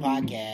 Podcast. 0.00 0.51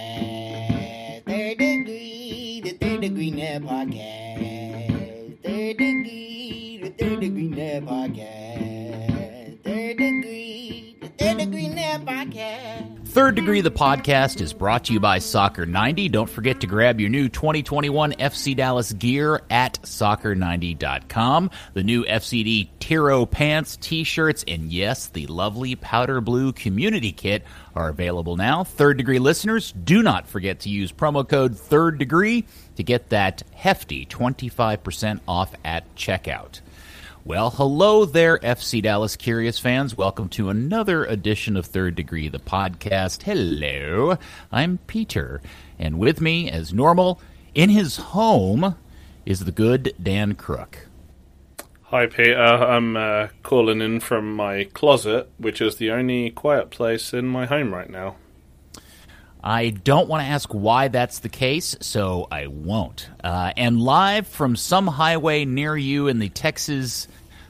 The 13.59 13.73
podcast 13.73 14.41
is 14.41 14.53
brought 14.53 14.85
to 14.85 14.93
you 14.93 15.01
by 15.01 15.19
Soccer 15.19 15.67
90. 15.67 16.11
Don't 16.11 16.31
forget 16.31 16.61
to 16.61 16.69
grab 16.69 17.01
your 17.01 17.11
new 17.11 17.29
2021 17.29 18.13
FC 18.13 18.55
Dallas 18.55 18.93
gear 18.93 19.43
at 19.51 19.83
soccer90.com. 19.83 21.51
The 21.75 21.83
new 21.83 22.05
FCD 22.05 22.69
Tiro 22.79 23.27
pants, 23.27 23.77
t-shirts, 23.77 24.45
and 24.47 24.73
yes, 24.73 25.09
the 25.09 25.27
lovely 25.27 25.75
powder 25.75 26.21
blue 26.21 26.53
community 26.53 27.11
kit 27.11 27.43
are 27.75 27.89
available 27.89 28.37
now. 28.37 28.63
Third 28.63 28.97
Degree 28.97 29.19
listeners, 29.19 29.73
do 29.73 30.05
not 30.05 30.29
forget 30.29 30.61
to 30.61 30.69
use 30.69 30.93
promo 30.93 31.29
code 31.29 31.59
Third 31.59 31.99
Degree 31.99 32.47
to 32.77 32.85
get 32.85 33.09
that 33.09 33.43
hefty 33.55 34.07
25% 34.07 35.19
off 35.27 35.53
at 35.65 35.97
checkout. 35.97 36.61
Well, 37.25 37.51
hello 37.51 38.05
there, 38.05 38.39
FC 38.39 38.81
Dallas 38.83 39.17
Curious 39.17 39.59
fans. 39.59 39.97
Welcome 39.97 40.29
to 40.31 40.49
another 40.49 41.05
edition 41.05 41.57
of 41.57 41.67
Third 41.67 41.95
Degree, 41.95 42.29
the 42.29 42.39
podcast. 42.39 43.23
Hello, 43.23 44.17
I'm 44.51 44.79
Peter, 44.87 45.43
and 45.79 45.99
with 45.99 46.21
me, 46.21 46.49
as 46.49 46.73
normal, 46.73 47.21
in 47.55 47.71
his 47.71 47.97
home, 47.97 48.77
is 49.27 49.41
the 49.41 49.53
good 49.53 49.95
Dan 50.03 50.37
Crook. 50.37 50.87
Hi, 51.83 52.07
Peter. 52.07 52.41
I'm 52.41 52.97
uh, 52.97 53.29
calling 53.43 53.83
in 53.83 54.01
from 54.01 54.35
my 54.35 54.65
closet, 54.73 55.31
which 55.39 55.61
is 55.61 55.77
the 55.77 55.91
only 55.91 56.31
quiet 56.31 56.71
place 56.71 57.13
in 57.13 57.27
my 57.27 57.47
home 57.47 57.75
right 57.75 57.91
now. 57.91 58.17
I 59.43 59.71
don't 59.71 60.09
want 60.09 60.23
to 60.23 60.29
ask 60.29 60.53
why 60.53 60.89
that's 60.89 61.21
the 61.21 61.29
case, 61.29 61.77
so 61.81 62.27
I 62.31 62.49
won't. 62.49 63.09
Uh, 63.23 63.53
and 63.57 63.81
live 63.81 64.27
from 64.27 64.57
some 64.57 64.87
highway 64.87 65.45
near 65.45 65.77
you 65.77 66.09
in 66.09 66.19
the 66.19 66.29
Texas 66.29 67.09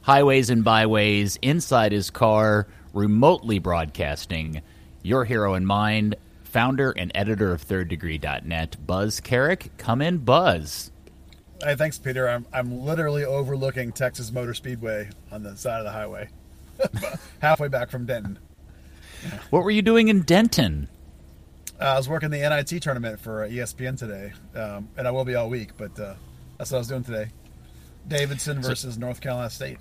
highways 0.08 0.48
and 0.48 0.64
byways, 0.64 1.38
inside 1.42 1.92
his 1.92 2.08
car, 2.08 2.66
remotely 2.94 3.58
broadcasting, 3.58 4.62
your 5.02 5.26
hero 5.26 5.52
in 5.52 5.66
mind, 5.66 6.16
founder 6.44 6.92
and 6.92 7.12
editor 7.14 7.52
of 7.52 7.62
thirddegree.net, 7.62 8.86
Buzz 8.86 9.20
Carrick. 9.20 9.70
Come 9.76 10.00
in, 10.00 10.16
Buzz. 10.16 10.90
Hey, 11.62 11.74
thanks, 11.74 11.98
Peter. 11.98 12.26
I'm 12.26 12.46
I'm 12.54 12.80
literally 12.80 13.26
overlooking 13.26 13.92
Texas 13.92 14.32
Motor 14.32 14.54
Speedway 14.54 15.10
on 15.30 15.42
the 15.42 15.54
side 15.56 15.80
of 15.80 15.84
the 15.84 15.92
highway, 15.92 16.30
halfway 17.40 17.68
back 17.68 17.90
from 17.90 18.06
Denton. 18.06 18.38
What 19.50 19.62
were 19.62 19.70
you 19.70 19.82
doing 19.82 20.08
in 20.08 20.22
Denton? 20.22 20.88
Uh, 21.80 21.84
I 21.84 21.96
was 21.96 22.08
working 22.08 22.30
the 22.30 22.38
NIT 22.38 22.82
tournament 22.82 23.20
for 23.20 23.44
uh, 23.44 23.48
ESPN 23.48 23.96
today, 23.96 24.32
um, 24.54 24.88
and 24.96 25.06
I 25.06 25.12
will 25.12 25.24
be 25.24 25.36
all 25.36 25.48
week. 25.48 25.76
But 25.76 25.98
uh, 25.98 26.14
that's 26.56 26.72
what 26.72 26.78
I 26.78 26.80
was 26.80 26.88
doing 26.88 27.04
today. 27.04 27.28
Davidson 28.06 28.60
versus 28.62 28.94
so, 28.94 29.00
North 29.00 29.20
Carolina 29.20 29.50
State. 29.50 29.78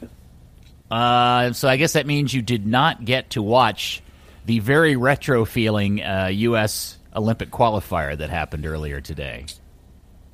Uh, 0.91 1.53
so 1.53 1.67
I 1.67 1.77
guess 1.77 1.93
that 1.93 2.05
means 2.05 2.33
you 2.33 2.41
did 2.41 2.67
not 2.67 3.03
get 3.03 3.31
to 3.31 3.41
watch 3.41 4.03
the 4.45 4.59
very 4.59 4.95
retro 4.95 5.43
feeling 5.43 6.03
uh, 6.03 6.27
U.S. 6.31 6.97
Olympic 7.15 7.49
qualifier 7.49 8.17
that 8.17 8.29
happened 8.29 8.65
earlier 8.65 9.01
today. 9.01 9.45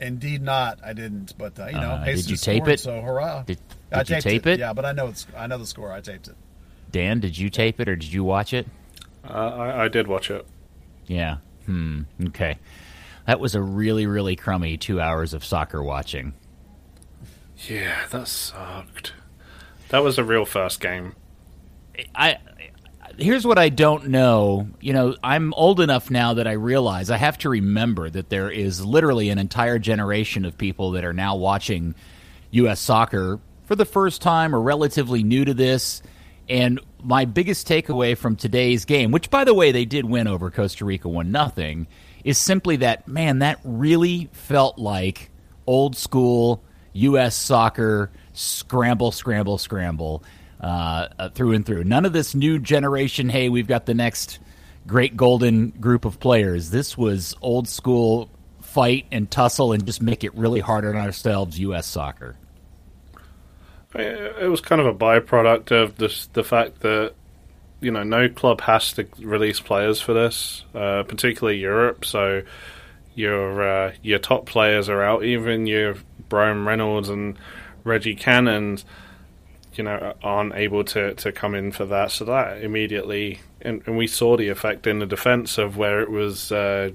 Indeed, 0.02 0.42
not. 0.42 0.80
I 0.84 0.92
didn't. 0.92 1.38
But 1.38 1.58
uh, 1.58 1.68
you 1.68 1.74
know, 1.74 1.92
uh, 1.92 2.06
did 2.06 2.30
you 2.30 2.36
tape 2.36 2.68
it? 2.68 2.82
So 2.82 3.00
hurrah! 3.00 3.44
Did, 3.44 3.60
did 3.90 4.12
I 4.12 4.16
you 4.16 4.22
tape 4.22 4.48
it. 4.48 4.54
it? 4.54 4.60
Yeah, 4.60 4.74
but 4.74 4.84
I 4.84 4.92
know 4.92 5.08
it's. 5.08 5.26
I 5.38 5.48
know 5.48 5.58
the 5.58 5.66
score. 5.66 5.94
I 5.94 6.02
taped 6.02 6.28
it. 6.28 6.36
Dan, 6.92 7.22
did 7.22 7.38
you 7.38 7.50
tape 7.50 7.80
it 7.80 7.88
or 7.88 7.96
did 7.96 8.12
you 8.12 8.24
watch 8.24 8.54
it? 8.54 8.68
Uh, 9.28 9.32
I, 9.32 9.86
I 9.86 9.88
did 9.88 10.08
watch 10.08 10.30
it. 10.30 10.46
Yeah. 11.08 11.38
Hmm. 11.66 12.02
Okay. 12.28 12.58
That 13.26 13.40
was 13.40 13.56
a 13.56 13.62
really, 13.62 14.06
really 14.06 14.36
crummy 14.36 14.78
two 14.78 15.00
hours 15.00 15.34
of 15.34 15.46
soccer 15.46 15.82
watching. 15.82 16.34
Yeah, 17.68 18.06
that 18.12 18.28
sucked. 18.28 19.14
That 19.90 20.04
was 20.04 20.18
a 20.18 20.24
real 20.24 20.46
first 20.46 20.82
game. 20.82 21.16
I 22.16 22.38
here's 23.18 23.46
what 23.46 23.58
I 23.58 23.70
don't 23.70 24.08
know. 24.08 24.68
You 24.82 24.94
know, 24.94 25.16
I'm 25.24 25.54
old 25.54 25.80
enough 25.80 26.10
now 26.10 26.36
that 26.36 26.48
I 26.48 26.54
realize 26.54 27.10
I 27.10 27.18
have 27.18 27.38
to 27.40 27.50
remember 27.50 28.10
that 28.10 28.30
there 28.30 28.50
is 28.50 28.84
literally 28.84 29.30
an 29.30 29.38
entire 29.38 29.80
generation 29.80 30.46
of 30.46 30.58
people 30.58 30.92
that 30.92 31.06
are 31.06 31.14
now 31.14 31.36
watching 31.36 31.96
U.S. 32.52 32.80
soccer 32.80 33.40
for 33.66 33.76
the 33.76 33.86
first 33.86 34.22
time 34.22 34.56
or 34.56 34.62
relatively 34.62 35.24
new 35.24 35.46
to 35.46 35.54
this. 35.54 36.02
And 36.50 36.80
my 37.04 37.26
biggest 37.26 37.68
takeaway 37.68 38.18
from 38.18 38.36
today's 38.36 38.86
game, 38.86 39.12
which 39.12 39.30
by 39.30 39.44
the 39.44 39.54
way 39.54 39.72
they 39.72 39.86
did 39.86 40.06
win 40.06 40.28
over 40.28 40.50
Costa 40.50 40.86
Rica 40.86 41.10
one 41.10 41.32
nothing, 41.32 41.88
is 42.24 42.38
simply 42.38 42.78
that 42.78 43.08
man 43.08 43.40
that 43.40 43.60
really 43.64 44.30
felt 44.32 44.80
like 44.80 45.30
old 45.68 45.96
school 45.96 46.64
U.S. 46.94 47.36
soccer 47.36 48.12
scramble, 48.34 49.12
scramble, 49.12 49.58
scramble 49.58 50.24
uh, 50.62 51.10
uh, 51.20 51.30
through 51.30 51.54
and 51.54 51.66
through. 51.66 51.84
None 51.84 52.06
of 52.06 52.14
this 52.14 52.34
new 52.36 52.60
generation. 52.60 53.30
Hey, 53.30 53.50
we've 53.50 53.68
got 53.68 53.86
the 53.86 53.94
next 53.94 54.40
great 54.88 55.18
golden 55.18 55.70
group 55.70 56.06
of 56.06 56.20
players. 56.20 56.70
This 56.70 56.98
was 56.98 57.36
old 57.42 57.68
school 57.68 58.30
fight 58.62 59.06
and 59.12 59.30
tussle 59.30 59.72
and 59.74 59.86
just 59.86 60.02
make 60.02 60.24
it 60.24 60.34
really 60.36 60.60
hard 60.60 60.86
on 60.86 60.96
ourselves. 60.96 61.60
U.S. 61.60 61.86
soccer. 61.86 62.36
It 63.96 64.50
was 64.50 64.62
kind 64.62 64.82
of 64.82 64.88
a 64.88 64.94
byproduct 64.94 65.72
of 65.72 65.98
this, 65.98 66.28
the 66.34 66.44
fact 66.44 66.80
that 66.82 67.14
you 67.80 67.92
know 67.92 68.04
no 68.04 68.30
club 68.30 68.62
has 68.62 68.94
to 68.94 69.08
release 69.20 69.60
players 69.60 70.02
for 70.02 70.14
this, 70.14 70.64
uh, 70.74 71.04
particularly 71.04 71.60
Europe. 71.60 72.06
So 72.06 72.44
your 73.14 73.62
uh, 73.62 73.94
your 74.02 74.20
top 74.20 74.46
players 74.46 74.90
are 74.90 75.04
out, 75.04 75.24
even 75.24 75.68
your 75.68 75.96
Bryan 76.30 76.66
Reynolds 76.66 77.10
and 77.10 77.38
Reggie 77.84 78.16
Cannons, 78.16 78.86
you 79.76 79.84
know, 79.84 80.14
aren't 80.24 80.56
able 80.56 80.84
to, 80.86 81.14
to 81.16 81.32
come 81.32 81.56
in 81.56 81.72
for 81.72 81.86
that. 81.86 82.12
So 82.12 82.26
that 82.26 82.64
immediately, 82.64 83.40
and, 83.62 83.82
and 83.86 83.98
we 83.98 84.08
saw 84.08 84.38
the 84.38 84.50
effect 84.50 84.88
in 84.88 85.00
the 85.00 85.06
defence 85.06 85.58
of 85.58 85.78
where 85.78 86.02
it 86.02 86.10
was 86.10 86.52
uh, 86.52 86.92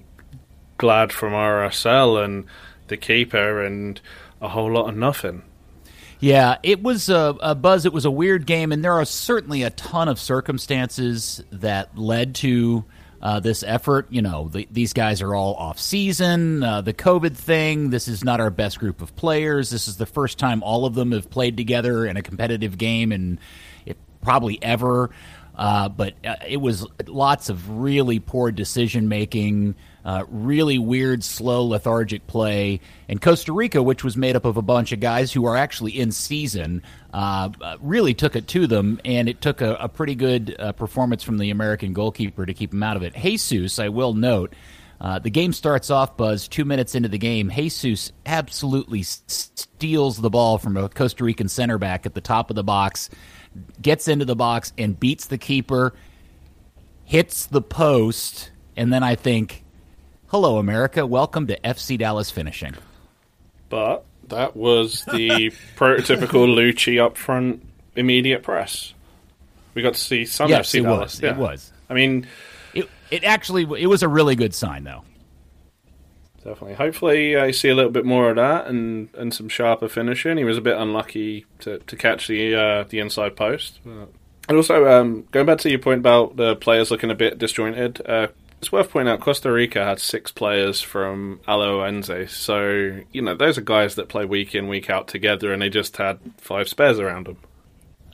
Glad 0.78 1.12
from 1.12 1.32
RSL 1.32 2.24
and 2.24 2.44
the 2.86 2.96
keeper 2.96 3.64
and 3.64 4.00
a 4.40 4.48
whole 4.48 4.70
lot 4.70 4.88
of 4.88 4.96
nothing. 4.96 5.42
Yeah, 6.20 6.58
it 6.62 6.82
was 6.82 7.08
a, 7.08 7.36
a, 7.40 7.54
buzz. 7.54 7.86
It 7.86 7.92
was 7.92 8.04
a 8.04 8.10
weird 8.10 8.46
game, 8.46 8.72
and 8.72 8.84
there 8.84 8.94
are 8.94 9.04
certainly 9.04 9.62
a 9.62 9.70
ton 9.70 10.08
of 10.08 10.18
circumstances 10.18 11.42
that 11.50 11.96
led 11.96 12.34
to 12.36 12.84
uh, 13.22 13.40
this 13.40 13.62
effort. 13.62 14.08
You 14.10 14.22
know, 14.22 14.48
the, 14.48 14.66
these 14.70 14.92
guys 14.92 15.22
are 15.22 15.34
all 15.34 15.54
off 15.54 15.78
season. 15.78 16.62
Uh, 16.62 16.80
the 16.80 16.92
COVID 16.92 17.36
thing. 17.36 17.90
This 17.90 18.08
is 18.08 18.24
not 18.24 18.40
our 18.40 18.50
best 18.50 18.80
group 18.80 19.00
of 19.00 19.14
players. 19.14 19.70
This 19.70 19.86
is 19.86 19.96
the 19.96 20.06
first 20.06 20.38
time 20.38 20.62
all 20.62 20.86
of 20.86 20.94
them 20.94 21.12
have 21.12 21.30
played 21.30 21.56
together 21.56 22.04
in 22.06 22.16
a 22.16 22.22
competitive 22.22 22.78
game, 22.78 23.12
and 23.12 23.38
it, 23.86 23.96
probably 24.20 24.60
ever. 24.60 25.10
Uh, 25.54 25.88
but 25.88 26.14
uh, 26.24 26.36
it 26.46 26.58
was 26.58 26.86
lots 27.06 27.48
of 27.48 27.78
really 27.78 28.18
poor 28.18 28.50
decision 28.50 29.08
making. 29.08 29.76
Uh, 30.04 30.24
really 30.28 30.78
weird, 30.78 31.22
slow, 31.22 31.64
lethargic 31.64 32.26
play. 32.26 32.80
And 33.08 33.20
Costa 33.20 33.52
Rica, 33.52 33.82
which 33.82 34.04
was 34.04 34.16
made 34.16 34.36
up 34.36 34.44
of 34.44 34.56
a 34.56 34.62
bunch 34.62 34.92
of 34.92 35.00
guys 35.00 35.32
who 35.32 35.44
are 35.44 35.56
actually 35.56 35.98
in 35.98 36.12
season, 36.12 36.82
uh, 37.12 37.50
really 37.80 38.14
took 38.14 38.36
it 38.36 38.46
to 38.48 38.66
them, 38.66 39.00
and 39.04 39.28
it 39.28 39.40
took 39.40 39.60
a, 39.60 39.74
a 39.74 39.88
pretty 39.88 40.14
good 40.14 40.56
uh, 40.58 40.72
performance 40.72 41.22
from 41.22 41.38
the 41.38 41.50
American 41.50 41.92
goalkeeper 41.92 42.46
to 42.46 42.54
keep 42.54 42.70
them 42.70 42.82
out 42.82 42.96
of 42.96 43.02
it. 43.02 43.14
Jesus, 43.16 43.78
I 43.78 43.88
will 43.88 44.14
note, 44.14 44.54
uh, 45.00 45.18
the 45.18 45.30
game 45.30 45.52
starts 45.52 45.90
off, 45.90 46.16
Buzz, 46.16 46.48
two 46.48 46.64
minutes 46.64 46.94
into 46.94 47.08
the 47.08 47.18
game. 47.18 47.50
Jesus 47.50 48.12
absolutely 48.26 49.02
steals 49.02 50.18
the 50.18 50.30
ball 50.30 50.58
from 50.58 50.76
a 50.76 50.88
Costa 50.88 51.24
Rican 51.24 51.48
center 51.48 51.78
back 51.78 52.04
at 52.04 52.14
the 52.14 52.20
top 52.20 52.50
of 52.50 52.56
the 52.56 52.64
box, 52.64 53.10
gets 53.80 54.08
into 54.08 54.24
the 54.24 54.36
box, 54.36 54.72
and 54.76 54.98
beats 54.98 55.26
the 55.26 55.38
keeper, 55.38 55.94
hits 57.04 57.46
the 57.46 57.62
post, 57.62 58.50
and 58.76 58.92
then 58.92 59.02
I 59.02 59.14
think 59.14 59.64
Hello, 60.30 60.58
America. 60.58 61.06
Welcome 61.06 61.46
to 61.46 61.58
FC 61.60 61.96
Dallas 61.96 62.30
Finishing. 62.30 62.74
But 63.70 64.04
that 64.28 64.54
was 64.54 65.06
the 65.06 65.50
prototypical 65.76 66.46
Luchi 66.54 67.02
up 67.02 67.16
front 67.16 67.64
immediate 67.96 68.42
press. 68.42 68.92
We 69.72 69.80
got 69.80 69.94
to 69.94 70.00
see 70.00 70.26
some 70.26 70.50
yes, 70.50 70.68
FC 70.68 70.80
it 70.80 70.82
Dallas. 70.82 71.14
Was. 71.14 71.22
Yeah. 71.22 71.30
It 71.30 71.36
was. 71.38 71.72
I 71.88 71.94
mean, 71.94 72.26
it, 72.74 72.90
it 73.10 73.24
actually 73.24 73.62
it 73.80 73.86
was 73.86 74.02
a 74.02 74.08
really 74.08 74.36
good 74.36 74.54
sign, 74.54 74.84
though. 74.84 75.02
Definitely. 76.44 76.74
Hopefully, 76.74 77.34
I 77.38 77.50
see 77.52 77.70
a 77.70 77.74
little 77.74 77.90
bit 77.90 78.04
more 78.04 78.28
of 78.28 78.36
that 78.36 78.66
and, 78.66 79.08
and 79.14 79.32
some 79.32 79.48
sharper 79.48 79.88
finishing. 79.88 80.36
He 80.36 80.44
was 80.44 80.58
a 80.58 80.60
bit 80.60 80.76
unlucky 80.76 81.46
to, 81.60 81.78
to 81.78 81.96
catch 81.96 82.28
the 82.28 82.54
uh, 82.54 82.84
the 82.84 82.98
inside 82.98 83.34
post. 83.34 83.80
And 83.86 84.56
also, 84.56 84.86
um, 84.86 85.26
going 85.30 85.46
back 85.46 85.58
to 85.60 85.70
your 85.70 85.78
point 85.78 86.00
about 86.00 86.36
the 86.36 86.54
players 86.54 86.90
looking 86.90 87.10
a 87.10 87.14
bit 87.14 87.38
disjointed, 87.38 88.02
uh, 88.06 88.28
it's 88.58 88.72
worth 88.72 88.90
pointing 88.90 89.12
out 89.12 89.20
Costa 89.20 89.52
Rica 89.52 89.84
had 89.84 90.00
six 90.00 90.32
players 90.32 90.80
from 90.80 91.40
Alajuelense, 91.46 92.28
so 92.30 93.00
you 93.12 93.22
know 93.22 93.34
those 93.34 93.56
are 93.56 93.62
guys 93.62 93.94
that 93.94 94.08
play 94.08 94.24
week 94.24 94.54
in 94.54 94.68
week 94.68 94.90
out 94.90 95.08
together, 95.08 95.52
and 95.52 95.62
they 95.62 95.70
just 95.70 95.96
had 95.96 96.18
five 96.38 96.68
spares 96.68 96.98
around 96.98 97.26
them. 97.26 97.36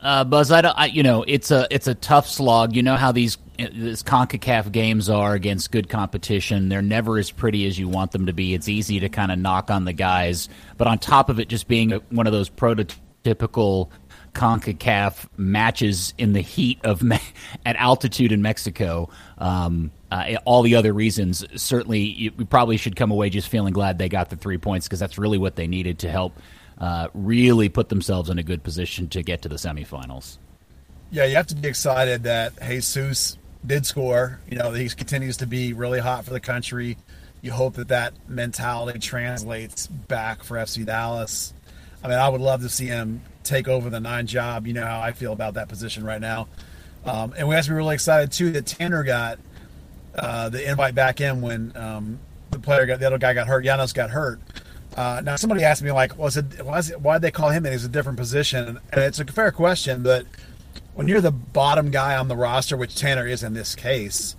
Uh, 0.03 0.23
Buzz, 0.23 0.53
I, 0.53 0.61
don't, 0.61 0.79
I, 0.79 0.87
you 0.87 1.03
know, 1.03 1.25
it's 1.27 1.51
a 1.51 1.67
it's 1.71 1.87
a 1.87 1.95
tough 1.95 2.29
slog. 2.29 2.77
You 2.77 2.83
know 2.83 2.97
how 2.97 3.11
these 3.11 3.39
these 3.57 4.03
Concacaf 4.03 4.71
games 4.71 5.09
are 5.09 5.33
against 5.33 5.71
good 5.71 5.89
competition. 5.89 6.69
They're 6.69 6.83
never 6.83 7.17
as 7.17 7.31
pretty 7.31 7.67
as 7.67 7.79
you 7.79 7.89
want 7.89 8.13
them 8.13 8.27
to 8.27 8.35
be. 8.35 8.53
It's 8.53 8.69
easy 8.69 9.01
to 9.01 9.09
kind 9.09 9.33
of 9.33 9.39
knock 9.39 9.71
on 9.71 9.87
the 9.87 9.95
guys, 9.95 10.51
but 10.77 10.87
on 10.87 10.99
top 10.99 11.31
of 11.31 11.41
it, 11.41 11.49
just 11.49 11.69
being 11.69 11.93
one 12.11 12.27
of 12.27 12.35
those 12.35 12.51
prototypical 12.51 13.89
CONCACAF 14.35 15.27
matches 15.39 16.13
in 16.19 16.35
the 16.35 16.41
heat 16.43 16.81
of 16.85 17.03
me- 17.03 17.19
at 17.67 17.77
altitude 17.77 18.31
in 18.31 18.43
Mexico. 18.43 19.09
Um, 19.39 19.91
uh, 20.15 20.37
all 20.45 20.63
the 20.63 20.77
other 20.77 20.93
reasons, 20.93 21.45
certainly, 21.61 21.99
you, 21.99 22.33
we 22.37 22.45
probably 22.45 22.77
should 22.77 22.95
come 22.95 23.11
away 23.11 23.29
just 23.31 23.49
feeling 23.49 23.73
glad 23.73 23.99
they 23.99 24.09
got 24.09 24.31
the 24.31 24.37
three 24.37 24.59
points 24.59 24.87
because 24.87 25.01
that's 25.01 25.19
really 25.19 25.39
what 25.39 25.57
they 25.57 25.67
needed 25.67 25.99
to 25.99 26.09
help 26.09 26.39
uh, 26.79 27.09
really 27.15 27.69
put 27.69 27.89
themselves 27.89 28.31
in 28.31 28.39
a 28.39 28.43
good 28.45 28.63
position 28.63 29.09
to 29.09 29.25
get 29.25 29.43
to 29.43 29.49
the 29.49 29.57
semifinals. 29.57 30.39
Yeah, 31.11 31.25
you 31.25 31.35
have 31.35 31.49
to 31.49 31.57
be 31.57 31.67
excited 31.67 32.23
that 32.23 32.53
Jesus 32.63 33.39
did 33.67 33.87
score. 33.87 34.39
You 34.49 34.57
know, 34.57 34.71
he 34.71 34.89
continues 34.89 35.39
to 35.39 35.49
be 35.49 35.73
really 35.73 35.99
hot 35.99 36.25
for 36.25 36.31
the 36.31 36.39
country. 36.39 36.97
You 37.43 37.51
hope 37.51 37.75
that 37.75 37.89
that 37.89 38.15
mentality 38.29 39.01
translates 39.01 39.89
back 39.89 40.45
for 40.45 40.59
FC 40.59 40.87
Dallas. 40.87 41.53
I 42.05 42.09
mean, 42.09 42.19
I 42.19 42.29
would 42.29 42.41
love 42.41 42.63
to 42.63 42.69
see 42.69 42.87
him 42.87 43.21
take 43.43 43.67
over 43.67 43.91
the 43.91 43.99
nine 43.99 44.29
job. 44.29 44.69
You 44.69 44.75
know 44.75 44.87
how 44.87 45.01
I 45.01 45.11
feel 45.11 45.33
about 45.33 45.55
that 45.55 45.69
position 45.69 46.05
right 46.05 46.21
now. 46.21 46.47
Um, 47.05 47.35
and 47.37 47.49
we 47.49 47.57
have 47.57 47.65
to 47.65 47.71
be 47.73 47.75
really 47.75 47.95
excited 47.95 48.31
too 48.31 48.53
that 48.53 48.67
Tanner 48.67 49.03
got 49.03 49.41
uh, 50.15 50.49
the 50.49 50.69
invite 50.69 50.95
back 50.95 51.21
in 51.21 51.41
when 51.41 51.77
um, 51.77 52.19
the 52.51 52.59
player 52.59 52.87
got 52.87 53.01
the 53.01 53.07
other 53.07 53.19
guy 53.19 53.35
got 53.35 53.47
hurt. 53.47 53.65
Janos 53.65 53.93
got 53.93 54.11
hurt. 54.11 54.41
Uh, 54.97 55.21
now 55.25 55.35
somebody 55.37 55.65
asked 55.65 55.83
me 55.83 55.91
like, 55.91 56.17
was 56.17 56.37
it 56.37 56.65
why 56.65 56.79
is 56.79 56.91
it, 56.91 57.01
why 57.01 57.15
did 57.15 57.23
they 57.23 57.31
call 57.31 57.51
him 57.51 57.67
in? 57.67 57.73
He's 57.73 57.85
a 57.85 57.89
different 57.89 58.19
position, 58.19 58.79
and 58.93 59.03
it's 59.03 59.19
a 59.19 59.25
fair 59.25 59.51
question. 59.51 60.03
But 60.03 60.27
when 60.95 61.09
you're 61.09 61.21
the 61.21 61.33
bottom 61.33 61.91
guy 61.91 62.17
on 62.17 62.29
the 62.29 62.37
roster, 62.37 62.77
which 62.77 62.95
Tanner 62.95 63.27
is 63.27 63.43
in 63.43 63.55
this 63.55 63.75
case, 63.75 64.37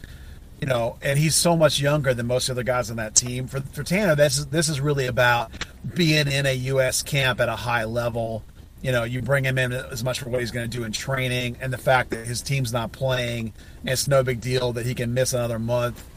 you 0.62 0.68
know, 0.68 0.98
and 1.02 1.20
he's 1.20 1.36
so 1.36 1.58
much 1.58 1.82
younger 1.82 2.14
than 2.14 2.28
most 2.28 2.48
of 2.48 2.56
the 2.56 2.64
guys 2.64 2.90
on 2.90 2.98
that 2.98 3.16
team. 3.16 3.48
For 3.48 3.60
for 3.60 3.84
Tanner, 3.84 4.16
this 4.16 4.38
is 4.38 4.48
this 4.48 4.70
is 4.70 4.80
really 4.80 5.08
about 5.08 5.52
being 5.94 6.28
in 6.28 6.46
a 6.46 6.54
U.S. 6.54 7.04
camp 7.04 7.42
at 7.42 7.50
a 7.50 7.56
high 7.56 7.84
level. 7.84 8.44
You 8.86 8.92
know, 8.92 9.04
you 9.04 9.24
bring 9.24 9.44
him 9.44 9.58
in 9.58 9.74
as 9.74 10.04
much 10.04 10.20
for 10.20 10.30
what 10.30 10.42
he's 10.42 10.52
going 10.52 10.70
to 10.70 10.78
do 10.78 10.84
in 10.84 10.92
training, 10.92 11.58
and 11.60 11.74
the 11.74 11.78
fact 11.80 12.12
that 12.12 12.28
his 12.28 12.44
team's 12.44 12.72
not 12.72 12.92
playing, 12.92 13.52
it's 13.84 14.08
no 14.08 14.22
big 14.22 14.42
deal 14.42 14.74
that 14.74 14.86
he 14.86 14.94
can 14.94 15.12
miss 15.12 15.34
another 15.34 15.58
month. 15.58 16.08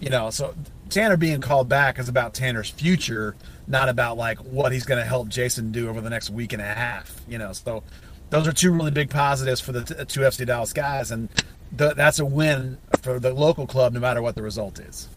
You 0.00 0.10
know, 0.10 0.30
so 0.30 0.52
Tanner 0.90 1.16
being 1.16 1.40
called 1.40 1.68
back 1.68 2.00
is 2.00 2.08
about 2.08 2.34
Tanner's 2.34 2.68
future 2.68 3.36
not 3.68 3.88
about 3.88 4.16
like 4.16 4.38
what 4.38 4.72
he's 4.72 4.84
going 4.84 5.00
to 5.00 5.06
help 5.06 5.28
Jason 5.28 5.70
do 5.70 5.88
over 5.88 6.00
the 6.00 6.10
next 6.10 6.30
week 6.30 6.52
and 6.52 6.60
a 6.60 6.64
half. 6.64 7.20
You 7.28 7.38
know, 7.38 7.52
so 7.52 7.84
those 8.30 8.48
are 8.48 8.52
two 8.52 8.72
really 8.72 8.90
big 8.90 9.08
positives 9.08 9.60
for 9.60 9.70
the 9.70 10.04
two 10.04 10.22
FC 10.22 10.44
Dallas 10.44 10.72
guys, 10.72 11.12
and 11.12 11.28
th- 11.78 11.94
that's 11.94 12.18
a 12.18 12.26
win 12.26 12.78
for 13.02 13.20
the 13.20 13.32
local 13.32 13.68
club, 13.68 13.92
no 13.92 14.00
matter 14.00 14.20
what 14.20 14.34
the 14.34 14.42
result 14.42 14.80
is. 14.80 15.08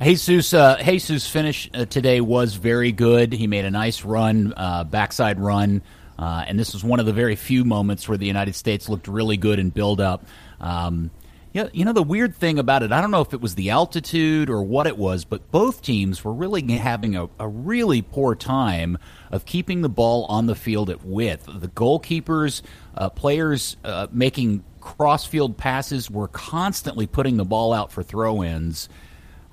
Jesus 0.00 0.54
uh, 0.54 0.80
Jesus 0.84 1.28
finish 1.28 1.68
uh, 1.74 1.86
today 1.86 2.20
was 2.20 2.54
very 2.54 2.92
good. 2.92 3.32
He 3.32 3.48
made 3.48 3.64
a 3.64 3.70
nice 3.72 4.04
run, 4.04 4.54
uh, 4.56 4.84
backside 4.84 5.40
run, 5.40 5.82
uh, 6.22 6.44
and 6.46 6.56
this 6.56 6.72
was 6.72 6.84
one 6.84 7.00
of 7.00 7.06
the 7.06 7.12
very 7.12 7.34
few 7.34 7.64
moments 7.64 8.08
where 8.08 8.16
the 8.16 8.26
United 8.26 8.54
States 8.54 8.88
looked 8.88 9.08
really 9.08 9.36
good 9.36 9.58
in 9.58 9.70
build 9.70 10.00
up. 10.00 10.24
Um, 10.60 11.10
yeah, 11.52 11.68
you 11.72 11.84
know 11.84 11.92
the 11.92 12.02
weird 12.02 12.36
thing 12.36 12.60
about 12.60 12.84
it, 12.84 12.92
I 12.92 13.00
don't 13.00 13.10
know 13.10 13.22
if 13.22 13.34
it 13.34 13.40
was 13.40 13.56
the 13.56 13.70
altitude 13.70 14.48
or 14.48 14.62
what 14.62 14.86
it 14.86 14.96
was, 14.96 15.24
but 15.24 15.50
both 15.50 15.82
teams 15.82 16.22
were 16.22 16.32
really 16.32 16.62
having 16.74 17.16
a, 17.16 17.28
a 17.40 17.48
really 17.48 18.02
poor 18.02 18.36
time 18.36 18.98
of 19.32 19.44
keeping 19.46 19.82
the 19.82 19.88
ball 19.88 20.24
on 20.26 20.46
the 20.46 20.54
field 20.54 20.90
at 20.90 21.04
width. 21.04 21.46
The 21.46 21.66
goalkeepers, 21.66 22.62
uh, 22.96 23.08
players 23.08 23.76
uh, 23.82 24.06
making 24.12 24.62
cross-field 24.80 25.56
passes 25.56 26.08
were 26.08 26.28
constantly 26.28 27.08
putting 27.08 27.36
the 27.36 27.44
ball 27.44 27.72
out 27.72 27.90
for 27.90 28.04
throw-ins. 28.04 28.88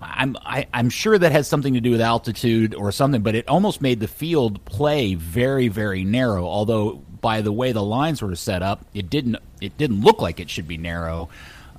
I'm 0.01 0.37
I, 0.43 0.59
am 0.61 0.67
i 0.73 0.79
am 0.79 0.89
sure 0.89 1.17
that 1.17 1.31
has 1.31 1.47
something 1.47 1.73
to 1.73 1.81
do 1.81 1.91
with 1.91 2.01
altitude 2.01 2.75
or 2.75 2.91
something, 2.91 3.21
but 3.21 3.35
it 3.35 3.47
almost 3.47 3.81
made 3.81 3.99
the 3.99 4.07
field 4.07 4.63
play 4.65 5.15
very 5.15 5.67
very 5.67 6.03
narrow. 6.03 6.45
Although 6.45 7.01
by 7.21 7.41
the 7.41 7.51
way 7.51 7.71
the 7.71 7.83
lines 7.83 8.21
were 8.21 8.35
set 8.35 8.61
up, 8.61 8.85
it 8.93 9.09
didn't 9.09 9.37
it 9.61 9.77
didn't 9.77 10.01
look 10.01 10.21
like 10.21 10.39
it 10.39 10.49
should 10.49 10.67
be 10.67 10.77
narrow. 10.77 11.29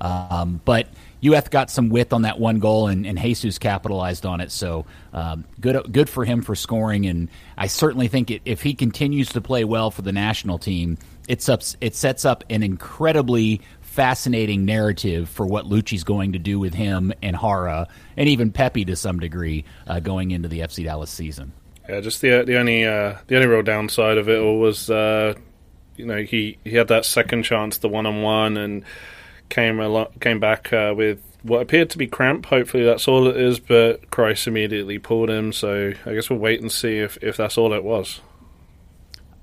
Um, 0.01 0.61
but 0.65 0.89
UF 1.27 1.51
got 1.51 1.71
some 1.71 1.91
width 1.91 2.13
on 2.13 2.23
that 2.23 2.41
one 2.41 2.59
goal, 2.59 2.89
and, 2.89 3.07
and 3.07 3.19
Jesus 3.19 3.59
capitalized 3.59 4.25
on 4.25 4.41
it. 4.41 4.51
So 4.51 4.87
um, 5.13 5.45
good, 5.61 5.93
good 5.93 6.09
for 6.09 6.25
him 6.25 6.43
for 6.43 6.55
scoring. 6.55 7.07
And 7.07 7.29
I 7.57 7.67
certainly 7.67 8.09
think 8.09 8.31
it, 8.31 8.43
if 8.45 8.63
he 8.63 8.75
continues 8.75 9.29
to 9.31 9.41
play 9.41 9.65
well 9.65 9.91
for 9.91 10.03
the 10.03 10.13
national 10.13 10.59
team, 10.59 10.97
it's 11.29 11.49
up, 11.49 11.63
it 11.81 11.95
sets 11.95 12.25
up 12.25 12.45
an 12.49 12.63
incredibly 12.63 13.61
fascinating 13.91 14.65
narrative 14.65 15.29
for 15.29 15.45
what 15.45 15.67
Luchi's 15.67 16.05
going 16.05 16.33
to 16.33 16.39
do 16.39 16.59
with 16.59 16.75
him 16.75 17.13
and 17.23 17.37
Jara, 17.37 17.89
and 18.17 18.29
even 18.29 18.53
Pepi 18.53 18.85
to 18.85 18.97
some 18.97 19.19
degree, 19.19 19.65
uh, 19.87 20.01
going 20.01 20.31
into 20.31 20.49
the 20.49 20.61
FC 20.61 20.85
Dallas 20.85 21.11
season. 21.11 21.53
Yeah, 21.89 22.01
just 22.01 22.21
the 22.21 22.45
the 22.45 22.57
only 22.57 22.87
uh, 22.87 23.17
the 23.27 23.37
only 23.37 23.49
real 23.49 23.63
downside 23.63 24.17
of 24.17 24.29
it 24.29 24.39
all 24.39 24.61
was, 24.61 24.89
uh, 24.89 25.35
you 25.97 26.07
know, 26.07 26.23
he 26.23 26.59
he 26.65 26.77
had 26.77 26.89
that 26.89 27.05
second 27.05 27.43
chance, 27.43 27.79
the 27.79 27.89
one 27.89 28.07
on 28.07 28.23
one, 28.23 28.57
and 28.57 28.85
came 29.49 29.81
a 29.81 29.89
lot, 29.89 30.21
came 30.21 30.39
back 30.39 30.73
uh, 30.73 30.95
with 30.97 31.21
what 31.43 31.63
appeared 31.63 31.91
to 31.91 31.99
be 31.99 32.07
cramp. 32.07 32.47
Hopefully 32.47 32.85
that's 32.85 33.09
all 33.09 33.27
it 33.27 33.37
is, 33.37 33.59
but 33.59 34.11
Kreis 34.11 34.47
immediately 34.47 34.99
pulled 34.99 35.31
him. 35.31 35.53
So 35.53 35.93
I 36.07 36.15
guess 36.15 36.31
we'll 36.31 36.39
wait 36.39 36.61
and 36.61 36.71
see 36.71 36.99
if, 36.99 37.19
if 37.23 37.37
that's 37.37 37.59
all 37.59 37.73
it 37.73 37.85
was. 37.85 38.21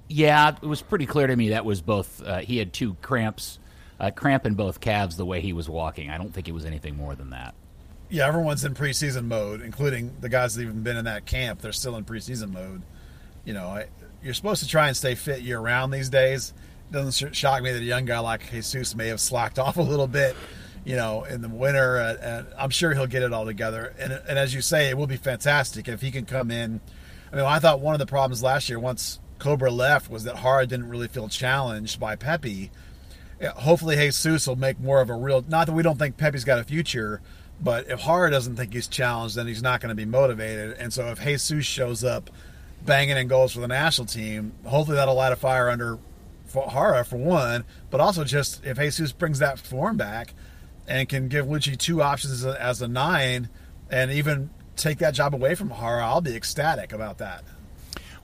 Yeah, 0.08 0.56
it 0.62 0.66
was 0.66 0.82
pretty 0.82 1.06
clear 1.06 1.28
to 1.28 1.36
me 1.36 1.50
that 1.50 1.66
was 1.66 1.82
both. 1.82 2.24
Uh, 2.24 2.38
he 2.38 2.58
had 2.58 2.72
two 2.72 2.96
cramps, 3.02 3.60
uh, 4.00 4.12
cramp 4.12 4.46
in 4.46 4.54
both 4.54 4.80
calves 4.80 5.18
the 5.18 5.26
way 5.26 5.42
he 5.42 5.54
was 5.54 5.70
walking. 5.70 6.10
I 6.10 6.18
don't 6.18 6.34
think 6.34 6.48
it 6.48 6.54
was 6.54 6.66
anything 6.66 6.96
more 6.96 7.16
than 7.16 7.32
that. 7.32 7.56
Yeah, 8.10 8.28
everyone's 8.28 8.64
in 8.64 8.74
preseason 8.74 9.26
mode, 9.26 9.62
including 9.62 10.14
the 10.22 10.30
guys 10.30 10.56
that 10.56 10.62
even 10.62 10.82
been 10.82 10.96
in 10.96 11.06
that 11.06 11.26
camp. 11.26 11.62
They're 11.62 11.74
still 11.74 11.98
in 11.98 12.06
preseason 12.06 12.54
mode. 12.54 12.82
You 13.44 13.54
know, 13.54 13.68
I, 13.68 13.88
you're 14.24 14.34
supposed 14.34 14.64
to 14.64 14.70
try 14.70 14.88
and 14.88 14.96
stay 14.96 15.16
fit 15.16 15.42
year 15.42 15.60
round 15.60 15.94
these 15.94 16.10
days 16.10 16.54
It 16.90 16.94
doesn't 16.94 17.36
shock 17.36 17.62
me 17.62 17.72
that 17.72 17.82
a 17.82 17.86
young 17.86 18.06
guy 18.06 18.20
like 18.20 18.50
Jesus 18.50 18.96
may 18.96 19.08
have 19.08 19.20
slacked 19.20 19.60
off 19.60 19.78
a 19.78 19.82
little 19.82 20.08
bit, 20.08 20.36
you 20.86 20.96
know, 20.96 21.26
in 21.26 21.42
the 21.42 21.50
winter. 21.50 21.98
Uh, 21.98 22.16
and 22.22 22.48
I'm 22.58 22.70
sure 22.70 22.94
he'll 22.94 23.08
get 23.08 23.24
it 23.24 23.34
all 23.34 23.46
together. 23.46 23.94
And, 24.00 24.14
and 24.14 24.40
as 24.40 24.54
you 24.54 24.62
say, 24.62 24.90
it 24.90 24.98
will 24.98 25.08
be 25.08 25.18
fantastic 25.18 25.88
if 25.88 26.02
he 26.02 26.12
can 26.12 26.26
come 26.26 26.50
in. 26.50 26.80
I 27.32 27.36
mean, 27.36 27.46
I 27.46 27.60
thought 27.60 27.82
one 27.82 27.94
of 27.94 28.00
the 28.00 28.06
problems 28.06 28.42
last 28.42 28.70
year, 28.70 28.80
once 28.80 29.20
Cobra 29.38 29.70
left, 29.70 30.10
was 30.10 30.24
that 30.24 30.38
Jara 30.38 30.66
didn't 30.66 30.88
really 30.88 31.10
feel 31.10 31.28
challenged 31.28 32.00
by 32.00 32.16
Pepi. 32.16 32.72
Hopefully, 33.42 33.96
Jesus 33.96 34.48
will 34.48 34.56
make 34.56 34.80
more 34.80 35.02
of 35.02 35.10
a 35.10 35.14
real. 35.14 35.44
Not 35.48 35.68
that 35.68 35.74
we 35.74 35.84
don't 35.84 36.00
think 36.00 36.18
Pepi's 36.18 36.44
got 36.44 36.60
a 36.60 36.64
future, 36.64 37.22
but 37.62 37.90
if 37.90 38.02
Jara 38.02 38.32
doesn't 38.32 38.56
think 38.56 38.74
he's 38.74 38.88
challenged, 38.88 39.36
then 39.36 39.48
he's 39.48 39.62
not 39.62 39.80
going 39.80 39.90
to 39.90 39.96
be 39.96 40.06
motivated. 40.06 40.78
And 40.80 40.92
so, 40.92 41.08
if 41.08 41.24
Jesus 41.24 41.66
shows 41.66 42.04
up 42.04 42.30
banging 42.86 43.18
in 43.18 43.28
goals 43.28 43.54
for 43.54 43.60
the 43.60 43.68
national 43.68 44.08
team, 44.08 44.54
hopefully 44.66 44.96
that'll 44.98 45.16
light 45.16 45.34
a 45.34 45.36
fire 45.36 45.70
under 45.70 46.00
Jara 46.54 47.04
for 47.04 47.18
one, 47.18 47.66
but 47.90 48.00
also 48.00 48.24
just 48.24 48.66
if 48.66 48.78
Jesus 48.78 49.12
brings 49.12 49.40
that 49.40 49.60
form 49.60 49.98
back 49.98 50.34
and 50.88 51.08
can 51.10 51.28
give 51.28 51.46
Luchi 51.46 51.78
two 51.78 52.02
options 52.02 52.34
as 52.34 52.46
a, 52.46 52.62
as 52.62 52.82
a 52.82 52.88
nine, 52.88 53.50
and 53.90 54.12
even 54.12 54.50
take 54.76 55.00
that 55.00 55.14
job 55.14 55.36
away 55.36 55.56
from 55.56 55.70
Jara, 55.70 56.06
I'll 56.06 56.22
be 56.22 56.36
ecstatic 56.36 56.94
about 56.94 57.18
that. 57.18 57.44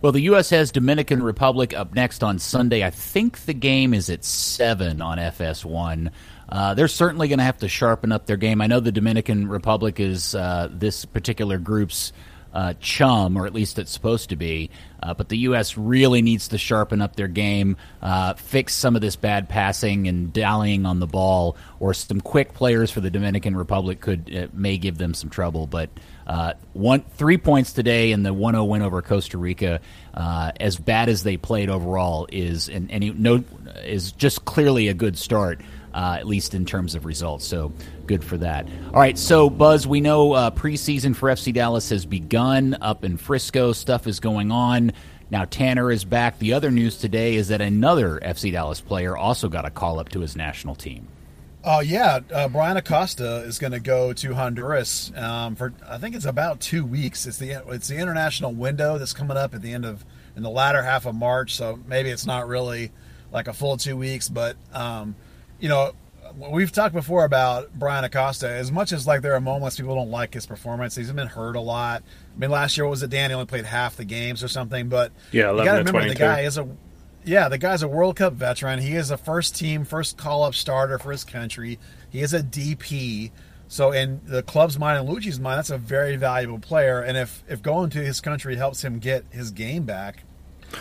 Well, 0.04 0.12
the 0.12 0.24
U.S. 0.24 0.50
has 0.50 0.74
Dominican 0.74 1.24
Republic 1.24 1.74
up 1.74 1.96
next 1.96 2.26
on 2.26 2.38
Sunday. 2.38 2.84
I 2.84 2.90
think 2.90 3.46
the 3.46 3.54
game 3.54 3.94
is 3.94 4.10
at 4.10 4.26
seven 4.26 5.02
on 5.02 5.18
FS1. 5.18 6.12
Uh, 6.50 6.74
they're 6.74 6.90
certainly 6.90 7.30
going 7.30 7.40
to 7.40 7.46
have 7.46 7.60
to 7.60 7.70
sharpen 7.70 8.12
up 8.12 8.26
their 8.26 8.36
game. 8.36 8.60
I 8.60 8.68
know 8.68 8.82
the 8.82 8.92
Dominican 8.92 9.48
Republic 9.48 10.02
is 10.02 10.36
uh, 10.36 10.68
this 10.70 11.06
particular 11.06 11.58
group's 11.58 12.12
uh, 12.54 12.74
chum, 12.82 13.38
or 13.38 13.46
at 13.46 13.54
least 13.54 13.80
it's 13.80 13.92
supposed 13.92 14.28
to 14.32 14.36
be. 14.36 14.72
Uh, 15.02 15.14
but 15.14 15.30
the 15.30 15.38
U.S. 15.38 15.78
really 15.78 16.22
needs 16.22 16.50
to 16.50 16.58
sharpen 16.58 17.02
up 17.02 17.16
their 17.16 17.30
game, 17.30 17.78
uh, 18.02 18.34
fix 18.34 18.74
some 18.74 18.98
of 18.98 19.02
this 19.02 19.16
bad 19.16 19.48
passing 19.48 20.10
and 20.10 20.34
dallying 20.34 20.86
on 20.86 21.00
the 21.00 21.08
ball, 21.08 21.56
or 21.80 21.94
some 21.94 22.20
quick 22.20 22.54
players 22.54 22.92
for 22.92 23.00
the 23.00 23.10
Dominican 23.10 23.56
Republic 23.56 24.02
could 24.02 24.36
uh, 24.36 24.48
may 24.52 24.78
give 24.78 24.98
them 24.98 25.14
some 25.14 25.30
trouble. 25.30 25.66
But 25.66 25.90
uh, 26.28 26.54
one 26.74 27.02
three 27.18 27.38
points 27.38 27.74
today 27.74 28.12
in 28.12 28.24
the 28.24 28.34
1-0 28.34 28.68
win 28.68 28.82
over 28.82 29.02
Costa 29.02 29.38
Rica, 29.38 29.80
uh, 30.14 30.52
as 30.60 30.78
bad 30.78 31.10
as 31.10 31.24
they 31.24 31.38
played 31.38 31.70
overall, 31.70 32.28
is 32.32 32.70
and, 32.70 32.92
and 32.92 33.20
no 33.20 33.44
is 33.84 34.12
just 34.12 34.46
clearly 34.46 34.88
a 34.88 34.94
good 34.94 35.18
start 35.18 35.62
uh, 35.94 36.18
at 36.20 36.28
least 36.28 36.54
in 36.54 36.66
terms 36.66 36.96
of 36.96 37.06
results. 37.06 37.46
So 37.46 37.72
good 38.08 38.24
for 38.24 38.38
that. 38.38 38.68
All 38.88 39.00
right, 39.00 39.18
so 39.18 39.50
Buzz, 39.50 39.88
we 39.88 40.02
know 40.02 40.34
uh, 40.34 40.52
preseason 40.52 41.16
for 41.16 41.30
FC 41.30 41.54
Dallas 41.54 41.90
has 41.90 42.06
begun 42.06 42.78
up 42.82 43.04
in 43.04 43.18
Frisco. 43.18 43.74
Stuff 43.74 44.08
is 44.08 44.20
going 44.20 44.52
on. 44.52 44.92
Now 45.30 45.46
Tanner 45.46 45.92
is 45.92 46.04
back. 46.06 46.40
The 46.40 46.54
other 46.54 46.72
news 46.72 46.98
today 46.98 47.36
is 47.36 47.48
that 47.50 47.62
another 47.62 48.20
FC 48.20 48.52
Dallas 48.52 48.82
player 48.82 49.16
also 49.16 49.50
got 49.50 49.66
a 49.66 49.72
call 49.72 50.00
up 50.00 50.10
to 50.10 50.20
his 50.20 50.36
national 50.36 50.76
team. 50.76 51.08
Oh 51.66 51.78
uh, 51.78 51.80
yeah, 51.80 52.20
uh, 52.34 52.50
Bryan 52.50 52.76
Acosta 52.76 53.38
is 53.38 53.58
going 53.58 53.72
to 53.72 53.80
go 53.80 54.12
to 54.12 54.34
Honduras 54.34 55.14
um, 55.16 55.56
for 55.56 55.74
I 55.88 55.98
think 55.98 56.14
it's 56.14 56.26
about 56.26 56.60
two 56.60 56.84
weeks. 56.84 57.26
It's 57.26 57.38
the 57.38 57.64
it's 57.70 57.88
the 57.88 57.98
international 57.98 58.52
window 58.52 58.98
that's 58.98 59.14
coming 59.14 59.38
up 59.38 59.54
at 59.54 59.62
the 59.62 59.72
end 59.72 59.86
of 59.86 60.04
in 60.36 60.44
the 60.44 60.50
latter 60.50 60.84
half 60.84 61.06
of 61.06 61.16
March. 61.16 61.56
So 61.56 61.80
maybe 61.88 62.10
it's 62.10 62.26
not 62.26 62.50
really 62.50 62.92
like 63.32 63.48
a 63.48 63.54
full 63.54 63.78
two 63.78 63.96
weeks. 63.96 64.28
But 64.28 64.58
um, 64.74 65.16
you 65.58 65.70
know, 65.70 65.94
we've 66.36 66.72
talked 66.72 66.94
before 66.94 67.24
about 67.24 67.74
Bryan 67.74 68.04
Acosta. 68.04 68.50
As 68.50 68.70
much 68.70 68.92
as 68.92 69.08
like 69.08 69.22
there 69.22 69.34
are 69.34 69.42
moments 69.42 69.78
people 69.78 69.96
don't 69.96 70.12
like 70.12 70.34
his 70.34 70.46
performance, 70.46 70.96
he's 70.96 71.14
been 71.14 71.28
hurt 71.28 71.56
a 71.56 71.62
lot. 71.62 72.04
I 72.36 72.40
mean, 72.40 72.52
last 72.52 72.76
year 72.76 72.86
what 72.86 72.92
was 72.92 73.04
it? 73.04 73.10
Danny 73.10 73.34
only 73.34 73.46
played 73.46 73.64
half 73.64 73.96
the 73.96 74.04
games 74.06 74.44
or 74.44 74.50
something. 74.50 74.90
But 74.90 75.14
Yeah, 75.32 75.52
you 75.52 75.64
got 75.64 75.78
to 75.78 75.84
remember 75.84 76.10
the 76.10 76.16
guy 76.16 76.42
is 76.42 76.58
a 76.58 76.68
yeah, 77.26 77.50
the 77.50 77.58
guy's 77.58 77.84
a 77.84 77.88
World 77.88 78.16
Cup 78.16 78.34
veteran. 78.34 78.80
He 78.80 78.96
is 78.96 79.12
a 79.12 79.18
first 79.18 79.56
team, 79.56 79.86
first 79.86 80.18
call 80.18 80.44
up 80.44 80.56
starter 80.56 80.98
for 80.98 81.12
his 81.12 81.24
country. 81.24 81.80
He 82.10 82.22
is 82.22 82.34
a 82.34 82.44
DP. 82.44 83.32
So 83.68 83.92
in 83.92 84.22
the 84.26 84.44
club's 84.44 84.78
mind 84.78 85.00
and 85.00 85.10
Luchi's 85.10 85.40
mind, 85.40 85.58
that's 85.58 85.70
a 85.70 85.78
very 85.78 86.16
valuable 86.16 86.60
player. 86.60 87.02
And 87.02 87.18
if 87.18 87.44
if 87.48 87.62
going 87.62 87.90
to 87.92 88.04
his 88.04 88.22
country 88.22 88.56
helps 88.56 88.84
him 88.84 89.00
get 89.00 89.26
his 89.32 89.52
game 89.52 89.84
back, 89.84 90.24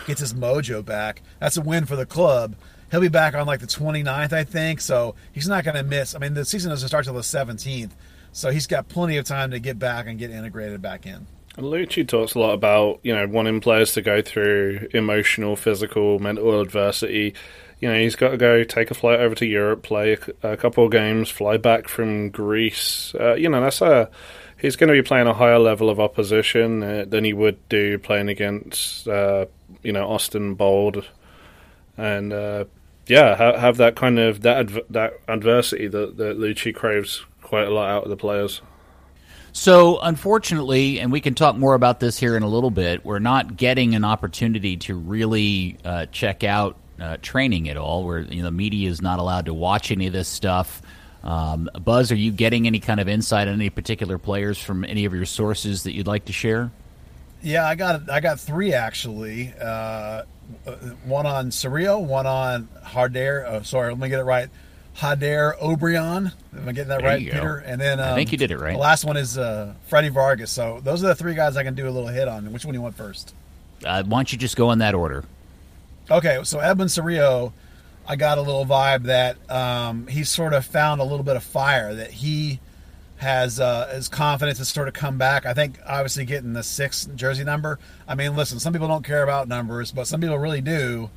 gets 0.07 0.21
his 0.21 0.35
mojo 0.35 0.85
back, 0.85 1.23
that's 1.39 1.57
a 1.57 1.63
win 1.63 1.87
for 1.87 1.97
the 1.97 2.07
club. 2.07 2.57
He'll 2.91 3.01
be 3.01 3.09
back 3.09 3.35
on 3.35 3.47
like 3.47 3.61
the 3.61 3.67
29th, 3.67 4.35
I 4.35 4.45
think. 4.45 4.81
So 4.83 5.15
he's 5.33 5.49
not 5.49 5.65
going 5.65 5.77
to 5.77 5.83
miss. 5.83 6.15
I 6.15 6.19
mean, 6.19 6.35
the 6.35 6.45
season 6.45 6.71
doesn't 6.71 6.89
start 6.89 7.07
till 7.07 7.15
the 7.15 7.21
17th. 7.21 7.93
So 8.33 8.51
he's 8.51 8.67
got 8.67 8.89
plenty 8.89 9.17
of 9.17 9.25
time 9.25 9.51
to 9.53 9.59
get 9.59 9.79
back 9.79 10.07
and 10.07 10.19
get 10.19 10.31
integrated 10.31 10.83
back 10.83 11.07
in. 11.07 11.27
Luchi 11.57 12.07
talks 12.07 12.35
a 12.35 12.39
lot 12.39 12.53
about 12.53 13.01
you 13.03 13.15
know 13.15 13.27
wanting 13.27 13.61
players 13.61 13.93
to 13.95 14.03
go 14.03 14.23
through 14.23 14.89
emotional, 14.93 15.57
physical, 15.57 16.19
mental 16.19 16.61
adversity. 16.61 17.35
You 17.81 17.89
know 17.89 17.99
he's 17.99 18.17
got 18.17 18.31
to 18.31 18.37
go 18.37 18.65
take 18.65 18.91
a 18.91 18.95
flight 18.95 19.21
over 19.21 19.35
to 19.35 19.47
Europe, 19.47 19.83
play 19.83 20.17
a 20.43 20.57
couple 20.57 20.87
of 20.87 20.93
games, 20.93 21.29
fly 21.29 21.57
back 21.57 21.89
from 21.89 22.31
Greece. 22.31 23.15
Uh, 23.19 23.35
you 23.35 23.49
know 23.49 23.61
that's 23.61 23.83
a 23.83 24.09
he's 24.57 24.77
going 24.77 24.89
to 24.89 24.95
be 24.95 25.07
playing 25.07 25.27
a 25.27 25.35
higher 25.35 25.59
level 25.59 25.91
of 25.91 26.01
opposition 26.01 26.83
uh, 26.83 27.05
than 27.07 27.25
he 27.25 27.33
would 27.33 27.69
do 27.69 27.99
playing 27.99 28.29
against 28.29 29.07
uh, 29.09 29.47
you 29.83 29.93
know 29.93 30.09
Austin 30.09 30.55
Bold, 30.55 31.05
and 31.99 32.33
uh, 32.33 32.65
yeah, 33.07 33.37
ha- 33.37 33.59
have 33.59 33.77
that 33.77 33.97
kind 33.97 34.19
of 34.19 34.41
that 34.43 34.71
that 34.91 35.15
adversity 35.29 35.89
that 35.89 36.17
that 36.17 36.39
Luchi 36.39 36.75
craves 36.75 37.27
quite 37.43 37.67
a 37.67 37.71
lot 37.71 37.91
out 37.91 38.05
of 38.05 38.11
the 38.11 38.17
players. 38.17 38.63
So, 39.53 40.01
unfortunately, 40.01 40.99
and 40.99 41.13
we 41.13 41.21
can 41.21 41.35
talk 41.35 41.57
more 41.57 41.75
about 41.75 42.01
this 42.01 42.19
here 42.19 42.37
in 42.37 42.43
a 42.43 42.49
little 42.49 42.71
bit, 42.71 43.05
we're 43.05 43.19
not 43.19 43.57
getting 43.57 43.95
an 43.95 44.05
opportunity 44.05 44.79
to 44.79 44.95
really 44.95 45.77
uh, 45.85 46.07
check 46.07 46.43
out 46.43 46.77
uh, 46.99 47.19
training 47.21 47.69
at 47.69 47.77
all. 47.77 48.05
Where 48.05 48.21
you 48.21 48.39
know, 48.39 48.45
the 48.45 48.51
media 48.51 48.89
is 48.89 49.03
not 49.03 49.19
allowed 49.19 49.47
to 49.47 49.55
watch 49.55 49.91
any 49.91 50.07
of 50.07 50.13
this 50.15 50.29
stuff. 50.29 50.81
Um, 51.23 51.69
Buzz, 51.85 52.11
are 52.11 52.17
you 52.17 52.33
getting 52.33 52.67
any 52.67 52.81
kind 52.81 52.99
of 52.99 53.09
insight 53.09 53.47
on 53.47 53.55
any 53.55 53.71
particular 53.71 54.19
players 54.19 54.59
from 54.59 54.85
any 54.85 55.05
of 55.05 55.15
your 55.15 55.27
sources 55.27 55.83
that 55.85 55.93
you'd 55.93 56.07
like 56.07 56.25
to 56.25 56.33
share? 56.33 56.71
Yeah, 57.43 57.67
I 57.67 57.75
got 57.75 58.09
I 58.09 58.21
got 58.21 58.41
three 58.41 58.73
actually. 58.73 59.53
Uh, 59.61 60.23
one 61.05 61.27
on 61.27 61.51
Cerrillo, 61.51 62.03
one 62.03 62.27
on 62.27 62.69
Hardair. 62.85 63.45
Oh, 63.47 63.63
sorry, 63.63 63.91
let 63.91 63.99
me 63.99 64.09
get 64.09 64.21
it 64.21 64.25
right. 64.25 64.49
Jader 64.97 65.59
Obrian. 65.59 66.33
Am 66.57 66.69
I 66.69 66.73
getting 66.73 66.89
that 66.89 67.01
There 67.01 67.09
right, 67.09 67.25
go. 67.25 67.33
Peter? 67.33 67.57
And 67.59 67.81
then 67.81 67.99
um, 67.99 68.13
I 68.13 68.15
think 68.15 68.33
you 68.33 68.39
did 68.39 68.51
it 68.51 68.59
right. 68.59 68.73
The 68.75 68.79
last 68.79 69.05
one 69.05 69.17
is 69.17 69.39
uh, 69.39 69.75
Freddie 69.87 70.11
Vargas. 70.11 70.51
So 70.51 70.81
those 70.85 71.03
are 71.03 71.09
the 71.09 71.15
three 71.15 71.35
guys 71.35 71.57
I 71.57 71.65
can 71.65 71.75
do 71.75 71.89
a 71.89 71.91
little 71.91 72.09
hit 72.09 72.29
on. 72.29 72.53
Which 72.53 72.65
one 72.65 72.73
do 72.73 72.79
you 72.79 72.83
want 72.83 72.97
first? 72.97 73.35
Uh, 73.85 74.03
why 74.05 74.19
don't 74.19 74.33
you 74.33 74.39
just 74.39 74.57
go 74.57 74.71
in 74.71 74.79
that 74.79 74.95
order? 74.95 75.25
Okay, 76.11 76.41
so 76.45 76.59
Edwin 76.61 76.89
Cerrillo, 76.89 77.53
I 78.07 78.17
got 78.17 78.39
a 78.39 78.43
little 78.43 78.67
vibe 78.67 79.05
that 79.05 79.37
um, 79.51 80.07
he's 80.09 80.29
sort 80.29 80.53
of 80.53 80.65
found 80.67 81.01
a 81.01 81.05
little 81.05 81.25
bit 81.25 81.37
of 81.37 81.43
fire 81.43 81.95
that 81.95 82.11
he 82.11 82.61
has 83.17 83.61
uh, 83.61 83.87
his 83.95 84.09
confidence 84.09 84.59
has 84.59 84.69
sort 84.69 84.89
of 84.89 84.95
come 84.95 85.17
back. 85.17 85.47
I 85.47 85.55
think 85.55 85.79
obviously 85.87 86.25
getting 86.25 86.53
the 86.53 86.63
sixth 86.65 87.15
jersey 87.15 87.45
number. 87.45 87.79
I 88.07 88.15
mean, 88.17 88.35
listen, 88.37 88.59
some 88.59 88.73
people 88.73 88.89
don't 88.89 89.05
care 89.05 89.23
about 89.23 89.47
numbers, 89.49 89.93
but 89.93 90.07
some 90.07 90.21
people 90.21 90.39
really 90.39 90.61
do. 90.61 91.09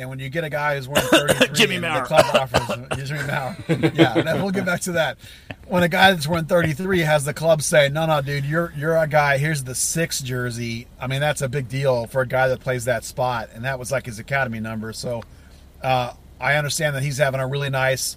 And 0.00 0.08
when 0.10 0.18
you 0.18 0.28
get 0.28 0.44
a 0.44 0.50
guy 0.50 0.76
who's 0.76 0.88
wearing 0.88 1.08
33, 1.10 1.48
Jimmy 1.54 1.78
Maurer. 1.78 2.00
the 2.00 2.06
club 2.06 2.24
offers 2.34 3.08
Jimmy 3.08 3.26
Maurer. 3.26 3.56
Yeah, 3.94 4.22
then 4.22 4.42
we'll 4.42 4.50
get 4.50 4.64
back 4.64 4.80
to 4.82 4.92
that. 4.92 5.18
When 5.66 5.82
a 5.82 5.88
guy 5.88 6.12
that's 6.12 6.26
wearing 6.26 6.46
33 6.46 7.00
has 7.00 7.24
the 7.24 7.34
club 7.34 7.62
say, 7.62 7.88
"No, 7.88 8.06
no, 8.06 8.20
dude, 8.22 8.44
you're 8.44 8.72
you're 8.76 8.96
a 8.96 9.06
guy. 9.06 9.38
Here's 9.38 9.64
the 9.64 9.74
six 9.74 10.20
jersey." 10.20 10.86
I 11.00 11.06
mean, 11.06 11.20
that's 11.20 11.42
a 11.42 11.48
big 11.48 11.68
deal 11.68 12.06
for 12.06 12.22
a 12.22 12.26
guy 12.26 12.48
that 12.48 12.60
plays 12.60 12.86
that 12.86 13.04
spot, 13.04 13.50
and 13.54 13.64
that 13.64 13.78
was 13.78 13.92
like 13.92 14.06
his 14.06 14.18
academy 14.18 14.58
number. 14.58 14.92
So, 14.92 15.22
uh, 15.82 16.14
I 16.40 16.54
understand 16.54 16.96
that 16.96 17.02
he's 17.02 17.18
having 17.18 17.40
a 17.40 17.46
really 17.46 17.70
nice 17.70 18.16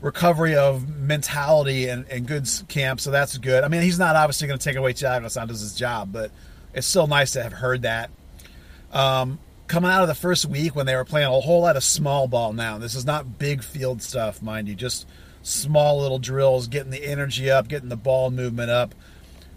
recovery 0.00 0.54
of 0.56 0.88
mentality 0.88 1.88
and, 1.88 2.06
and 2.10 2.26
good 2.26 2.48
camp, 2.68 3.00
so 3.00 3.10
that's 3.10 3.36
good. 3.38 3.64
I 3.64 3.68
mean, 3.68 3.82
he's 3.82 3.98
not 3.98 4.16
obviously 4.16 4.48
going 4.48 4.58
to 4.58 4.64
take 4.64 4.76
away 4.76 4.92
Thiago 4.92 5.30
Santos' 5.30 5.74
job, 5.74 6.12
but 6.12 6.30
it's 6.72 6.86
still 6.86 7.06
nice 7.06 7.32
to 7.32 7.42
have 7.42 7.52
heard 7.52 7.82
that. 7.82 8.10
Um, 8.92 9.38
coming 9.68 9.90
out 9.90 10.02
of 10.02 10.08
the 10.08 10.14
first 10.14 10.46
week 10.46 10.74
when 10.74 10.86
they 10.86 10.96
were 10.96 11.04
playing 11.04 11.28
a 11.28 11.40
whole 11.40 11.62
lot 11.62 11.76
of 11.76 11.84
small 11.84 12.26
ball 12.26 12.52
now, 12.52 12.78
this 12.78 12.94
is 12.94 13.04
not 13.04 13.38
big 13.38 13.62
field 13.62 14.02
stuff, 14.02 14.42
mind 14.42 14.66
you, 14.66 14.74
just 14.74 15.06
small 15.42 16.00
little 16.00 16.18
drills, 16.18 16.66
getting 16.66 16.90
the 16.90 17.04
energy 17.04 17.50
up, 17.50 17.68
getting 17.68 17.88
the 17.88 17.96
ball 17.96 18.30
movement 18.30 18.70
up. 18.70 18.94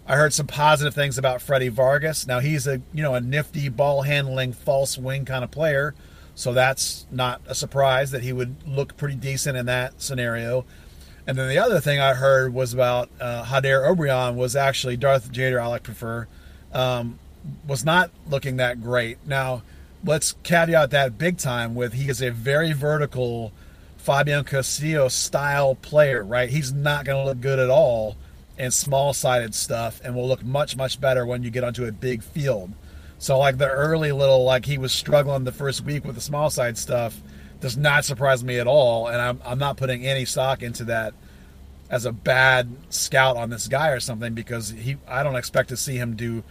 I 0.06 0.16
heard 0.16 0.32
some 0.32 0.46
positive 0.46 0.94
things 0.94 1.16
about 1.16 1.40
Freddie 1.40 1.68
Vargas. 1.68 2.26
Now 2.26 2.40
he's 2.40 2.66
a 2.66 2.82
you 2.92 3.02
know 3.02 3.14
a 3.14 3.20
nifty 3.20 3.68
ball 3.68 4.02
handling 4.02 4.52
false 4.52 4.98
wing 4.98 5.24
kind 5.24 5.44
of 5.44 5.50
player, 5.50 5.94
so 6.34 6.52
that's 6.52 7.06
not 7.10 7.40
a 7.46 7.54
surprise 7.54 8.10
that 8.10 8.22
he 8.22 8.32
would 8.32 8.56
look 8.66 8.96
pretty 8.96 9.14
decent 9.14 9.56
in 9.56 9.66
that 9.66 10.02
scenario. 10.02 10.64
And 11.24 11.38
then 11.38 11.48
the 11.48 11.58
other 11.58 11.78
thing 11.80 12.00
I 12.00 12.14
heard 12.14 12.52
was 12.52 12.74
about 12.74 13.08
uh, 13.20 13.44
Jader 13.44 13.88
Obrian 13.88 14.34
was 14.34 14.56
actually 14.56 14.96
Darth 14.96 15.32
Jader, 15.32 15.62
I 15.62 15.66
like 15.68 15.84
prefer, 15.84 16.26
um, 16.72 17.20
was 17.66 17.84
not 17.84 18.10
looking 18.28 18.56
that 18.56 18.82
great. 18.82 19.18
Now 19.24 19.62
let's 20.04 20.34
caveat 20.42 20.90
that 20.90 21.18
big 21.18 21.38
time 21.38 21.74
with 21.74 21.92
he 21.94 22.08
is 22.08 22.20
a 22.20 22.30
very 22.30 22.72
vertical 22.72 23.52
Fabian 23.96 24.44
Castillo 24.44 25.08
style 25.08 25.76
player, 25.76 26.24
right? 26.24 26.50
He's 26.50 26.72
not 26.72 27.04
going 27.04 27.22
to 27.22 27.24
look 27.24 27.40
good 27.40 27.58
at 27.58 27.70
all 27.70 28.16
in 28.58 28.70
small 28.70 29.12
sided 29.12 29.54
stuff 29.54 30.00
and 30.04 30.14
will 30.14 30.26
look 30.26 30.44
much, 30.44 30.76
much 30.76 31.00
better 31.00 31.24
when 31.24 31.42
you 31.42 31.50
get 31.50 31.64
onto 31.64 31.84
a 31.84 31.92
big 31.92 32.22
field. 32.22 32.72
So, 33.18 33.38
like 33.38 33.58
the 33.58 33.68
early 33.68 34.10
little, 34.10 34.42
like 34.42 34.66
he 34.66 34.78
was 34.78 34.92
struggling 34.92 35.44
the 35.44 35.52
first 35.52 35.84
week 35.84 36.04
with 36.04 36.16
the 36.16 36.20
small 36.20 36.50
side 36.50 36.76
stuff, 36.76 37.22
does 37.60 37.76
not 37.76 38.04
surprise 38.04 38.42
me 38.42 38.58
at 38.58 38.66
all. 38.66 39.06
And 39.06 39.22
I'm, 39.22 39.40
I'm 39.44 39.58
not 39.58 39.76
putting 39.76 40.04
any 40.04 40.24
stock 40.24 40.62
into 40.62 40.82
that 40.84 41.14
as 41.88 42.04
a 42.04 42.10
bad 42.10 42.74
scout 42.88 43.36
on 43.36 43.50
this 43.50 43.68
guy 43.68 43.90
or 43.90 44.00
something 44.00 44.34
because 44.34 44.70
he, 44.70 44.96
I 45.06 45.22
don't 45.22 45.36
expect 45.36 45.68
to 45.68 45.76
see 45.76 45.96
him 45.96 46.16
do 46.16 46.42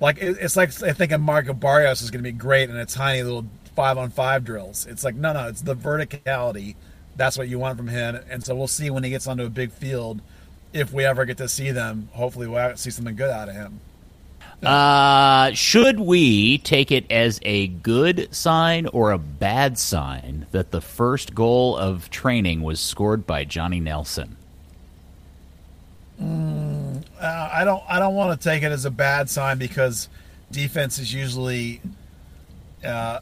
like 0.00 0.18
it, 0.18 0.36
it's 0.40 0.56
like 0.56 0.82
I 0.82 0.92
think 0.92 1.18
Marco 1.20 1.52
Barrios 1.52 2.02
is 2.02 2.10
going 2.10 2.22
to 2.22 2.30
be 2.30 2.36
great 2.36 2.70
in 2.70 2.76
a 2.76 2.86
tiny 2.86 3.22
little 3.22 3.46
five 3.74 3.98
on 3.98 4.10
five 4.10 4.44
drills. 4.44 4.86
It's 4.86 5.04
like 5.04 5.14
no, 5.14 5.32
no, 5.32 5.48
it's 5.48 5.62
the 5.62 5.76
verticality. 5.76 6.76
That's 7.16 7.38
what 7.38 7.48
you 7.48 7.58
want 7.58 7.76
from 7.76 7.88
him, 7.88 8.18
and 8.28 8.44
so 8.44 8.54
we'll 8.54 8.66
see 8.66 8.90
when 8.90 9.04
he 9.04 9.10
gets 9.10 9.26
onto 9.26 9.44
a 9.44 9.50
big 9.50 9.70
field 9.70 10.20
if 10.72 10.92
we 10.92 11.04
ever 11.04 11.24
get 11.24 11.36
to 11.38 11.48
see 11.48 11.70
them. 11.70 12.08
Hopefully, 12.12 12.48
we'll 12.48 12.76
see 12.76 12.90
something 12.90 13.14
good 13.14 13.30
out 13.30 13.48
of 13.48 13.54
him. 13.54 13.80
Uh, 14.62 15.52
should 15.52 16.00
we 16.00 16.58
take 16.58 16.90
it 16.90 17.10
as 17.10 17.38
a 17.42 17.68
good 17.68 18.34
sign 18.34 18.86
or 18.88 19.10
a 19.10 19.18
bad 19.18 19.78
sign 19.78 20.46
that 20.52 20.70
the 20.70 20.80
first 20.80 21.34
goal 21.34 21.76
of 21.76 22.08
training 22.10 22.62
was 22.62 22.80
scored 22.80 23.26
by 23.26 23.44
Johnny 23.44 23.80
Nelson? 23.80 24.36
Uh, 26.20 27.48
I 27.52 27.64
don't. 27.64 27.82
I 27.88 27.98
don't 27.98 28.14
want 28.14 28.38
to 28.38 28.48
take 28.48 28.62
it 28.62 28.72
as 28.72 28.84
a 28.84 28.90
bad 28.90 29.28
sign 29.30 29.58
because 29.58 30.08
defense 30.50 30.98
is 30.98 31.12
usually, 31.12 31.80
uh, 32.84 33.20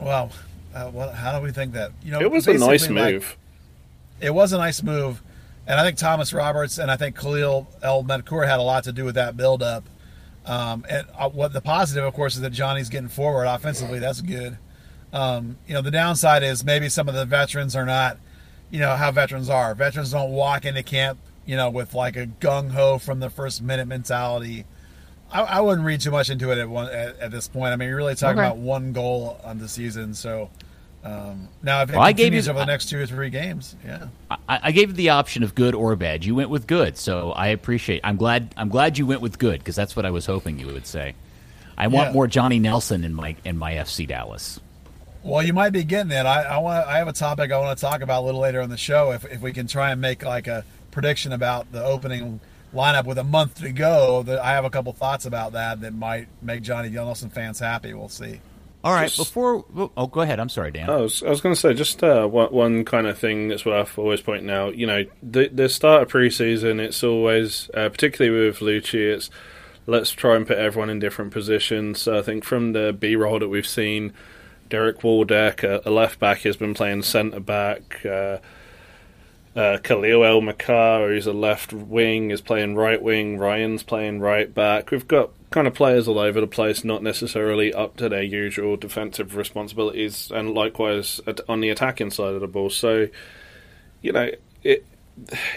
well, 0.00 0.30
uh, 0.74 0.86
what, 0.90 1.14
how 1.14 1.36
do 1.38 1.44
we 1.44 1.52
think 1.52 1.72
that? 1.72 1.92
You 2.02 2.12
know, 2.12 2.20
It 2.20 2.30
was 2.30 2.46
a 2.46 2.54
nice 2.54 2.66
basically, 2.68 2.96
like, 2.96 3.14
move. 3.14 3.36
it 4.20 4.34
was 4.34 4.52
a 4.52 4.58
nice 4.58 4.82
move, 4.82 5.22
and 5.66 5.78
I 5.80 5.84
think 5.84 5.96
Thomas 5.96 6.32
Roberts 6.32 6.78
and 6.78 6.90
I 6.90 6.96
think 6.96 7.16
Khalil 7.16 7.66
El 7.82 8.04
Medkour 8.04 8.46
had 8.46 8.58
a 8.58 8.62
lot 8.62 8.84
to 8.84 8.92
do 8.92 9.04
with 9.04 9.14
that 9.14 9.36
buildup. 9.36 9.84
Um, 10.44 10.84
and 10.88 11.06
uh, 11.18 11.28
what 11.28 11.52
the 11.52 11.60
positive, 11.60 12.04
of 12.04 12.14
course, 12.14 12.36
is 12.36 12.40
that 12.42 12.50
Johnny's 12.50 12.88
getting 12.88 13.08
forward 13.08 13.44
offensively. 13.46 13.98
That's 13.98 14.20
good. 14.20 14.58
Um, 15.12 15.56
you 15.66 15.74
know, 15.74 15.82
the 15.82 15.90
downside 15.90 16.42
is 16.42 16.64
maybe 16.64 16.88
some 16.88 17.08
of 17.08 17.14
the 17.14 17.24
veterans 17.24 17.74
are 17.74 17.86
not, 17.86 18.18
you 18.70 18.78
know, 18.78 18.94
how 18.96 19.10
veterans 19.10 19.48
are. 19.48 19.74
Veterans 19.74 20.12
don't 20.12 20.30
walk 20.30 20.64
into 20.64 20.82
camp, 20.84 21.18
you 21.46 21.56
know, 21.56 21.70
with 21.70 21.94
like 21.94 22.16
a 22.16 22.26
gung 22.26 22.70
ho 22.72 22.98
from 22.98 23.20
the 23.20 23.30
first 23.30 23.62
minute 23.62 23.86
mentality. 23.88 24.64
I, 25.32 25.42
I 25.42 25.60
wouldn't 25.60 25.84
read 25.86 26.00
too 26.00 26.10
much 26.10 26.30
into 26.30 26.50
it 26.52 26.58
at 26.58 26.68
one 26.68 26.86
at, 26.88 27.18
at 27.18 27.30
this 27.30 27.48
point. 27.48 27.72
I 27.72 27.76
mean, 27.76 27.88
you're 27.88 27.96
really 27.96 28.14
talking 28.14 28.38
Okay. 28.38 28.46
about 28.46 28.58
one 28.58 28.92
goal 28.92 29.40
on 29.44 29.58
the 29.58 29.68
season, 29.68 30.14
so. 30.14 30.50
Um, 31.04 31.48
now, 31.62 31.82
if 31.82 31.90
it 31.90 31.92
Well, 31.92 32.02
I 32.02 32.10
gave 32.10 32.34
you- 32.34 32.40
over 32.40 32.58
the 32.58 32.64
next 32.66 32.86
two 32.88 33.00
or 33.00 33.06
three 33.06 33.30
games, 33.30 33.76
yeah. 33.84 34.08
I, 34.48 34.58
I 34.64 34.72
gave 34.72 34.88
you 34.88 34.94
the 34.96 35.10
option 35.10 35.44
of 35.44 35.54
good 35.54 35.72
or 35.74 35.94
bad. 35.94 36.24
You 36.24 36.34
went 36.34 36.50
with 36.50 36.66
good, 36.66 36.96
so 36.98 37.30
I 37.30 37.48
appreciate. 37.48 38.00
I'm 38.02 38.16
glad. 38.16 38.52
I'm 38.56 38.68
glad 38.68 38.98
you 38.98 39.06
went 39.06 39.20
with 39.20 39.38
good 39.38 39.60
because 39.60 39.76
that's 39.76 39.94
what 39.94 40.04
I 40.04 40.10
was 40.10 40.26
hoping 40.26 40.58
you 40.58 40.66
would 40.66 40.86
say. 40.86 41.14
I 41.78 41.86
want 41.86 42.08
Yeah. 42.08 42.12
more 42.14 42.26
Johnny 42.26 42.58
Nelson 42.58 43.04
in 43.04 43.14
my 43.14 43.36
in 43.44 43.56
my 43.56 43.74
FC 43.74 44.04
Dallas. 44.08 44.58
Well, 45.22 45.44
you 45.44 45.52
might 45.52 45.70
be 45.70 45.84
getting 45.84 46.10
it. 46.10 46.26
I, 46.26 46.42
I 46.42 46.58
want. 46.58 46.86
I 46.88 46.98
have 46.98 47.06
a 47.08 47.12
topic 47.12 47.52
I 47.52 47.58
want 47.60 47.78
to 47.78 47.84
talk 47.84 48.00
about 48.00 48.22
a 48.22 48.24
little 48.26 48.40
later 48.40 48.60
on 48.60 48.68
the 48.68 48.76
show. 48.76 49.12
If, 49.12 49.24
if 49.26 49.40
we 49.40 49.52
can 49.52 49.68
try 49.68 49.92
and 49.92 50.00
make 50.00 50.24
like 50.24 50.48
a 50.48 50.64
prediction 50.96 51.30
about 51.30 51.70
the 51.72 51.84
opening 51.84 52.40
lineup 52.72 53.04
with 53.04 53.18
a 53.18 53.24
month 53.24 53.60
to 53.60 53.70
go, 53.70 54.22
that 54.22 54.38
I 54.38 54.52
have 54.52 54.64
a 54.64 54.70
couple 54.70 54.94
thoughts 54.94 55.26
about 55.26 55.52
that 55.52 55.82
that 55.82 55.92
might 55.92 56.26
make 56.40 56.62
Johnny 56.62 56.88
Nelson 56.88 57.28
fans 57.28 57.58
happy. 57.58 57.92
We'll 57.92 58.08
see. 58.08 58.40
All 58.82 58.94
right, 58.94 59.10
just, 59.10 59.18
before 59.18 59.62
oh, 59.94 60.06
go 60.06 60.22
ahead. 60.22 60.40
I'm 60.40 60.48
sorry, 60.48 60.70
Dan. 60.70 60.88
I 60.88 60.96
was, 60.96 61.22
I 61.22 61.28
was 61.28 61.42
going 61.42 61.54
to 61.54 61.60
say 61.60 61.74
just 61.74 62.02
uh, 62.02 62.26
one, 62.26 62.50
one, 62.50 62.84
kind 62.86 63.06
of 63.06 63.18
thing 63.18 63.48
that's 63.48 63.66
worth 63.66 63.98
always 63.98 64.22
pointing 64.22 64.48
out. 64.48 64.76
You 64.76 64.86
know, 64.86 65.04
the, 65.22 65.48
the 65.48 65.68
start 65.68 66.04
of 66.04 66.08
preseason, 66.08 66.80
it's 66.80 67.04
always, 67.04 67.68
uh, 67.74 67.90
particularly 67.90 68.46
with 68.46 68.60
Luchi, 68.60 69.12
it's 69.12 69.28
let's 69.86 70.12
try 70.12 70.34
and 70.34 70.46
put 70.46 70.56
everyone 70.56 70.88
in 70.88 70.98
different 70.98 71.32
positions. 71.32 72.00
So 72.00 72.18
I 72.18 72.22
think 72.22 72.42
from 72.42 72.72
the 72.72 72.96
B 72.98 73.16
roll 73.16 73.38
that 73.38 73.48
we've 73.50 73.66
seen, 73.66 74.14
Derek 74.70 75.00
Waldeck, 75.00 75.62
a, 75.62 75.86
a 75.86 75.90
left 75.90 76.18
back, 76.18 76.38
has 76.40 76.56
been 76.56 76.72
playing 76.72 77.02
centre 77.02 77.40
back. 77.40 78.06
Uh, 78.06 78.38
uh, 79.56 79.78
Kalil 79.82 80.20
ElMedkhar, 80.20 81.08
who's 81.08 81.26
a 81.26 81.32
left 81.32 81.72
wing, 81.72 82.30
is 82.30 82.42
playing 82.42 82.76
right 82.76 83.00
wing. 83.00 83.38
Ryan's 83.38 83.82
playing 83.82 84.20
right 84.20 84.52
back. 84.52 84.90
We've 84.90 85.08
got 85.08 85.30
kind 85.50 85.66
of 85.66 85.74
players 85.74 86.06
all 86.06 86.18
over 86.18 86.40
the 86.40 86.46
place, 86.46 86.84
not 86.84 87.02
necessarily 87.02 87.72
up 87.72 87.96
to 87.96 88.10
their 88.10 88.22
usual 88.22 88.76
defensive 88.76 89.34
responsibilities, 89.34 90.30
and 90.30 90.52
likewise 90.52 91.20
on 91.48 91.60
the 91.60 91.70
attacking 91.70 92.10
side 92.10 92.34
of 92.34 92.42
the 92.42 92.46
ball. 92.46 92.68
So, 92.68 93.08
you 94.02 94.12
know, 94.12 94.30
it 94.62 94.84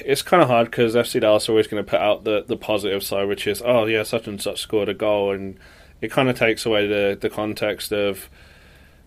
it's 0.06 0.22
kind 0.22 0.42
of 0.42 0.48
hard 0.48 0.72
because 0.72 0.96
FC 0.96 1.20
Dallas 1.20 1.50
are 1.50 1.52
always 1.52 1.68
going 1.68 1.84
to 1.84 1.90
put 1.90 2.00
out 2.00 2.24
the, 2.24 2.46
the 2.48 2.56
positive 2.56 3.04
side, 3.04 3.28
which 3.28 3.46
is, 3.46 3.62
oh, 3.64 3.86
yeah, 3.86 4.04
such 4.04 4.28
and 4.28 4.42
such 4.42 4.62
scored 4.62 4.88
a 4.88 4.94
goal. 4.94 5.34
And 5.34 5.60
it 6.00 6.10
kind 6.12 6.30
of 6.30 6.38
takes 6.38 6.66
away 6.66 6.88
the, 6.88 7.18
the 7.20 7.30
context 7.30 7.92
of 7.92 8.30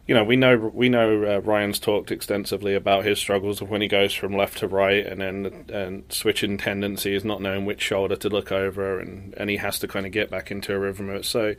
you 0.07 0.15
know, 0.15 0.25
we 0.25 0.37
know 0.37 0.57
we 0.57 0.89
know 0.89 1.37
uh, 1.37 1.41
Ryan's 1.41 1.79
talked 1.79 2.11
extensively 2.11 2.75
about 2.75 3.05
his 3.05 3.19
struggles 3.19 3.61
of 3.61 3.71
when 3.71 3.83
he 3.83 3.89
goes 3.89 4.13
from 4.13 4.37
left 4.37 4.59
to 4.59 4.69
right, 4.69 5.07
and 5.07 5.21
then 5.21 5.65
and 5.73 6.05
switching 6.13 6.59
tendencies, 6.59 7.25
not 7.25 7.41
knowing 7.41 7.65
which 7.65 7.81
shoulder 7.81 8.17
to 8.17 8.29
look 8.29 8.51
over, 8.51 8.99
and 8.99 9.33
and 9.37 9.49
he 9.49 9.59
has 9.59 9.79
to 9.79 9.89
kind 9.89 10.05
of 10.05 10.13
get 10.13 10.31
back 10.31 10.51
into 10.51 10.75
a 10.75 10.79
rhythm 10.79 11.09
of 11.09 11.17
it. 11.17 11.25
So, 11.25 11.55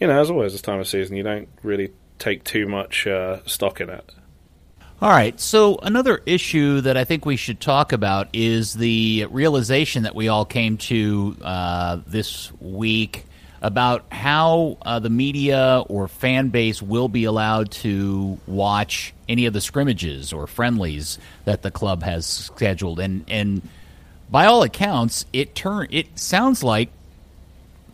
you 0.00 0.06
know, 0.08 0.20
as 0.20 0.30
always, 0.30 0.52
this 0.52 0.62
time 0.62 0.80
of 0.80 0.88
season, 0.88 1.16
you 1.16 1.22
don't 1.22 1.48
really 1.62 1.92
take 2.18 2.42
too 2.42 2.66
much 2.66 3.06
uh, 3.06 3.38
stock 3.46 3.80
in 3.80 3.88
it. 3.88 4.14
All 5.00 5.08
right. 5.08 5.38
So 5.40 5.76
another 5.76 6.20
issue 6.26 6.82
that 6.82 6.96
I 6.98 7.04
think 7.04 7.24
we 7.24 7.36
should 7.36 7.58
talk 7.58 7.92
about 7.92 8.28
is 8.34 8.74
the 8.74 9.26
realization 9.30 10.02
that 10.02 10.14
we 10.14 10.28
all 10.28 10.44
came 10.44 10.76
to 10.76 11.36
uh, 11.40 12.00
this 12.06 12.52
week 12.60 13.24
about 13.62 14.04
how 14.10 14.78
uh, 14.82 14.98
the 14.98 15.10
media 15.10 15.84
or 15.88 16.08
fan 16.08 16.48
base 16.48 16.80
will 16.80 17.08
be 17.08 17.24
allowed 17.24 17.70
to 17.70 18.38
watch 18.46 19.12
any 19.28 19.46
of 19.46 19.52
the 19.52 19.60
scrimmages 19.60 20.32
or 20.32 20.46
friendlies 20.46 21.18
that 21.44 21.62
the 21.62 21.70
club 21.70 22.02
has 22.02 22.26
scheduled. 22.26 23.00
And 23.00 23.24
and 23.28 23.62
by 24.30 24.46
all 24.46 24.62
accounts, 24.62 25.26
it 25.32 25.54
turn 25.54 25.88
it 25.90 26.18
sounds 26.18 26.62
like 26.62 26.90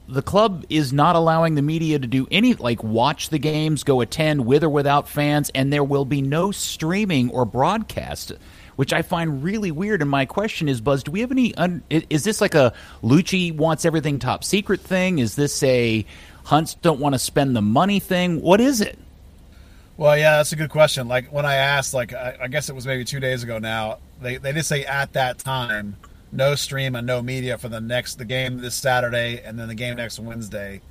the 0.08 0.22
club 0.22 0.64
is 0.68 0.92
not 0.92 1.16
allowing 1.16 1.56
the 1.56 1.62
media 1.62 1.98
to 1.98 2.06
do 2.06 2.28
any 2.30 2.54
like 2.54 2.84
watch 2.84 3.30
the 3.30 3.38
games, 3.38 3.82
go 3.82 4.00
attend 4.00 4.46
with 4.46 4.62
or 4.62 4.68
without 4.68 5.08
fans, 5.08 5.50
and 5.54 5.72
there 5.72 5.84
will 5.84 6.04
be 6.04 6.22
no 6.22 6.52
streaming 6.52 7.30
or 7.30 7.44
broadcast 7.44 8.32
which 8.76 8.92
I 8.92 9.02
find 9.02 9.42
really 9.42 9.70
weird. 9.70 10.00
And 10.00 10.10
my 10.10 10.24
question 10.24 10.68
is, 10.68 10.80
Buzz, 10.80 11.02
do 11.02 11.10
we 11.10 11.20
have 11.20 11.30
any? 11.30 11.54
Un- 11.56 11.82
is 11.90 12.24
this 12.24 12.40
like 12.40 12.54
a 12.54 12.72
Luchi 13.02 13.54
wants 13.54 13.84
everything 13.84 14.18
top 14.18 14.44
secret 14.44 14.80
thing? 14.80 15.18
Is 15.18 15.34
this 15.34 15.62
a 15.62 16.06
Hunts 16.44 16.74
don't 16.74 17.00
want 17.00 17.14
to 17.14 17.18
spend 17.18 17.56
the 17.56 17.62
money 17.62 17.98
thing? 17.98 18.40
What 18.40 18.60
is 18.60 18.80
it? 18.80 18.98
Well, 19.96 20.16
yeah, 20.16 20.36
that's 20.36 20.52
a 20.52 20.56
good 20.56 20.70
question. 20.70 21.08
Like 21.08 21.32
when 21.32 21.46
I 21.46 21.54
asked, 21.54 21.94
like 21.94 22.12
I, 22.12 22.36
I 22.42 22.48
guess 22.48 22.68
it 22.68 22.74
was 22.74 22.86
maybe 22.86 23.04
two 23.04 23.18
days 23.18 23.42
ago 23.42 23.58
now, 23.58 23.98
they 24.20 24.36
they 24.36 24.52
did 24.52 24.64
say 24.64 24.84
at 24.84 25.14
that 25.14 25.38
time 25.38 25.96
no 26.30 26.54
stream 26.54 26.94
and 26.94 27.06
no 27.06 27.22
media 27.22 27.56
for 27.56 27.68
the 27.68 27.80
next 27.80 28.16
the 28.16 28.24
game 28.24 28.58
this 28.58 28.74
Saturday 28.74 29.40
and 29.42 29.58
then 29.58 29.68
the 29.68 29.74
game 29.74 29.96
next 29.96 30.18
Wednesday. 30.18 30.82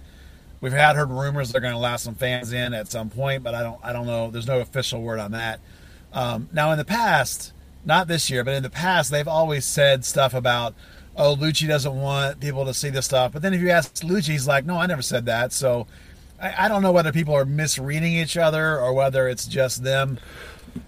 We've 0.59 0.73
had 0.73 0.95
heard 0.95 1.09
rumors 1.09 1.51
they're 1.51 1.61
going 1.61 1.73
to 1.73 1.77
allow 1.77 1.97
some 1.97 2.15
fans 2.15 2.51
in 2.51 2.73
at 2.73 2.89
some 2.89 3.09
point, 3.09 3.43
but 3.43 3.53
I 3.53 3.61
don't 3.61 3.79
I 3.83 3.93
don't 3.93 4.07
know. 4.07 4.31
There's 4.31 4.47
no 4.47 4.59
official 4.59 5.01
word 5.01 5.19
on 5.19 5.31
that. 5.31 5.59
Um, 6.11 6.49
now 6.51 6.71
in 6.71 6.77
the 6.77 6.85
past, 6.85 7.53
not 7.85 8.07
this 8.07 8.29
year, 8.29 8.43
but 8.43 8.53
in 8.53 8.63
the 8.63 8.69
past, 8.69 9.11
they've 9.11 9.27
always 9.27 9.65
said 9.65 10.05
stuff 10.05 10.33
about, 10.33 10.73
oh, 11.15 11.35
Luchi 11.35 11.67
doesn't 11.67 11.95
want 11.95 12.39
people 12.39 12.65
to 12.65 12.73
see 12.73 12.89
this 12.89 13.05
stuff. 13.05 13.33
But 13.33 13.41
then 13.41 13.53
if 13.53 13.61
you 13.61 13.69
ask 13.69 13.93
Luchi, 14.03 14.29
he's 14.29 14.47
like, 14.47 14.65
no, 14.65 14.77
I 14.77 14.85
never 14.85 15.01
said 15.01 15.25
that. 15.27 15.53
So 15.53 15.87
I, 16.41 16.65
I 16.65 16.67
don't 16.67 16.81
know 16.81 16.91
whether 16.91 17.11
people 17.11 17.35
are 17.35 17.45
misreading 17.45 18.13
each 18.13 18.37
other 18.37 18.79
or 18.79 18.93
whether 18.93 19.27
it's 19.27 19.45
just 19.45 19.83
them 19.83 20.19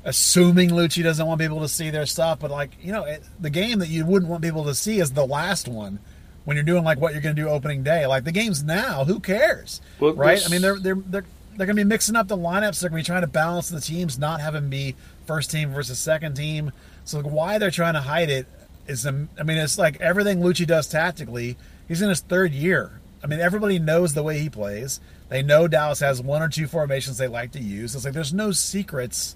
assuming 0.04 0.70
Luchi 0.70 1.04
doesn't 1.04 1.26
want 1.26 1.40
people 1.40 1.62
to 1.62 1.68
see 1.68 1.90
their 1.90 2.06
stuff. 2.06 2.40
But 2.40 2.52
like, 2.52 2.72
you 2.82 2.92
know, 2.92 3.06
it, 3.06 3.24
the 3.40 3.50
game 3.50 3.80
that 3.80 3.90
you 3.90 4.06
wouldn't 4.06 4.30
want 4.30 4.44
people 4.44 4.66
to 4.66 4.76
see 4.76 5.00
is 5.00 5.14
the 5.14 5.26
last 5.26 5.68
one 5.68 6.00
when 6.46 6.56
you're 6.56 6.64
doing 6.64 6.84
like 6.84 7.00
what 7.00 7.14
you're 7.14 7.22
going 7.22 7.36
to 7.36 7.42
do 7.42 7.48
opening 7.50 7.84
day. 7.84 8.06
Like 8.06 8.24
the 8.24 8.32
games 8.32 8.64
now, 8.64 9.06
who 9.06 9.20
cares, 9.20 9.82
well, 10.00 10.14
right? 10.14 10.44
I 10.46 10.50
mean, 10.50 10.62
they're 10.62 10.80
they're 10.80 10.96
they're 10.96 11.26
they're 11.56 11.66
going 11.66 11.76
to 11.76 11.84
be 11.84 11.90
mixing 11.90 12.16
up 12.16 12.28
the 12.28 12.38
lineups. 12.38 12.80
They're 12.80 12.90
going 12.90 13.04
to 13.04 13.06
be 13.06 13.12
trying 13.12 13.22
to 13.22 13.28
balance 13.28 13.70
the 13.70 13.82
teams, 13.82 14.20
not 14.20 14.42
having 14.42 14.70
be 14.70 14.96
first 15.28 15.52
team 15.52 15.74
versus 15.74 16.00
second 16.00 16.36
team. 16.36 16.72
So 17.04 17.22
why 17.22 17.58
they're 17.58 17.72
trying 17.72 17.94
to 17.94 18.02
hide 18.02 18.30
it 18.30 18.48
is, 18.88 19.06
um, 19.06 19.30
I 19.40 19.44
mean, 19.44 19.58
it's 19.58 19.78
like 19.78 20.00
everything 20.02 20.40
Luchi 20.40 20.66
does 20.66 20.88
tactically. 20.88 21.58
He's 21.88 22.02
in 22.02 22.10
his 22.10 22.22
third 22.22 22.54
year. 22.54 23.00
I 23.24 23.28
mean, 23.28 23.40
everybody 23.40 23.80
knows 23.80 24.14
the 24.14 24.24
way 24.24 24.40
he 24.40 24.50
plays. 24.50 25.00
They 25.30 25.44
know 25.44 25.68
Dallas 25.68 26.00
has 26.00 26.22
one 26.22 26.42
or 26.42 26.50
two 26.50 26.68
formations 26.68 27.18
they 27.18 27.28
like 27.28 27.52
to 27.52 27.60
use. 27.60 27.96
It's 27.96 28.06
like 28.06 28.14
there's 28.14 28.34
no 28.34 28.52
secrets 28.52 29.36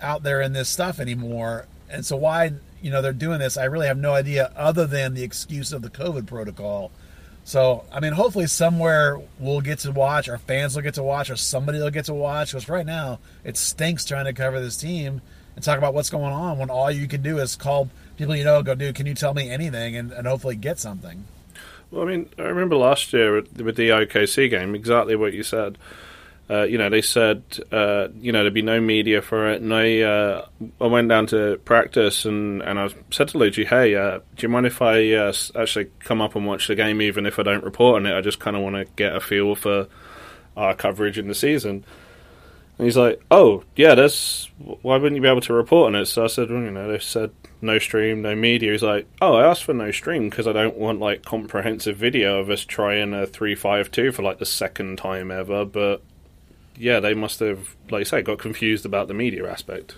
out 0.00 0.22
there 0.22 0.40
in 0.40 0.52
this 0.52 0.68
stuff 0.68 1.00
anymore. 1.00 1.66
And 1.90 2.04
so 2.04 2.16
why 2.16 2.52
you 2.80 2.90
know 2.90 3.02
they're 3.02 3.12
doing 3.12 3.38
this, 3.38 3.56
I 3.56 3.64
really 3.64 3.86
have 3.86 3.98
no 3.98 4.14
idea 4.14 4.52
other 4.56 4.86
than 4.86 5.14
the 5.14 5.24
excuse 5.24 5.72
of 5.72 5.82
the 5.82 5.90
COVID 5.90 6.26
protocol. 6.26 6.90
So 7.48 7.86
I 7.90 8.00
mean, 8.00 8.12
hopefully 8.12 8.46
somewhere 8.46 9.18
we'll 9.38 9.62
get 9.62 9.78
to 9.78 9.90
watch, 9.90 10.28
our 10.28 10.36
fans 10.36 10.74
will 10.74 10.82
get 10.82 10.92
to 10.96 11.02
watch, 11.02 11.30
or 11.30 11.36
somebody 11.36 11.78
will 11.78 11.88
get 11.88 12.04
to 12.04 12.12
watch. 12.12 12.52
Because 12.52 12.68
right 12.68 12.84
now 12.84 13.20
it 13.42 13.56
stinks 13.56 14.04
trying 14.04 14.26
to 14.26 14.34
cover 14.34 14.60
this 14.60 14.76
team 14.76 15.22
and 15.56 15.64
talk 15.64 15.78
about 15.78 15.94
what's 15.94 16.10
going 16.10 16.30
on 16.30 16.58
when 16.58 16.68
all 16.68 16.90
you 16.90 17.08
can 17.08 17.22
do 17.22 17.38
is 17.38 17.56
call 17.56 17.88
people 18.18 18.36
you 18.36 18.44
know, 18.44 18.62
go, 18.62 18.74
dude, 18.74 18.94
can 18.94 19.06
you 19.06 19.14
tell 19.14 19.32
me 19.32 19.48
anything, 19.48 19.96
and, 19.96 20.12
and 20.12 20.26
hopefully 20.26 20.56
get 20.56 20.78
something. 20.78 21.24
Well, 21.90 22.02
I 22.02 22.04
mean, 22.04 22.28
I 22.36 22.42
remember 22.42 22.76
last 22.76 23.14
year 23.14 23.36
with 23.36 23.76
the 23.76 23.88
OKC 23.88 24.50
game, 24.50 24.74
exactly 24.74 25.16
what 25.16 25.32
you 25.32 25.42
said. 25.42 25.78
Uh, 26.50 26.62
you 26.62 26.78
know, 26.78 26.88
they 26.88 27.02
said, 27.02 27.42
uh, 27.70 28.08
you 28.18 28.32
know, 28.32 28.42
there'd 28.42 28.54
be 28.54 28.62
no 28.62 28.80
media 28.80 29.20
for 29.20 29.50
it. 29.50 29.60
And 29.60 29.74
I, 29.74 30.00
uh, 30.00 30.46
I 30.80 30.86
went 30.86 31.08
down 31.08 31.26
to 31.28 31.58
practice 31.64 32.24
and, 32.24 32.62
and 32.62 32.78
I 32.78 32.88
said 33.10 33.28
to 33.28 33.38
Luchi, 33.38 33.66
hey, 33.66 33.94
uh, 33.94 34.20
do 34.36 34.46
you 34.46 34.48
mind 34.48 34.64
if 34.64 34.80
I 34.80 35.12
uh, 35.12 35.32
actually 35.54 35.90
come 36.00 36.22
up 36.22 36.36
and 36.36 36.46
watch 36.46 36.66
the 36.66 36.74
game, 36.74 37.02
even 37.02 37.26
if 37.26 37.38
I 37.38 37.42
don't 37.42 37.64
report 37.64 37.96
on 37.96 38.06
it? 38.06 38.16
I 38.16 38.22
just 38.22 38.40
kind 38.40 38.56
of 38.56 38.62
want 38.62 38.76
to 38.76 38.86
get 38.96 39.14
a 39.14 39.20
feel 39.20 39.54
for 39.54 39.88
our 40.56 40.74
coverage 40.74 41.18
in 41.18 41.28
the 41.28 41.34
season. 41.34 41.84
And 42.78 42.84
he's 42.84 42.96
like, 42.96 43.20
"Oh, 43.30 43.64
yeah, 43.74 43.96
that's, 43.96 44.48
why 44.58 44.96
wouldn't 44.96 45.16
you 45.16 45.22
be 45.22 45.28
able 45.28 45.40
to 45.42 45.52
report 45.52 45.88
on 45.88 46.00
it?" 46.00 46.06
So 46.06 46.24
I 46.24 46.28
said, 46.28 46.48
"Well, 46.48 46.62
you 46.62 46.70
know, 46.70 46.90
they 46.90 47.00
said 47.00 47.32
no 47.60 47.78
stream, 47.80 48.22
no 48.22 48.36
media." 48.36 48.70
He's 48.70 48.84
like, 48.84 49.06
"Oh, 49.20 49.34
I 49.34 49.46
asked 49.46 49.64
for 49.64 49.74
no 49.74 49.90
stream 49.90 50.30
because 50.30 50.46
I 50.46 50.52
don't 50.52 50.76
want 50.76 51.00
like 51.00 51.24
comprehensive 51.24 51.96
video 51.96 52.38
of 52.38 52.50
us 52.50 52.64
trying 52.64 53.14
a 53.14 53.26
three 53.26 53.56
five 53.56 53.90
two 53.90 54.12
for 54.12 54.22
like 54.22 54.38
the 54.38 54.46
second 54.46 54.98
time 54.98 55.32
ever." 55.32 55.64
But 55.64 56.02
yeah, 56.78 57.00
they 57.00 57.14
must 57.14 57.40
have, 57.40 57.76
like 57.90 58.00
you 58.00 58.04
say, 58.04 58.22
got 58.22 58.38
confused 58.38 58.86
about 58.86 59.08
the 59.08 59.14
media 59.14 59.50
aspect. 59.50 59.96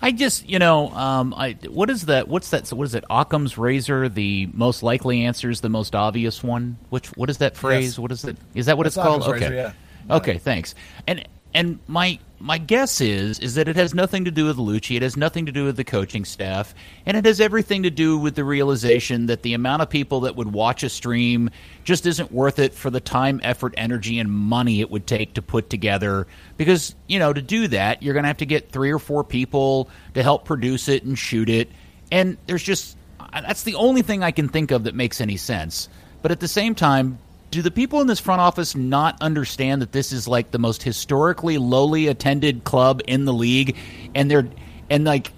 I 0.00 0.12
just, 0.12 0.48
you 0.48 0.58
know, 0.58 0.90
um, 0.90 1.34
I 1.34 1.56
what 1.68 1.90
is 1.90 2.06
that? 2.06 2.28
What's 2.28 2.50
that? 2.50 2.68
What 2.72 2.84
is 2.84 2.94
it? 2.94 3.04
Occam's 3.10 3.58
razor. 3.58 4.08
The 4.08 4.48
most 4.52 4.82
likely 4.82 5.24
answer 5.24 5.50
is 5.50 5.60
the 5.60 5.68
most 5.68 5.94
obvious 5.94 6.42
one. 6.42 6.78
Which 6.90 7.08
what 7.16 7.28
is 7.30 7.38
that 7.38 7.56
phrase? 7.56 7.92
Yes. 7.92 7.98
What 7.98 8.12
is 8.12 8.24
it? 8.24 8.36
Is 8.54 8.66
that 8.66 8.76
what 8.76 8.84
That's 8.84 8.96
it's 8.96 9.02
called? 9.02 9.22
Occam's 9.22 9.42
okay. 9.42 9.56
Razor, 9.56 9.74
yeah. 10.08 10.16
Okay, 10.16 10.38
thanks. 10.38 10.76
And 11.06 11.26
and 11.52 11.80
my 11.88 12.20
my 12.40 12.58
guess 12.58 13.00
is 13.00 13.38
is 13.40 13.54
that 13.54 13.68
it 13.68 13.76
has 13.76 13.94
nothing 13.94 14.24
to 14.24 14.30
do 14.30 14.46
with 14.46 14.56
Luchi. 14.56 14.96
It 14.96 15.02
has 15.02 15.16
nothing 15.16 15.46
to 15.46 15.52
do 15.52 15.64
with 15.64 15.76
the 15.76 15.84
coaching 15.84 16.24
staff, 16.24 16.74
and 17.04 17.16
it 17.16 17.24
has 17.24 17.40
everything 17.40 17.82
to 17.82 17.90
do 17.90 18.16
with 18.16 18.34
the 18.34 18.44
realization 18.44 19.26
that 19.26 19.42
the 19.42 19.54
amount 19.54 19.82
of 19.82 19.90
people 19.90 20.20
that 20.20 20.36
would 20.36 20.52
watch 20.52 20.82
a 20.82 20.88
stream 20.88 21.50
just 21.84 22.06
isn't 22.06 22.30
worth 22.30 22.58
it 22.58 22.74
for 22.74 22.90
the 22.90 23.00
time, 23.00 23.40
effort, 23.42 23.74
energy, 23.76 24.18
and 24.18 24.30
money 24.30 24.80
it 24.80 24.90
would 24.90 25.06
take 25.06 25.34
to 25.34 25.42
put 25.42 25.68
together. 25.68 26.26
Because 26.56 26.94
you 27.08 27.18
know, 27.18 27.32
to 27.32 27.42
do 27.42 27.68
that, 27.68 28.02
you're 28.02 28.14
going 28.14 28.24
to 28.24 28.28
have 28.28 28.38
to 28.38 28.46
get 28.46 28.70
three 28.70 28.92
or 28.92 28.98
four 28.98 29.24
people 29.24 29.88
to 30.14 30.22
help 30.22 30.44
produce 30.44 30.88
it 30.88 31.04
and 31.04 31.18
shoot 31.18 31.48
it, 31.48 31.70
and 32.12 32.36
there's 32.46 32.62
just 32.62 32.96
that's 33.32 33.64
the 33.64 33.74
only 33.74 34.02
thing 34.02 34.22
I 34.22 34.30
can 34.30 34.48
think 34.48 34.70
of 34.70 34.84
that 34.84 34.94
makes 34.94 35.20
any 35.20 35.36
sense. 35.36 35.88
But 36.22 36.32
at 36.32 36.40
the 36.40 36.48
same 36.48 36.74
time, 36.74 37.18
do 37.50 37.62
the 37.62 37.70
people 37.70 38.00
in 38.00 38.06
this 38.06 38.20
front 38.20 38.40
office 38.40 38.74
not 38.74 39.20
understand 39.20 39.82
that 39.82 39.92
this 39.92 40.12
is 40.12 40.28
like 40.28 40.50
the 40.50 40.58
most 40.58 40.82
historically 40.82 41.58
lowly 41.58 42.06
attended 42.06 42.64
club 42.64 43.00
in 43.06 43.24
the 43.24 43.32
league? 43.32 43.76
And 44.14 44.30
they're 44.30 44.48
and 44.90 45.04
like 45.04 45.32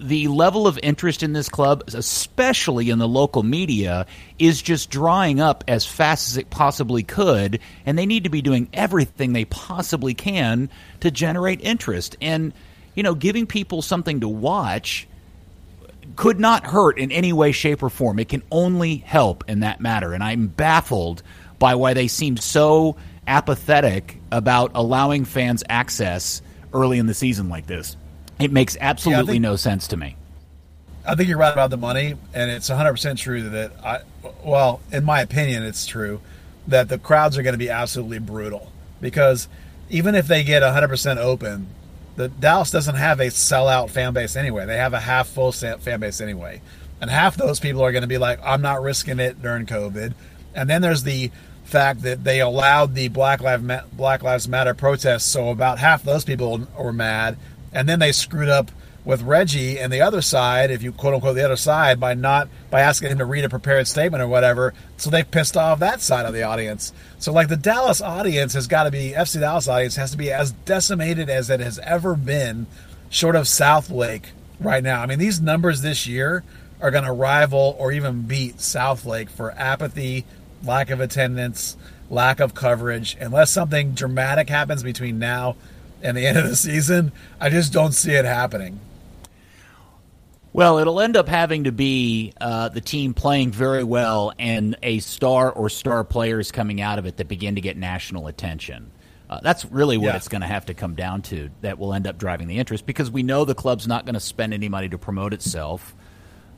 the 0.00 0.28
level 0.28 0.66
of 0.66 0.78
interest 0.82 1.22
in 1.22 1.34
this 1.34 1.50
club 1.50 1.84
especially 1.88 2.88
in 2.88 2.98
the 2.98 3.06
local 3.06 3.42
media 3.42 4.06
is 4.38 4.62
just 4.62 4.88
drying 4.88 5.38
up 5.38 5.62
as 5.68 5.84
fast 5.84 6.30
as 6.30 6.38
it 6.38 6.48
possibly 6.48 7.02
could 7.02 7.60
and 7.84 7.98
they 7.98 8.06
need 8.06 8.24
to 8.24 8.30
be 8.30 8.40
doing 8.40 8.68
everything 8.72 9.34
they 9.34 9.44
possibly 9.44 10.14
can 10.14 10.70
to 11.00 11.10
generate 11.10 11.60
interest. 11.60 12.16
And 12.20 12.52
you 12.94 13.02
know 13.02 13.14
giving 13.14 13.46
people 13.46 13.82
something 13.82 14.20
to 14.20 14.28
watch 14.28 15.06
could 16.14 16.38
not 16.38 16.66
hurt 16.66 16.98
in 16.98 17.10
any 17.10 17.32
way, 17.32 17.52
shape, 17.52 17.82
or 17.82 17.90
form. 17.90 18.18
It 18.18 18.28
can 18.28 18.42
only 18.50 18.96
help 18.98 19.44
in 19.48 19.60
that 19.60 19.80
matter. 19.80 20.12
And 20.12 20.22
I'm 20.22 20.46
baffled 20.46 21.22
by 21.58 21.74
why 21.74 21.94
they 21.94 22.08
seem 22.08 22.36
so 22.36 22.96
apathetic 23.26 24.20
about 24.30 24.70
allowing 24.74 25.24
fans 25.24 25.64
access 25.68 26.42
early 26.72 26.98
in 26.98 27.06
the 27.06 27.14
season 27.14 27.48
like 27.48 27.66
this. 27.66 27.96
It 28.38 28.52
makes 28.52 28.76
absolutely 28.80 29.34
think- 29.34 29.42
no 29.42 29.56
sense 29.56 29.88
to 29.88 29.96
me. 29.96 30.16
I 31.08 31.14
think 31.14 31.28
you're 31.28 31.38
right 31.38 31.52
about 31.52 31.70
the 31.70 31.76
money, 31.76 32.16
and 32.34 32.50
it's 32.50 32.68
100% 32.68 33.16
true 33.16 33.48
that 33.50 33.72
I, 33.84 34.00
well, 34.44 34.80
in 34.90 35.04
my 35.04 35.20
opinion, 35.20 35.62
it's 35.62 35.86
true 35.86 36.20
that 36.66 36.88
the 36.88 36.98
crowds 36.98 37.38
are 37.38 37.42
going 37.42 37.54
to 37.54 37.58
be 37.58 37.70
absolutely 37.70 38.18
brutal 38.18 38.72
because 39.00 39.46
even 39.88 40.16
if 40.16 40.26
they 40.26 40.42
get 40.42 40.62
100% 40.62 41.18
open, 41.18 41.68
the 42.16 42.28
Dallas 42.28 42.70
doesn't 42.70 42.96
have 42.96 43.20
a 43.20 43.26
sellout 43.26 43.90
fan 43.90 44.12
base 44.12 44.36
anyway. 44.36 44.66
They 44.66 44.78
have 44.78 44.94
a 44.94 45.00
half 45.00 45.28
full 45.28 45.52
fan 45.52 46.00
base 46.00 46.20
anyway, 46.20 46.62
and 47.00 47.10
half 47.10 47.36
those 47.36 47.60
people 47.60 47.82
are 47.82 47.92
going 47.92 48.02
to 48.02 48.08
be 48.08 48.18
like, 48.18 48.40
"I'm 48.42 48.62
not 48.62 48.82
risking 48.82 49.20
it 49.20 49.40
during 49.40 49.66
COVID," 49.66 50.14
and 50.54 50.68
then 50.68 50.82
there's 50.82 51.02
the 51.02 51.30
fact 51.64 52.02
that 52.02 52.24
they 52.24 52.40
allowed 52.40 52.94
the 52.94 53.08
Black 53.08 53.40
Lives 53.40 53.64
Black 53.92 54.22
Lives 54.22 54.48
Matter 54.48 54.74
protests, 54.74 55.24
so 55.24 55.50
about 55.50 55.78
half 55.78 56.02
those 56.02 56.24
people 56.24 56.66
were 56.78 56.92
mad, 56.92 57.36
and 57.72 57.88
then 57.88 57.98
they 57.98 58.12
screwed 58.12 58.48
up 58.48 58.70
with 59.06 59.22
Reggie 59.22 59.78
and 59.78 59.92
the 59.92 60.00
other 60.00 60.20
side, 60.20 60.72
if 60.72 60.82
you 60.82 60.90
quote 60.90 61.14
unquote 61.14 61.36
the 61.36 61.44
other 61.44 61.56
side, 61.56 62.00
by 62.00 62.12
not 62.12 62.48
by 62.70 62.80
asking 62.80 63.12
him 63.12 63.18
to 63.18 63.24
read 63.24 63.44
a 63.44 63.48
prepared 63.48 63.86
statement 63.86 64.20
or 64.20 64.26
whatever. 64.26 64.74
So 64.96 65.10
they 65.10 65.22
pissed 65.22 65.56
off 65.56 65.78
that 65.78 66.00
side 66.00 66.26
of 66.26 66.34
the 66.34 66.42
audience. 66.42 66.92
So 67.18 67.32
like 67.32 67.48
the 67.48 67.56
Dallas 67.56 68.02
audience 68.02 68.52
has 68.54 68.66
got 68.66 68.82
to 68.82 68.90
be 68.90 69.14
FC 69.16 69.38
Dallas 69.40 69.68
audience 69.68 69.94
has 69.94 70.10
to 70.10 70.16
be 70.16 70.32
as 70.32 70.50
decimated 70.50 71.30
as 71.30 71.48
it 71.48 71.60
has 71.60 71.78
ever 71.78 72.16
been, 72.16 72.66
short 73.08 73.36
of 73.36 73.46
South 73.46 73.90
Lake 73.90 74.32
right 74.58 74.82
now. 74.82 75.00
I 75.00 75.06
mean 75.06 75.20
these 75.20 75.40
numbers 75.40 75.82
this 75.82 76.08
year 76.08 76.42
are 76.80 76.90
going 76.90 77.04
to 77.04 77.12
rival 77.12 77.76
or 77.78 77.92
even 77.92 78.22
beat 78.22 78.60
South 78.60 79.06
Lake 79.06 79.30
for 79.30 79.52
apathy, 79.52 80.26
lack 80.64 80.90
of 80.90 80.98
attendance, 80.98 81.76
lack 82.10 82.40
of 82.40 82.54
coverage. 82.54 83.16
Unless 83.20 83.52
something 83.52 83.92
dramatic 83.92 84.48
happens 84.48 84.82
between 84.82 85.20
now 85.20 85.54
and 86.02 86.16
the 86.16 86.26
end 86.26 86.38
of 86.38 86.48
the 86.48 86.56
season, 86.56 87.12
I 87.40 87.50
just 87.50 87.72
don't 87.72 87.92
see 87.92 88.12
it 88.12 88.24
happening. 88.24 88.80
Well, 90.56 90.78
it'll 90.78 91.02
end 91.02 91.18
up 91.18 91.28
having 91.28 91.64
to 91.64 91.72
be 91.72 92.32
uh, 92.40 92.70
the 92.70 92.80
team 92.80 93.12
playing 93.12 93.50
very 93.52 93.84
well 93.84 94.32
and 94.38 94.74
a 94.82 95.00
star 95.00 95.52
or 95.52 95.68
star 95.68 96.02
players 96.02 96.50
coming 96.50 96.80
out 96.80 96.98
of 96.98 97.04
it 97.04 97.18
that 97.18 97.28
begin 97.28 97.56
to 97.56 97.60
get 97.60 97.76
national 97.76 98.26
attention. 98.26 98.90
Uh, 99.28 99.38
that's 99.42 99.66
really 99.66 99.98
what 99.98 100.06
Yeah. 100.06 100.16
it's 100.16 100.28
going 100.28 100.40
to 100.40 100.46
have 100.46 100.64
to 100.66 100.74
come 100.74 100.94
down 100.94 101.20
to 101.22 101.50
that 101.60 101.78
will 101.78 101.92
end 101.92 102.06
up 102.06 102.16
driving 102.16 102.48
the 102.48 102.56
interest 102.56 102.86
because 102.86 103.10
we 103.10 103.22
know 103.22 103.44
the 103.44 103.54
club's 103.54 103.86
not 103.86 104.06
going 104.06 104.14
to 104.14 104.20
spend 104.20 104.54
any 104.54 104.70
money 104.70 104.88
to 104.88 104.96
promote 104.96 105.34
itself. 105.34 105.94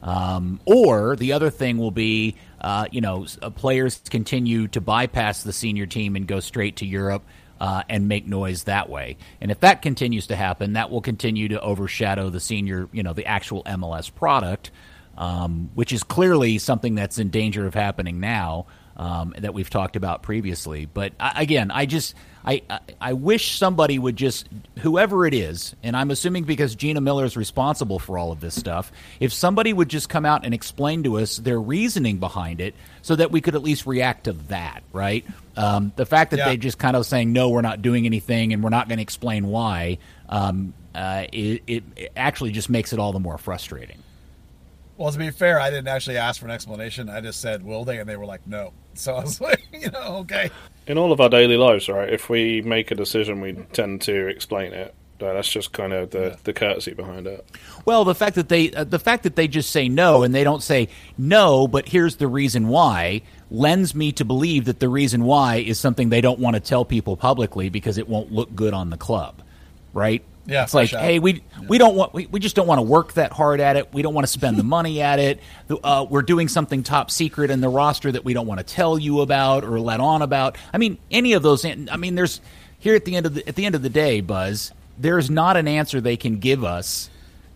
Um, 0.01 0.61
or 0.65 1.17
the 1.17 1.33
other 1.33 1.51
thing 1.51 1.77
will 1.79 1.91
be, 1.91 2.37
uh, 2.61 2.87
you 2.93 3.01
know, 3.01 3.27
uh, 3.43 3.51
players 3.51 4.01
continue 4.09 4.69
to 4.69 4.81
bypass 4.81 5.43
the 5.43 5.53
senior 5.53 5.87
team 5.87 6.15
and 6.15 6.25
go 6.25 6.39
straight 6.39 6.77
to 6.77 6.87
Europe 6.87 7.25
uh, 7.61 7.83
and 7.88 8.09
make 8.09 8.27
noise 8.27 8.64
that 8.64 8.88
way. 8.88 9.16
And 9.40 9.51
if 9.51 9.61
that 9.61 9.83
continues 9.83 10.27
to 10.29 10.37
happen, 10.37 10.75
that 10.75 10.90
will 10.90 11.01
continue 11.01 11.49
to 11.49 11.61
overshadow 11.61 12.31
the 12.31 12.40
senior, 12.40 12.88
you 12.92 13.03
know, 13.03 13.12
the 13.12 13.27
actual 13.27 13.62
MLS 13.64 14.14
product, 14.14 14.71
um, 15.16 15.71
which 15.75 15.92
is 15.92 16.03
clearly 16.03 16.59
something 16.59 16.94
that's 16.94 17.18
in 17.18 17.31
danger 17.31 17.66
of 17.66 17.75
happening 17.75 18.21
now. 18.21 18.66
Um, 18.99 19.33
that 19.39 19.55
we've 19.55 19.71
talked 19.71 19.95
about 19.95 20.23
previously, 20.25 20.87
but 20.93 21.13
I, 21.21 21.43
again, 21.43 21.71
I 21.71 21.87
just 21.87 22.17
I, 22.45 22.63
I 22.69 22.81
I 23.01 23.13
wish 23.13 23.57
somebody 23.57 23.97
would 23.97 24.17
just 24.17 24.49
whoever 24.81 25.25
it 25.25 25.35
is, 25.35 25.77
and 25.85 25.97
I'm 25.97 26.11
assuming 26.11 26.43
because 26.43 26.75
Gina 26.75 27.01
Miller 27.01 27.25
is 27.25 27.37
responsible 27.37 28.01
for 28.01 28.19
all 28.19 28.33
of 28.33 28.41
this 28.41 28.57
stuff. 28.59 28.91
If 29.21 29.33
somebody 29.33 29.73
would 29.73 29.89
just 29.89 30.09
come 30.09 30.25
out 30.27 30.45
and 30.45 30.53
explain 30.53 31.05
to 31.05 31.19
us 31.19 31.37
their 31.37 31.61
reasoning 31.61 32.19
behind 32.19 32.61
it, 32.61 32.75
so 33.03 33.15
that 33.15 33.31
we 33.31 33.41
could 33.41 33.55
at 33.55 33.63
least 33.63 33.87
react 33.87 34.25
to 34.25 34.33
that, 34.49 34.83
right? 34.93 35.25
Um, 35.57 35.93
the 35.95 36.05
fact 36.05 36.33
that 36.33 36.39
Yeah. 36.39 36.49
they 36.49 36.57
just 36.57 36.79
kind 36.79 36.97
of 36.97 37.07
saying 37.07 37.33
no, 37.33 37.51
we're 37.51 37.61
not 37.61 37.81
doing 37.83 38.05
anything, 38.05 38.53
and 38.53 38.65
we're 38.65 38.71
not 38.71 38.89
going 38.89 38.99
to 38.99 39.03
explain 39.03 39.47
why, 39.47 39.99
um, 40.29 40.75
uh, 40.93 41.27
it, 41.33 41.63
it, 41.69 41.85
it 41.95 42.13
actually 42.17 42.51
just 42.51 42.69
makes 42.69 42.93
it 42.93 42.99
all 42.99 43.13
the 43.13 43.21
more 43.21 43.39
frustrating. 43.39 43.99
Well, 44.97 45.13
to 45.13 45.19
be 45.19 45.31
fair, 45.31 45.61
I 45.61 45.71
didn't 45.71 45.87
actually 45.87 46.17
ask 46.17 46.41
for 46.41 46.47
an 46.47 46.51
explanation. 46.51 47.09
I 47.09 47.21
just 47.21 47.41
said, 47.41 47.65
"Will 47.65 47.85
they?" 47.85 47.99
and 47.99 48.09
they 48.09 48.17
were 48.17 48.27
like, 48.27 48.45
"No." 48.49 48.73
So 49.09 49.15
I 49.15 49.23
was 49.23 49.41
like, 49.41 49.65
you 49.73 49.91
know, 49.91 50.17
okay. 50.23 50.51
In 50.89 50.99
all 50.99 51.13
of 51.13 51.21
our 51.21 51.29
daily 51.29 51.57
lives, 51.57 51.89
right? 51.89 52.13
If 52.13 52.29
we 52.29 52.63
make 52.63 52.91
a 52.91 52.97
decision, 52.97 53.41
we 53.41 53.53
tend 53.73 54.03
to 54.03 54.27
explain 54.27 54.73
it. 54.73 54.93
That's 55.21 55.49
just 55.49 55.73
kind 55.73 55.93
of 55.93 56.11
the, 56.11 56.37
the 56.43 56.53
courtesy 56.53 56.95
behind 56.95 57.27
it. 57.29 57.45
Well, 57.85 58.05
the 58.05 58.15
fact 58.15 58.35
that 58.37 58.49
they 58.49 58.73
uh, 58.73 58.85
the 58.85 58.99
fact 58.99 59.25
that 59.25 59.35
they 59.37 59.49
just 59.49 59.71
say 59.71 59.89
no 59.89 60.23
and 60.23 60.35
they 60.35 60.45
don't 60.45 60.63
say 60.63 60.89
no, 61.17 61.67
but 61.67 61.89
here's 61.89 62.17
the 62.17 62.29
reason 62.29 62.69
why 62.69 63.23
lends 63.51 63.95
me 63.95 64.13
to 64.13 64.25
believe 64.25 64.65
that 64.67 64.79
the 64.79 64.89
reason 64.89 65.25
why 65.25 65.57
is 65.57 65.79
something 65.79 66.09
they 66.09 66.21
don't 66.21 66.39
want 66.39 66.55
to 66.55 66.61
tell 66.61 66.85
people 66.85 67.17
publicly 67.17 67.69
because 67.69 67.99
it 67.99 68.09
won't 68.09 68.31
look 68.31 68.55
good 68.55 68.75
on 68.75 68.91
the 68.91 68.97
club, 68.97 69.43
right? 69.93 70.23
Yeah, 70.49 70.63
it's 70.63 70.73
like, 70.73 70.89
hey, 70.89 71.19
we 71.19 71.43
we 71.69 71.77
don't 71.77 71.95
want 71.95 72.15
we, 72.15 72.25
we 72.25 72.41
just 72.41 72.57
don't 72.57 72.67
want 72.67 72.79
to 72.79 72.83
work 72.83 73.13
that 73.15 73.33
hard 73.33 73.61
at 73.61 73.77
it. 73.77 73.93
We 73.93 74.01
don't 74.01 74.15
want 74.15 74.27
to 74.27 74.33
spend 74.33 74.57
the 74.57 74.63
money 74.65 75.03
at 75.03 75.19
it. 75.19 75.41
Uh, 75.69 76.07
we're 76.09 76.23
doing 76.23 76.49
something 76.49 76.83
top 76.83 77.11
secret 77.11 77.51
in 77.51 77.61
the 77.61 77.69
roster 77.69 78.11
that 78.11 78.25
we 78.25 78.33
don't 78.33 78.47
want 78.47 78.59
to 78.59 78.65
tell 78.65 78.99
you 78.99 79.21
about 79.21 79.63
or 79.63 79.79
let 79.79 80.01
on 80.01 80.23
about. 80.23 80.57
I 80.73 80.79
mean, 80.79 80.97
any 81.11 81.35
of 81.35 81.43
those. 81.43 81.67
I 81.67 81.97
mean, 81.99 82.15
there's 82.15 82.41
here 82.79 82.95
at 82.95 83.05
the 83.05 83.15
end 83.15 83.27
of 83.27 83.35
the 83.35 83.47
at 83.47 83.57
the 83.57 83.67
end 83.67 83.75
of 83.75 83.83
the 83.83 83.91
day, 83.91 84.23
Buzz. 84.23 84.73
There's 84.97 85.29
not 85.29 85.59
an 85.59 85.69
answer 85.69 86.01
they 86.01 86.17
can 86.17 86.39
give 86.39 86.65
us 86.65 87.11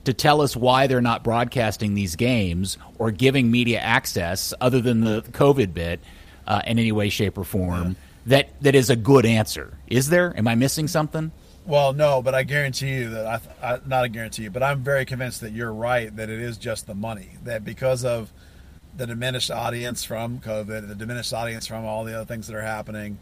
to 0.04 0.12
tell 0.12 0.42
us 0.42 0.54
why 0.54 0.86
they're 0.86 1.00
not 1.00 1.24
broadcasting 1.24 1.94
these 1.94 2.14
games 2.14 2.76
or 2.98 3.10
giving 3.10 3.50
media 3.50 3.80
access, 3.80 4.52
other 4.60 4.82
than 4.82 5.00
the 5.00 5.22
COVID 5.22 5.72
bit, 5.72 6.00
uh, 6.46 6.60
in 6.66 6.78
any 6.78 6.92
way, 6.92 7.08
shape, 7.08 7.38
or 7.38 7.44
form. 7.44 7.96
That 8.26 8.50
that 8.60 8.74
is 8.74 8.90
a 8.90 8.96
good 8.96 9.24
answer. 9.24 9.78
Is 9.86 10.10
there? 10.10 10.36
Am 10.36 10.46
I 10.46 10.56
missing 10.56 10.88
something? 10.88 11.32
Well, 11.64 11.92
no, 11.92 12.22
but 12.22 12.34
I 12.34 12.42
guarantee 12.42 12.90
you 12.94 13.10
that 13.10 13.26
I, 13.26 13.40
I 13.74 13.78
not 13.86 14.04
a 14.04 14.08
guarantee, 14.08 14.48
but 14.48 14.62
I'm 14.62 14.82
very 14.82 15.04
convinced 15.04 15.40
that 15.42 15.52
you're 15.52 15.72
right 15.72 16.14
that 16.16 16.28
it 16.28 16.40
is 16.40 16.56
just 16.58 16.86
the 16.86 16.94
money 16.94 17.30
that 17.44 17.64
because 17.64 18.04
of 18.04 18.32
the 18.96 19.06
diminished 19.06 19.50
audience 19.50 20.04
from 20.04 20.40
COVID, 20.40 20.88
the 20.88 20.94
diminished 20.94 21.32
audience 21.32 21.66
from 21.66 21.84
all 21.84 22.04
the 22.04 22.14
other 22.16 22.24
things 22.26 22.48
that 22.48 22.56
are 22.56 22.62
happening, 22.62 23.18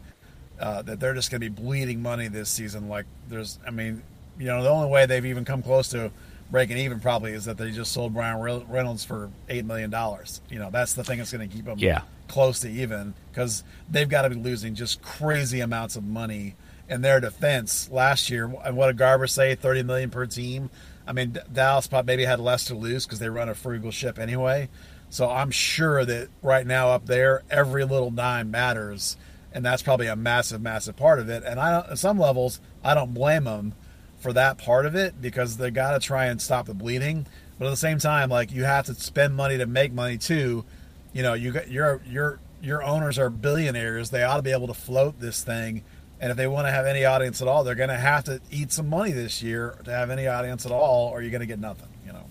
uh, 0.59 0.81
that 0.81 0.99
they're 0.99 1.13
just 1.13 1.29
going 1.29 1.39
to 1.41 1.49
be 1.49 1.61
bleeding 1.61 2.01
money 2.01 2.27
this 2.27 2.49
season. 2.49 2.89
Like 2.89 3.05
there's, 3.29 3.59
I 3.65 3.69
mean, 3.71 4.01
you 4.39 4.47
know, 4.47 4.63
the 4.63 4.69
only 4.69 4.89
way 4.89 5.05
they've 5.05 5.25
even 5.25 5.45
come 5.45 5.61
close 5.61 5.89
to 5.89 6.11
breaking 6.49 6.77
even 6.77 6.99
probably 6.99 7.31
is 7.33 7.45
that 7.45 7.57
they 7.57 7.71
just 7.71 7.91
sold 7.93 8.13
Brian 8.13 8.39
Re- 8.39 8.65
Reynolds 8.67 9.05
for 9.05 9.29
eight 9.49 9.65
million 9.65 9.91
dollars. 9.91 10.41
You 10.49 10.59
know, 10.59 10.69
that's 10.71 10.93
the 10.93 11.03
thing 11.03 11.19
that's 11.19 11.31
going 11.31 11.47
to 11.47 11.55
keep 11.55 11.65
them 11.65 11.77
Yeah. 11.77 12.01
close 12.27 12.59
to 12.61 12.69
even 12.69 13.13
because 13.31 13.63
they've 13.89 14.09
got 14.09 14.23
to 14.23 14.31
be 14.31 14.35
losing 14.35 14.73
just 14.73 15.01
crazy 15.03 15.59
amounts 15.61 15.95
of 15.95 16.03
money 16.03 16.55
in 16.91 17.01
their 17.01 17.21
defense 17.21 17.89
last 17.89 18.29
year. 18.29 18.53
And 18.63 18.75
what 18.75 18.87
did 18.87 18.97
Garber 18.97 19.25
say? 19.25 19.55
Thirty 19.55 19.81
million 19.81 20.11
per 20.11 20.25
team. 20.27 20.69
I 21.07 21.13
mean, 21.13 21.37
Dallas 21.51 21.87
probably 21.87 22.13
maybe 22.13 22.25
had 22.25 22.39
less 22.39 22.65
to 22.65 22.75
lose 22.75 23.05
because 23.05 23.19
they 23.19 23.29
run 23.29 23.49
a 23.49 23.55
frugal 23.55 23.91
ship 23.91 24.19
anyway. 24.19 24.69
So 25.09 25.29
I'm 25.29 25.51
sure 25.51 26.05
that 26.05 26.29
right 26.41 26.67
now 26.67 26.89
up 26.89 27.05
there, 27.05 27.43
every 27.49 27.85
little 27.85 28.11
dime 28.11 28.51
matters, 28.51 29.17
and 29.51 29.65
that's 29.65 29.81
probably 29.81 30.07
a 30.07 30.15
massive, 30.15 30.61
massive 30.61 30.95
part 30.95 31.19
of 31.19 31.27
it. 31.29 31.43
And 31.43 31.59
I, 31.59 31.79
at 31.79 31.97
some 31.97 32.19
levels, 32.19 32.61
I 32.83 32.93
don't 32.93 33.13
blame 33.13 33.45
them 33.45 33.73
for 34.19 34.31
that 34.33 34.57
part 34.57 34.85
of 34.85 34.95
it 34.95 35.21
because 35.21 35.57
they 35.57 35.71
got 35.71 35.91
to 35.91 35.99
try 35.99 36.27
and 36.27 36.41
stop 36.41 36.67
the 36.67 36.73
bleeding. 36.73 37.25
But 37.57 37.67
at 37.67 37.71
the 37.71 37.77
same 37.77 37.99
time, 37.99 38.29
like 38.29 38.51
you 38.51 38.63
have 38.63 38.85
to 38.85 38.93
spend 38.95 39.35
money 39.35 39.57
to 39.57 39.65
make 39.65 39.91
money 39.93 40.17
too. 40.17 40.65
You 41.13 41.23
know, 41.23 41.33
you 41.33 41.51
got 41.51 41.69
your 41.69 42.01
your 42.05 42.39
your 42.61 42.83
owners 42.83 43.17
are 43.17 43.29
billionaires. 43.29 44.09
They 44.09 44.23
ought 44.23 44.37
to 44.37 44.41
be 44.43 44.51
able 44.51 44.67
to 44.67 44.73
float 44.73 45.19
this 45.19 45.43
thing. 45.43 45.83
And 46.21 46.29
if 46.29 46.37
they 46.37 46.47
want 46.47 46.67
to 46.67 46.71
have 46.71 46.85
any 46.85 47.03
audience 47.03 47.41
at 47.41 47.47
all, 47.47 47.63
they're 47.63 47.73
going 47.73 47.89
to 47.89 47.97
have 47.97 48.25
to 48.25 48.39
eat 48.51 48.71
some 48.71 48.87
money 48.87 49.11
this 49.11 49.41
year 49.41 49.75
to 49.85 49.91
have 49.91 50.11
any 50.11 50.27
audience 50.27 50.67
at 50.67 50.71
all, 50.71 51.09
or 51.09 51.21
you're 51.21 51.31
going 51.31 51.41
to 51.41 51.47
get 51.47 51.59
nothing. 51.59 51.89
You 52.05 52.13
know. 52.13 52.25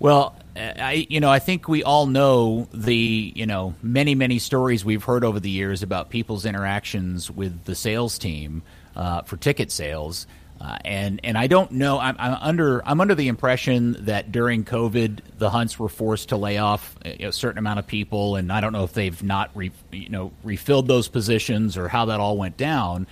Well, 0.00 0.34
I 0.56 1.06
you 1.08 1.20
know 1.20 1.30
I 1.30 1.38
think 1.38 1.68
we 1.68 1.84
all 1.84 2.06
know 2.06 2.66
the 2.74 3.32
you 3.36 3.46
know 3.46 3.74
many 3.80 4.16
many 4.16 4.40
stories 4.40 4.84
we've 4.84 5.04
heard 5.04 5.22
over 5.22 5.38
the 5.38 5.48
years 5.48 5.84
about 5.84 6.10
people's 6.10 6.44
interactions 6.44 7.30
with 7.30 7.64
the 7.64 7.76
sales 7.76 8.18
team 8.18 8.62
uh, 8.96 9.22
for 9.22 9.36
ticket 9.36 9.70
sales, 9.70 10.26
uh, 10.62 10.78
and 10.84 11.20
and 11.24 11.36
I 11.36 11.48
don't 11.48 11.72
know 11.72 11.98
I'm, 11.98 12.14
I'm 12.20 12.34
under 12.40 12.86
I'm 12.86 13.00
under 13.00 13.16
the 13.16 13.26
impression 13.26 13.96
that 14.04 14.30
during 14.30 14.64
COVID 14.64 15.18
the 15.38 15.50
Hunts 15.50 15.76
were 15.76 15.88
forced 15.88 16.28
to 16.28 16.36
lay 16.36 16.58
off 16.58 16.96
a 17.04 17.24
a 17.24 17.32
certain 17.32 17.58
amount 17.58 17.80
of 17.80 17.86
people, 17.86 18.36
and 18.36 18.52
I 18.52 18.60
don't 18.60 18.72
know 18.72 18.84
if 18.84 18.92
they've 18.92 19.22
not 19.22 19.50
re, 19.54 19.72
you 19.90 20.08
know 20.08 20.30
refilled 20.44 20.86
those 20.86 21.08
positions 21.08 21.76
or 21.76 21.88
how 21.88 22.04
that 22.06 22.20
all 22.20 22.36
went 22.36 22.56
down. 22.56 23.08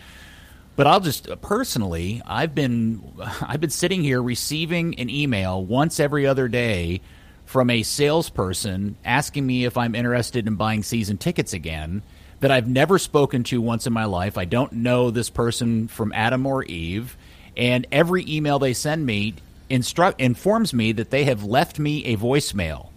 But 0.76 0.86
I'll 0.86 1.00
just 1.00 1.28
uh, 1.28 1.36
personally, 1.36 2.22
I've 2.24 2.54
been 2.54 3.02
I've 3.42 3.60
been 3.60 3.70
sitting 3.70 4.04
here 4.04 4.22
receiving 4.22 4.98
an 5.00 5.10
email 5.10 5.64
once 5.64 5.98
every 5.98 6.26
other 6.26 6.46
day 6.46 7.00
from 7.46 7.68
a 7.68 7.82
salesperson 7.82 8.96
asking 9.04 9.44
me 9.44 9.64
if 9.64 9.76
I'm 9.76 9.96
interested 9.96 10.46
in 10.46 10.54
buying 10.54 10.84
season 10.84 11.18
tickets 11.18 11.52
again 11.52 12.02
that 12.38 12.50
I've 12.50 12.68
never 12.68 12.98
spoken 12.98 13.44
to 13.44 13.60
once 13.60 13.86
in 13.86 13.92
my 13.92 14.04
life. 14.04 14.38
I 14.38 14.44
don't 14.44 14.72
know 14.72 15.10
this 15.10 15.30
person 15.30 15.88
from 15.88 16.12
Adam 16.12 16.46
or 16.46 16.62
Eve, 16.64 17.16
and 17.60 17.86
every 17.92 18.24
email 18.28 18.58
they 18.58 18.72
send 18.72 19.06
me 19.06 19.34
instruct 19.68 20.20
informs 20.20 20.74
me 20.74 20.90
that 20.90 21.10
they 21.10 21.24
have 21.24 21.44
left 21.44 21.78
me 21.78 22.04
a 22.06 22.16
voicemail 22.16 22.90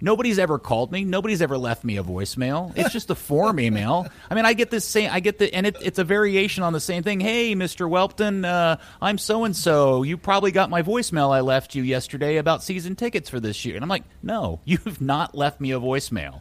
Nobody's 0.00 0.38
ever 0.38 0.58
called 0.58 0.90
me. 0.90 1.04
Nobody's 1.04 1.42
ever 1.42 1.58
left 1.58 1.84
me 1.84 1.98
a 1.98 2.02
voicemail. 2.02 2.72
It's 2.74 2.92
just 2.92 3.10
a 3.10 3.14
form 3.14 3.60
email. 3.60 4.08
I 4.30 4.34
mean, 4.34 4.46
I 4.46 4.54
get 4.54 4.70
this 4.70 4.86
same. 4.86 5.10
I 5.12 5.20
get 5.20 5.38
the, 5.38 5.52
and 5.52 5.66
it, 5.66 5.76
it's 5.82 5.98
a 5.98 6.04
variation 6.04 6.62
on 6.62 6.72
the 6.72 6.80
same 6.80 7.02
thing. 7.02 7.20
Hey, 7.20 7.54
Mister 7.54 7.86
Welpton, 7.86 8.46
uh, 8.46 8.78
I'm 9.00 9.18
so 9.18 9.44
and 9.44 9.54
so. 9.54 10.02
You 10.02 10.16
probably 10.16 10.52
got 10.52 10.70
my 10.70 10.82
voicemail 10.82 11.34
I 11.34 11.40
left 11.40 11.74
you 11.74 11.82
yesterday 11.82 12.38
about 12.38 12.62
season 12.62 12.96
tickets 12.96 13.28
for 13.28 13.40
this 13.40 13.64
year. 13.64 13.74
And 13.74 13.84
I'm 13.84 13.90
like, 13.90 14.04
no, 14.22 14.60
you've 14.64 15.00
not 15.00 15.34
left 15.34 15.60
me 15.60 15.72
a 15.72 15.80
voicemail. 15.80 16.40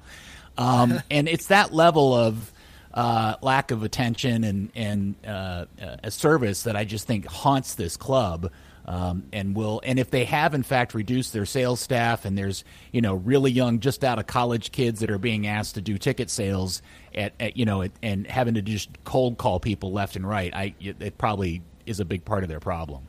Um, 0.57 1.01
and 1.09 1.27
it's 1.27 1.47
that 1.47 1.73
level 1.73 2.13
of 2.13 2.51
uh, 2.99 3.37
lack 3.41 3.71
of 3.71 3.83
attention 3.83 4.43
and 4.43 4.71
and 4.75 5.15
uh, 5.25 5.65
uh, 5.81 5.95
a 6.03 6.11
service 6.11 6.63
that 6.63 6.75
I 6.75 6.83
just 6.83 7.07
think 7.07 7.25
haunts 7.27 7.75
this 7.75 7.95
club. 7.95 8.51
Um, 8.85 9.25
and 9.31 9.55
will 9.55 9.81
and 9.85 9.99
if 9.99 10.09
they 10.09 10.25
have 10.25 10.55
in 10.55 10.63
fact 10.63 10.95
reduced 10.95 11.31
their 11.31 11.45
sales 11.45 11.79
staff 11.79 12.25
and 12.25 12.35
there's 12.35 12.63
you 12.91 13.01
know 13.01 13.13
really 13.13 13.51
young 13.51 13.81
just 13.81 14.03
out 14.03 14.17
of 14.17 14.25
college 14.25 14.71
kids 14.71 15.01
that 15.01 15.11
are 15.11 15.19
being 15.19 15.45
asked 15.45 15.75
to 15.75 15.81
do 15.81 15.99
ticket 15.99 16.31
sales 16.31 16.81
at, 17.13 17.33
at 17.39 17.55
you 17.55 17.65
know 17.65 17.83
at, 17.83 17.91
and 18.01 18.25
having 18.25 18.55
to 18.55 18.63
just 18.63 18.89
cold 19.03 19.37
call 19.37 19.59
people 19.59 19.91
left 19.91 20.15
and 20.15 20.27
right 20.27 20.51
I 20.55 20.73
it 20.79 21.19
probably 21.19 21.61
is 21.85 21.99
a 21.99 22.05
big 22.05 22.25
part 22.25 22.41
of 22.41 22.49
their 22.49 22.59
problem. 22.59 23.03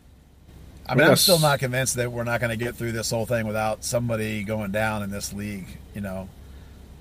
I 0.86 0.96
mean, 0.96 1.08
I'm 1.08 1.16
still 1.16 1.38
not 1.38 1.60
convinced 1.60 1.94
that 1.94 2.12
we're 2.12 2.24
not 2.24 2.40
going 2.40 2.50
to 2.50 2.62
get 2.62 2.74
through 2.74 2.92
this 2.92 3.10
whole 3.10 3.24
thing 3.24 3.46
without 3.46 3.82
somebody 3.82 4.42
going 4.42 4.72
down 4.72 5.02
in 5.02 5.10
this 5.10 5.32
league. 5.32 5.66
You 5.94 6.02
know, 6.02 6.28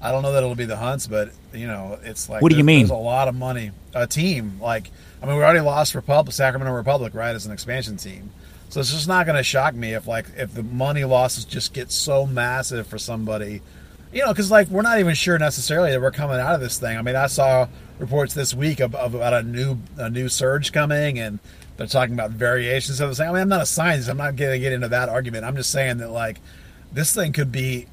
I 0.02 0.12
don't 0.12 0.24
know 0.24 0.32
that 0.32 0.44
it'll 0.44 0.56
be 0.56 0.66
the 0.66 0.78
Hunts, 0.78 1.08
but 1.08 1.32
you 1.54 1.68
know, 1.68 2.00
it's 2.04 2.30
like 2.30 2.42
what 2.42 2.52
do 2.52 2.58
you 2.58 2.64
mean? 2.64 2.80
There's 2.80 2.92
a 2.92 2.96
lot 2.96 3.28
of 3.28 3.36
money. 3.36 3.72
A 3.94 4.08
team 4.08 4.60
like 4.62 4.92
I 5.22 5.26
mean, 5.26 5.36
we 5.36 5.44
already 5.44 5.60
lost 5.60 5.96
Republic, 5.96 6.34
Sacramento 6.34 6.74
Republic, 6.74 7.14
right, 7.14 7.36
as 7.36 7.46
an 7.46 7.52
expansion 7.52 7.98
team. 7.98 8.32
So 8.70 8.80
it's 8.80 8.92
just 8.92 9.08
not 9.08 9.26
going 9.26 9.36
to 9.36 9.44
shock 9.44 9.74
me 9.74 9.94
if 9.94 10.08
like 10.08 10.28
if 10.38 10.54
the 10.54 10.64
money 10.64 11.04
losses 11.04 11.44
just 11.44 11.74
get 11.74 11.92
so 11.92 12.26
massive 12.26 12.88
for 12.88 12.98
somebody, 12.98 13.62
you 14.14 14.22
know, 14.22 14.30
because 14.30 14.52
like 14.52 14.68
we're 14.70 14.84
not 14.84 15.00
even 15.00 15.16
sure 15.16 15.38
necessarily 15.40 15.92
that 15.92 16.02
we're 16.02 16.12
coming 16.12 16.40
out 16.40 16.56
of 16.56 16.62
this 16.62 16.80
thing. 16.80 16.98
I 16.98 17.02
mean, 17.02 17.16
I 17.16 17.28
saw 17.28 17.68
reports 17.98 18.34
this 18.34 18.54
week 18.54 18.80
of, 18.80 18.96
of 18.96 19.16
about 19.16 19.34
a 19.34 19.44
new 19.44 19.80
a 19.98 20.10
new 20.10 20.30
surge 20.30 20.72
coming, 20.72 21.20
and 21.20 21.40
they're 21.78 21.88
talking 21.88 22.14
about 22.14 22.32
variations 22.32 23.02
of 23.02 23.10
the 23.10 23.16
same. 23.16 23.30
I 23.30 23.34
mean, 23.34 23.42
I'm 23.42 23.50
not 23.50 23.62
a 23.62 23.66
scientist. 23.66 24.10
I'm 24.10 24.18
not 24.18 24.36
going 24.36 24.52
to 24.52 24.60
get 24.60 24.72
into 24.72 24.88
that 24.88 25.10
argument. 25.10 25.46
I'm 25.46 25.56
just 25.56 25.72
saying 25.72 25.98
that 25.98 26.12
like 26.12 26.40
this 26.92 27.14
thing 27.14 27.34
could 27.34 27.52
be 27.52 27.88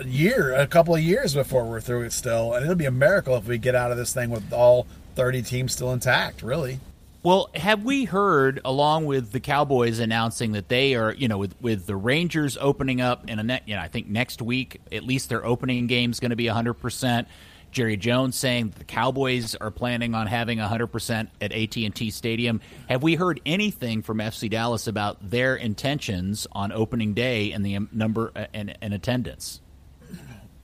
a 0.00 0.04
year, 0.04 0.54
a 0.54 0.66
couple 0.66 0.94
of 0.94 1.00
years 1.00 1.34
before 1.34 1.64
we're 1.64 1.80
through 1.80 2.02
it 2.02 2.12
still, 2.12 2.54
and 2.54 2.64
it'll 2.64 2.76
be 2.76 2.86
a 2.86 2.90
miracle 2.90 3.36
if 3.36 3.46
we 3.46 3.58
get 3.58 3.74
out 3.74 3.90
of 3.90 3.96
this 3.96 4.12
thing 4.12 4.30
with 4.30 4.52
all 4.52 4.86
30 5.14 5.42
teams 5.42 5.72
still 5.72 5.92
intact. 5.92 6.42
Really. 6.42 6.80
Well, 7.22 7.50
have 7.56 7.82
we 7.82 8.04
heard, 8.04 8.60
along 8.64 9.06
with 9.06 9.32
the 9.32 9.40
Cowboys 9.40 9.98
announcing 9.98 10.52
that 10.52 10.68
they 10.68 10.94
are, 10.94 11.12
you 11.12 11.26
know, 11.26 11.38
with, 11.38 11.60
with 11.60 11.84
the 11.84 11.96
Rangers 11.96 12.56
opening 12.60 13.00
up 13.00 13.28
in 13.28 13.40
a 13.40 13.42
net, 13.42 13.64
you 13.66 13.74
know, 13.74 13.82
I 13.82 13.88
think 13.88 14.06
next 14.06 14.40
week, 14.40 14.80
at 14.92 15.02
least 15.02 15.28
their 15.28 15.44
opening 15.44 15.88
game 15.88 16.12
is 16.12 16.20
going 16.20 16.30
to 16.30 16.36
be 16.36 16.44
100%. 16.44 17.26
Jerry 17.72 17.96
Jones 17.96 18.36
saying 18.36 18.74
the 18.78 18.84
Cowboys 18.84 19.56
are 19.56 19.72
planning 19.72 20.14
on 20.14 20.28
having 20.28 20.58
100% 20.58 21.28
at 21.40 21.52
AT&T 21.52 22.10
Stadium. 22.10 22.60
Have 22.88 23.02
we 23.02 23.16
heard 23.16 23.40
anything 23.44 24.02
from 24.02 24.18
FC 24.18 24.48
Dallas 24.48 24.86
about 24.86 25.18
their 25.28 25.56
intentions 25.56 26.46
on 26.52 26.70
opening 26.70 27.12
day 27.12 27.50
and 27.50 27.66
the 27.66 27.78
number 27.92 28.30
uh, 28.36 28.46
and, 28.54 28.78
and 28.80 28.94
attendance? 28.94 29.60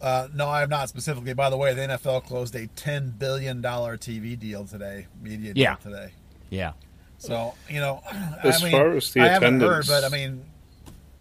Uh, 0.03 0.29
no, 0.35 0.49
I 0.49 0.61
have 0.61 0.69
not 0.69 0.89
specifically. 0.89 1.33
By 1.33 1.49
the 1.49 1.57
way, 1.57 1.73
the 1.75 1.83
NFL 1.83 2.25
closed 2.25 2.55
a 2.57 2.67
$10 2.67 3.19
billion 3.19 3.63
TV 3.63 4.37
deal 4.39 4.67
today, 4.67 5.07
media 5.23 5.55
deal 5.55 5.63
yeah. 5.63 5.75
today. 5.77 6.13
Yeah. 6.51 6.73
So 7.19 7.55
you 7.69 7.79
know, 7.79 8.03
as 8.43 8.61
I 8.61 8.65
mean, 8.65 8.73
far 8.73 8.91
as 8.91 9.13
the 9.13 9.21
I 9.21 9.37
attendance, 9.37 9.63
heard, 9.63 9.87
but 9.87 10.05
I 10.05 10.09
mean, 10.09 10.45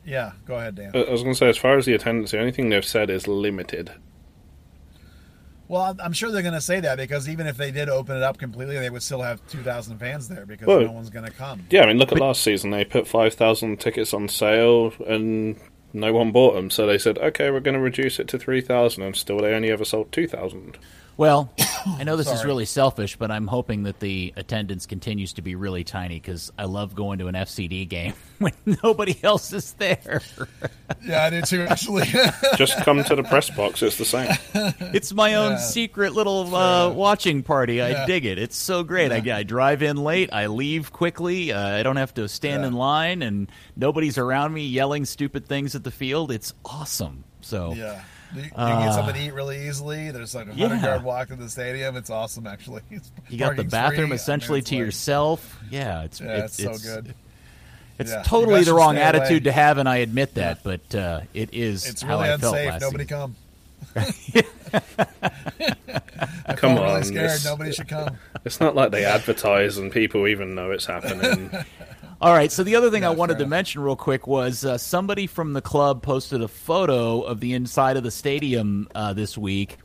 yeah. 0.03 0.31
Go 0.47 0.55
ahead, 0.55 0.73
Dan. 0.73 0.91
I 0.95 1.11
was 1.11 1.21
going 1.21 1.35
to 1.35 1.37
say, 1.37 1.47
as 1.47 1.57
far 1.57 1.77
as 1.77 1.85
the 1.85 1.93
attendance, 1.93 2.31
the 2.31 2.39
only 2.39 2.51
thing 2.51 2.69
they've 2.69 2.83
said 2.83 3.11
is 3.11 3.27
limited. 3.27 3.91
Well, 5.67 5.95
I'm 6.03 6.11
sure 6.11 6.31
they're 6.31 6.41
going 6.41 6.55
to 6.55 6.59
say 6.59 6.79
that 6.81 6.97
because 6.97 7.29
even 7.29 7.47
if 7.47 7.55
they 7.55 7.71
did 7.71 7.87
open 7.87 8.17
it 8.17 8.23
up 8.23 8.37
completely, 8.37 8.77
they 8.79 8.89
would 8.89 9.03
still 9.03 9.21
have 9.21 9.45
2,000 9.47 9.99
fans 9.99 10.27
there 10.27 10.45
because 10.45 10.67
well, 10.67 10.81
no 10.81 10.91
one's 10.91 11.09
going 11.09 11.23
to 11.23 11.31
come. 11.31 11.65
Yeah, 11.69 11.83
I 11.83 11.85
mean, 11.85 11.97
look 11.97 12.11
at 12.11 12.19
last 12.19 12.41
season. 12.41 12.71
They 12.71 12.83
put 12.83 13.07
5,000 13.07 13.79
tickets 13.79 14.13
on 14.13 14.27
sale 14.27 14.91
and 15.07 15.55
no 15.93 16.13
one 16.13 16.31
bought 16.31 16.53
them. 16.53 16.69
So 16.69 16.85
they 16.85 16.97
said, 16.97 17.17
okay, 17.17 17.49
we're 17.49 17.59
going 17.59 17.75
to 17.75 17.81
reduce 17.81 18.19
it 18.19 18.27
to 18.29 18.39
3,000, 18.39 19.03
and 19.03 19.15
still 19.15 19.39
they 19.39 19.53
only 19.53 19.71
ever 19.71 19.85
sold 19.85 20.11
2,000. 20.11 20.77
Well, 21.21 21.53
I 21.85 22.03
know 22.03 22.15
this 22.15 22.31
is 22.31 22.43
really 22.43 22.65
selfish, 22.65 23.15
but 23.15 23.29
I'm 23.29 23.45
hoping 23.45 23.83
that 23.83 23.99
the 23.99 24.33
attendance 24.37 24.87
continues 24.87 25.33
to 25.33 25.43
be 25.43 25.53
really 25.53 25.83
tiny 25.83 26.15
because 26.15 26.51
I 26.57 26.63
love 26.65 26.95
going 26.95 27.19
to 27.19 27.27
an 27.27 27.35
FCD 27.35 27.87
game 27.87 28.15
when 28.39 28.53
nobody 28.83 29.15
else 29.21 29.53
is 29.53 29.73
there. 29.73 30.23
yeah, 31.05 31.25
I 31.25 31.29
do 31.29 31.43
too, 31.43 31.61
actually. 31.69 32.05
Just 32.55 32.75
come 32.77 33.03
to 33.03 33.15
the 33.15 33.21
press 33.21 33.51
box; 33.51 33.83
it's 33.83 33.99
the 33.99 34.05
same. 34.05 34.31
It's 34.95 35.13
my 35.13 35.35
own 35.35 35.51
yeah. 35.51 35.57
secret 35.59 36.13
little 36.13 36.55
uh, 36.55 36.89
watching 36.89 37.43
party. 37.43 37.83
I 37.83 37.89
yeah. 37.89 38.05
dig 38.07 38.25
it. 38.25 38.39
It's 38.39 38.57
so 38.57 38.83
great. 38.83 39.11
Yeah. 39.23 39.35
I, 39.35 39.41
I, 39.41 39.43
drive 39.43 39.83
in 39.83 39.97
late. 39.97 40.33
I 40.33 40.47
leave 40.47 40.91
quickly. 40.91 41.51
Uh, 41.51 41.77
I 41.77 41.83
don't 41.83 41.97
have 41.97 42.15
to 42.15 42.27
stand 42.27 42.65
in 42.65 42.73
line, 42.73 43.21
and 43.21 43.47
nobody's 43.75 44.17
around 44.17 44.53
me 44.53 44.65
yelling 44.65 45.05
stupid 45.05 45.45
things 45.45 45.75
at 45.75 45.83
the 45.83 45.91
field. 45.91 46.31
It's 46.31 46.55
awesome. 46.65 47.25
So 47.41 47.73
yeah. 47.73 48.01
You, 48.35 48.43
you 48.43 48.49
uh, 48.55 48.85
get 48.85 48.93
something 48.93 49.15
to 49.15 49.21
eat 49.21 49.33
really 49.33 49.67
easily. 49.67 50.11
There's 50.11 50.33
like 50.33 50.47
a 50.47 50.53
hundred 50.53 50.77
yeah. 50.77 50.85
yard 50.85 51.03
walk 51.03 51.27
to 51.29 51.35
the 51.35 51.49
stadium. 51.49 51.95
It's 51.95 52.09
awesome, 52.09 52.47
actually. 52.47 52.81
It's 52.91 53.11
you 53.29 53.37
got 53.37 53.55
the 53.55 53.63
bathroom 53.63 54.09
free. 54.09 54.15
essentially 54.15 54.57
I 54.57 54.59
mean, 54.59 54.65
to 54.65 54.75
like, 54.75 54.85
yourself. 54.85 55.59
Yeah, 55.69 56.03
it's 56.03 56.21
yeah, 56.21 56.45
it's, 56.45 56.59
it's, 56.59 56.83
so 56.83 56.95
good. 56.95 57.13
It's 57.99 58.11
yeah. 58.11 58.23
totally 58.23 58.63
the 58.63 58.73
wrong 58.73 58.97
attitude 58.97 59.29
away. 59.29 59.39
to 59.39 59.51
have, 59.51 59.77
and 59.77 59.87
I 59.87 59.97
admit 59.97 60.35
that. 60.35 60.57
Yeah. 60.57 60.61
But 60.63 60.95
uh, 60.95 61.21
it 61.33 61.53
is 61.53 61.87
it's 61.87 62.01
how 62.01 62.17
really 62.17 62.29
I 62.29 62.33
unsafe. 62.33 62.51
felt 62.51 62.65
last 62.65 62.81
Nobody 62.81 63.03
season. 63.03 63.17
come. 63.17 63.35
come 66.55 66.77
on, 66.77 66.83
really 66.83 67.03
scared. 67.03 67.41
Nobody 67.43 67.73
should 67.73 67.87
come. 67.87 68.17
It's 68.45 68.59
not 68.59 68.75
like 68.75 68.91
they 68.91 69.05
advertise 69.05 69.77
and 69.77 69.91
people 69.91 70.27
even 70.27 70.55
know 70.55 70.71
it's 70.71 70.85
happening. 70.85 71.51
All 72.21 72.33
right. 72.33 72.51
So 72.51 72.63
the 72.63 72.75
other 72.75 72.91
thing 72.91 73.03
I 73.03 73.09
wanted 73.09 73.39
to 73.39 73.47
mention 73.47 73.81
real 73.81 73.95
quick 73.95 74.27
was 74.27 74.63
uh, 74.63 74.77
somebody 74.77 75.25
from 75.25 75.53
the 75.53 75.61
club 75.61 76.03
posted 76.03 76.43
a 76.43 76.47
photo 76.47 77.21
of 77.21 77.39
the 77.39 77.53
inside 77.53 77.97
of 77.97 78.03
the 78.03 78.11
stadium 78.11 78.87
uh, 78.93 79.13
this 79.13 79.35
week 79.35 79.79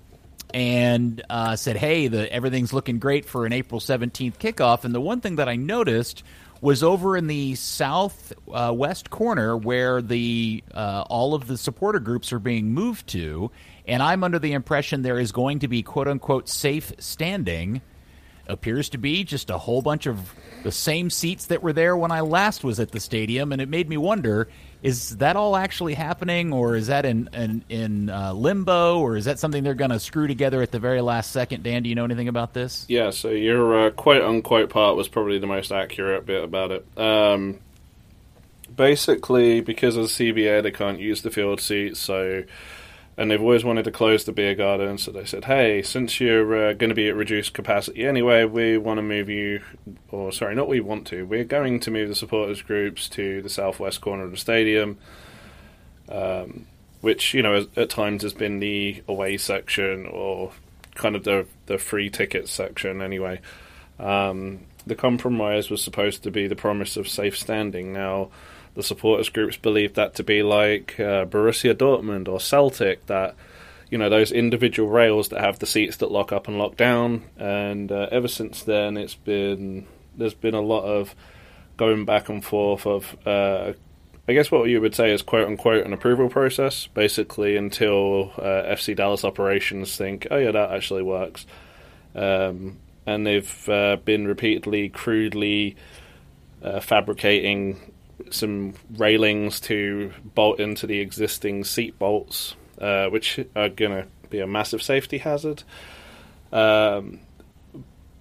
and 0.53 1.23
uh, 1.31 1.57
said, 1.57 1.79
"Hey, 1.79 2.09
the 2.09 2.31
everything's 2.31 2.75
looking 2.75 2.99
great 2.99 3.25
for 3.25 3.47
an 3.47 3.55
April 3.55 3.81
seventeenth 3.81 4.39
kickoff." 4.39 4.85
And 4.85 4.95
the 4.95 5.01
one 5.01 5.23
thing 5.23 5.37
that 5.37 5.49
I 5.49 5.57
noticed 5.57 6.25
was 6.61 6.83
over 6.83 7.17
in 7.17 7.27
the 7.27 7.55
south 7.55 8.35
uh, 8.53 8.71
west 8.75 9.09
corner 9.09 9.57
where 9.57 10.03
the 10.03 10.63
uh, 10.75 11.05
all 11.09 11.33
of 11.33 11.47
the 11.47 11.57
supporter 11.57 12.01
groups 12.01 12.35
are 12.35 12.39
being 12.39 12.75
moved 12.75 13.07
to, 13.09 13.51
and 13.87 14.03
I'm 14.03 14.23
under 14.23 14.39
the 14.39 14.53
impression 14.53 15.01
there 15.01 15.19
is 15.19 15.33
going 15.33 15.61
to 15.61 15.69
be 15.69 15.83
quote 15.83 16.07
unquote 16.07 16.51
safe 16.51 16.93
standing 16.99 17.81
appears 18.49 18.89
to 18.91 18.99
be 18.99 19.25
just 19.25 19.51
a 19.51 19.59
whole 19.59 19.83
bunch 19.83 20.07
of 20.07 20.35
the 20.63 20.73
same 20.73 21.11
seats 21.11 21.47
that 21.47 21.63
were 21.63 21.73
there 21.73 21.97
when 21.97 22.11
I 22.11 22.21
last 22.21 22.65
was 22.65 22.81
at 22.81 22.91
the 22.91 23.01
stadium, 23.01 23.53
and 23.53 23.63
it 23.63 23.69
made 23.69 23.89
me 23.89 23.97
wonder: 23.97 24.49
is 24.83 25.17
that 25.19 25.37
all 25.37 25.57
actually 25.57 25.95
happening, 25.95 26.53
or 26.53 26.77
is 26.77 26.89
that 26.89 27.05
in 27.05 27.29
in, 27.33 27.65
in 27.69 28.11
uh, 28.11 28.33
limbo, 28.33 29.01
or 29.01 29.17
is 29.17 29.25
that 29.27 29.39
something 29.39 29.63
they're 29.63 29.75
going 29.75 29.91
to 29.91 30.01
screw 30.01 30.27
together 30.27 30.63
at 30.63 30.73
the 30.73 30.79
very 30.79 31.01
last 31.01 31.33
second? 31.33 31.63
Dan, 31.63 31.83
do 31.83 31.89
you 31.89 31.95
know 31.95 32.05
anything 32.05 32.29
about 32.29 32.55
this? 32.55 32.85
Yeah, 32.89 33.11
so 33.11 33.31
your 33.31 33.87
uh, 33.87 33.91
quote 33.91 34.23
unquote 34.23 34.71
part 34.71 34.97
was 34.97 35.09
probably 35.09 35.39
the 35.39 35.47
most 35.47 35.73
accurate 35.73 36.27
bit 36.27 36.43
about 36.43 36.71
it. 36.71 36.99
Um, 36.99 37.61
basically, 38.75 39.61
because 39.61 39.97
of 39.97 40.05
the 40.05 40.09
CBA, 40.09 40.63
they 40.63 40.71
can't 40.71 40.99
use 40.99 41.23
the 41.23 41.31
field 41.31 41.61
seats, 41.61 42.01
so 42.01 42.45
and 43.19 43.31
they've 43.31 43.41
always 43.41 43.65
wanted 43.65 43.85
to 43.85 43.91
close 43.91 44.25
the 44.25 44.33
beer 44.33 44.55
garden. 44.55 44.99
So 44.99 45.11
they 45.11 45.25
said, 45.25 45.47
"Hey, 45.47 45.83
since 45.83 46.21
you're 46.21 46.69
uh, 46.69 46.73
going 46.75 46.91
to 46.91 46.95
be 46.95 47.09
at 47.09 47.17
reduced 47.17 47.55
capacity 47.55 48.05
anyway, 48.05 48.45
we 48.45 48.77
want 48.77 48.99
to 48.99 49.03
move 49.03 49.29
you, 49.29 49.63
or 50.11 50.33
sorry, 50.33 50.55
not 50.55 50.69
we 50.69 50.81
want 50.81 51.07
to. 51.09 51.25
We're 51.25 51.45
going 51.45 51.81
to 51.81 51.91
move 51.91 52.09
the 52.09 52.15
supporters 52.15 52.63
groups 52.63 53.09
to 53.11 53.41
the 53.43 53.49
southwest 53.49 54.01
corner 54.01 54.25
of 54.25 54.33
the 54.33 54.37
stadium, 54.37 54.99
um, 56.11 56.67
which 57.01 57.33
you 57.33 57.43
know 57.43 57.67
at, 57.77 57.91
times 57.91 58.23
has 58.23 58.35
been 58.35 58.61
the 58.61 59.03
away 59.09 59.39
section 59.39 60.07
or 60.07 60.53
kind 60.95 61.17
of 61.17 61.25
the 61.25 61.47
the 61.67 61.79
free 61.79 62.11
tickets 62.11 62.51
section 62.51 63.01
anyway." 63.01 63.41
Um, 63.99 64.61
the 64.87 64.95
compromise 64.95 65.69
was 65.69 65.83
supposed 65.83 66.23
to 66.23 66.31
be 66.31 66.47
the 66.47 66.55
promise 66.55 66.97
of 66.97 67.09
safe 67.09 67.37
standing. 67.37 67.93
Now 67.93 68.29
the 68.77 68.83
supporters 68.83 69.31
groups 69.31 69.57
believe 69.57 69.95
that 69.95 70.15
to 70.15 70.23
be 70.23 70.43
like 70.43 71.01
uh, 71.01 71.25
Borussia 71.25 71.75
Dortmund 71.75 72.29
or 72.29 72.39
Celtic, 72.39 73.07
that 73.07 73.35
you 73.91 73.99
know 73.99 74.09
those 74.09 74.31
individual 74.31 74.89
rails 74.89 75.31
that 75.31 75.41
have 75.41 75.59
the 75.59 75.67
seats 75.67 75.97
that 75.97 76.13
lock 76.13 76.31
up 76.31 76.47
and 76.47 76.59
lock 76.59 76.77
down. 76.77 77.25
And 77.39 77.91
uh, 77.91 78.09
ever 78.13 78.29
since 78.29 78.63
then, 78.63 78.97
it's 78.97 79.15
been 79.15 79.87
there's 80.17 80.35
been 80.35 80.55
a 80.55 80.61
lot 80.61 80.85
of 80.85 81.15
going 81.77 82.05
back 82.05 82.29
and 82.29 82.45
forth 82.45 82.87
of. 82.87 83.17
Uh, 83.27 83.73
I 84.29 84.33
guess 84.33 84.51
what 84.51 84.69
you 84.69 84.81
would 84.81 84.95
say 84.95 85.13
is 85.13 85.23
quote 85.23 85.47
unquote 85.47 85.87
an 85.87 85.93
approval 85.93 86.29
process, 86.29 86.89
basically 86.89 87.57
until 87.57 88.33
uh, 88.37 88.75
FC 88.75 88.95
Dallas 88.95 89.25
operations 89.25 89.97
think, 89.97 90.27
oh 90.31 90.37
yeah, 90.37 90.51
that 90.51 90.73
actually 90.73 91.03
works. 91.03 91.47
Um, 92.15 92.79
and 93.07 93.25
they've 93.25 93.69
uh, 93.69 93.97
been 94.05 94.27
repeatedly, 94.27 94.89
crudely 94.89 95.77
uh, 96.61 96.81
fabricating 96.81 97.93
some 98.31 98.75
railings 98.97 99.61
to 99.61 100.13
bolt 100.35 100.61
into 100.61 100.87
the 100.87 101.01
existing 101.01 101.65
seat 101.65 101.99
bolts 101.99 102.55
uh, 102.81 103.09
which 103.09 103.41
are 103.55 103.69
going 103.69 103.93
to 103.93 104.07
be 104.29 104.41
a 104.41 104.47
massive 104.47 104.83
safety 104.83 105.19
hazard. 105.19 105.63
Um, 106.53 107.21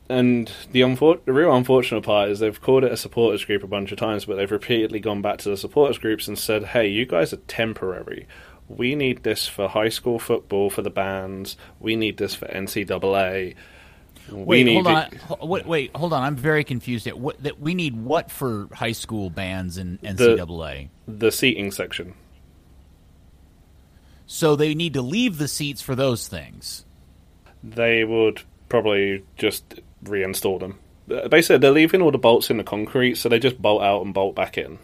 and 0.07 0.51
the, 0.71 0.81
unfor- 0.81 1.23
the 1.25 1.33
real 1.33 1.53
unfortunate 1.53 2.03
part 2.03 2.29
is 2.29 2.39
they've 2.39 2.61
called 2.61 2.83
it 2.83 2.91
a 2.91 2.97
supporters 2.97 3.43
group 3.43 3.63
a 3.63 3.67
bunch 3.67 3.91
of 3.91 3.97
times, 3.97 4.25
but 4.25 4.35
they've 4.35 4.51
repeatedly 4.51 4.99
gone 4.99 5.21
back 5.21 5.39
to 5.39 5.49
the 5.49 5.57
supporters 5.57 5.97
groups 5.97 6.27
and 6.27 6.37
said, 6.37 6.63
"Hey, 6.63 6.87
you 6.87 7.05
guys 7.05 7.33
are 7.33 7.37
temporary. 7.37 8.27
We 8.67 8.95
need 8.95 9.23
this 9.23 9.47
for 9.47 9.67
high 9.67 9.89
school 9.89 10.19
football 10.19 10.69
for 10.69 10.81
the 10.81 10.89
bands. 10.89 11.57
We 11.79 11.95
need 11.95 12.17
this 12.17 12.35
for 12.35 12.47
NCAA." 12.47 13.55
We 14.31 14.43
Wait, 14.43 14.63
need 14.63 14.73
hold 14.75 14.87
on. 14.87 15.11
Ho- 15.27 15.45
Wait, 15.45 15.65
wait, 15.67 15.95
hold 15.95 16.13
on. 16.13 16.23
I'm 16.23 16.35
very 16.35 16.63
confused. 16.63 17.05
Yet. 17.05 17.17
What 17.17 17.41
that 17.43 17.59
we 17.59 17.73
need 17.75 17.95
what 17.95 18.31
for 18.31 18.67
high 18.73 18.91
school 18.93 19.29
bands 19.29 19.77
and 19.77 20.01
NCAA? 20.01 20.89
the 21.07 21.31
seating 21.31 21.71
section. 21.71 22.13
so 24.25 24.55
they 24.55 24.73
need 24.73 24.93
to 24.93 25.01
leave 25.01 25.37
the 25.37 25.47
seats 25.47 25.81
for 25.81 25.95
those 25.95 26.27
things. 26.27 26.85
They 27.63 28.03
would 28.03 28.41
probably 28.69 29.23
just 29.37 29.81
reinstall 30.03 30.59
them. 30.59 30.79
Uh, 31.09 31.27
Basically, 31.27 31.57
they're 31.59 31.71
leaving 31.71 32.01
all 32.01 32.11
the 32.11 32.17
bolts 32.17 32.49
in 32.49 32.57
the 32.57 32.63
concrete, 32.63 33.15
so 33.15 33.29
they 33.29 33.39
just 33.39 33.61
bolt 33.61 33.83
out 33.83 34.03
and 34.03 34.13
bolt 34.13 34.35
back 34.35 34.57
in. 34.57 34.79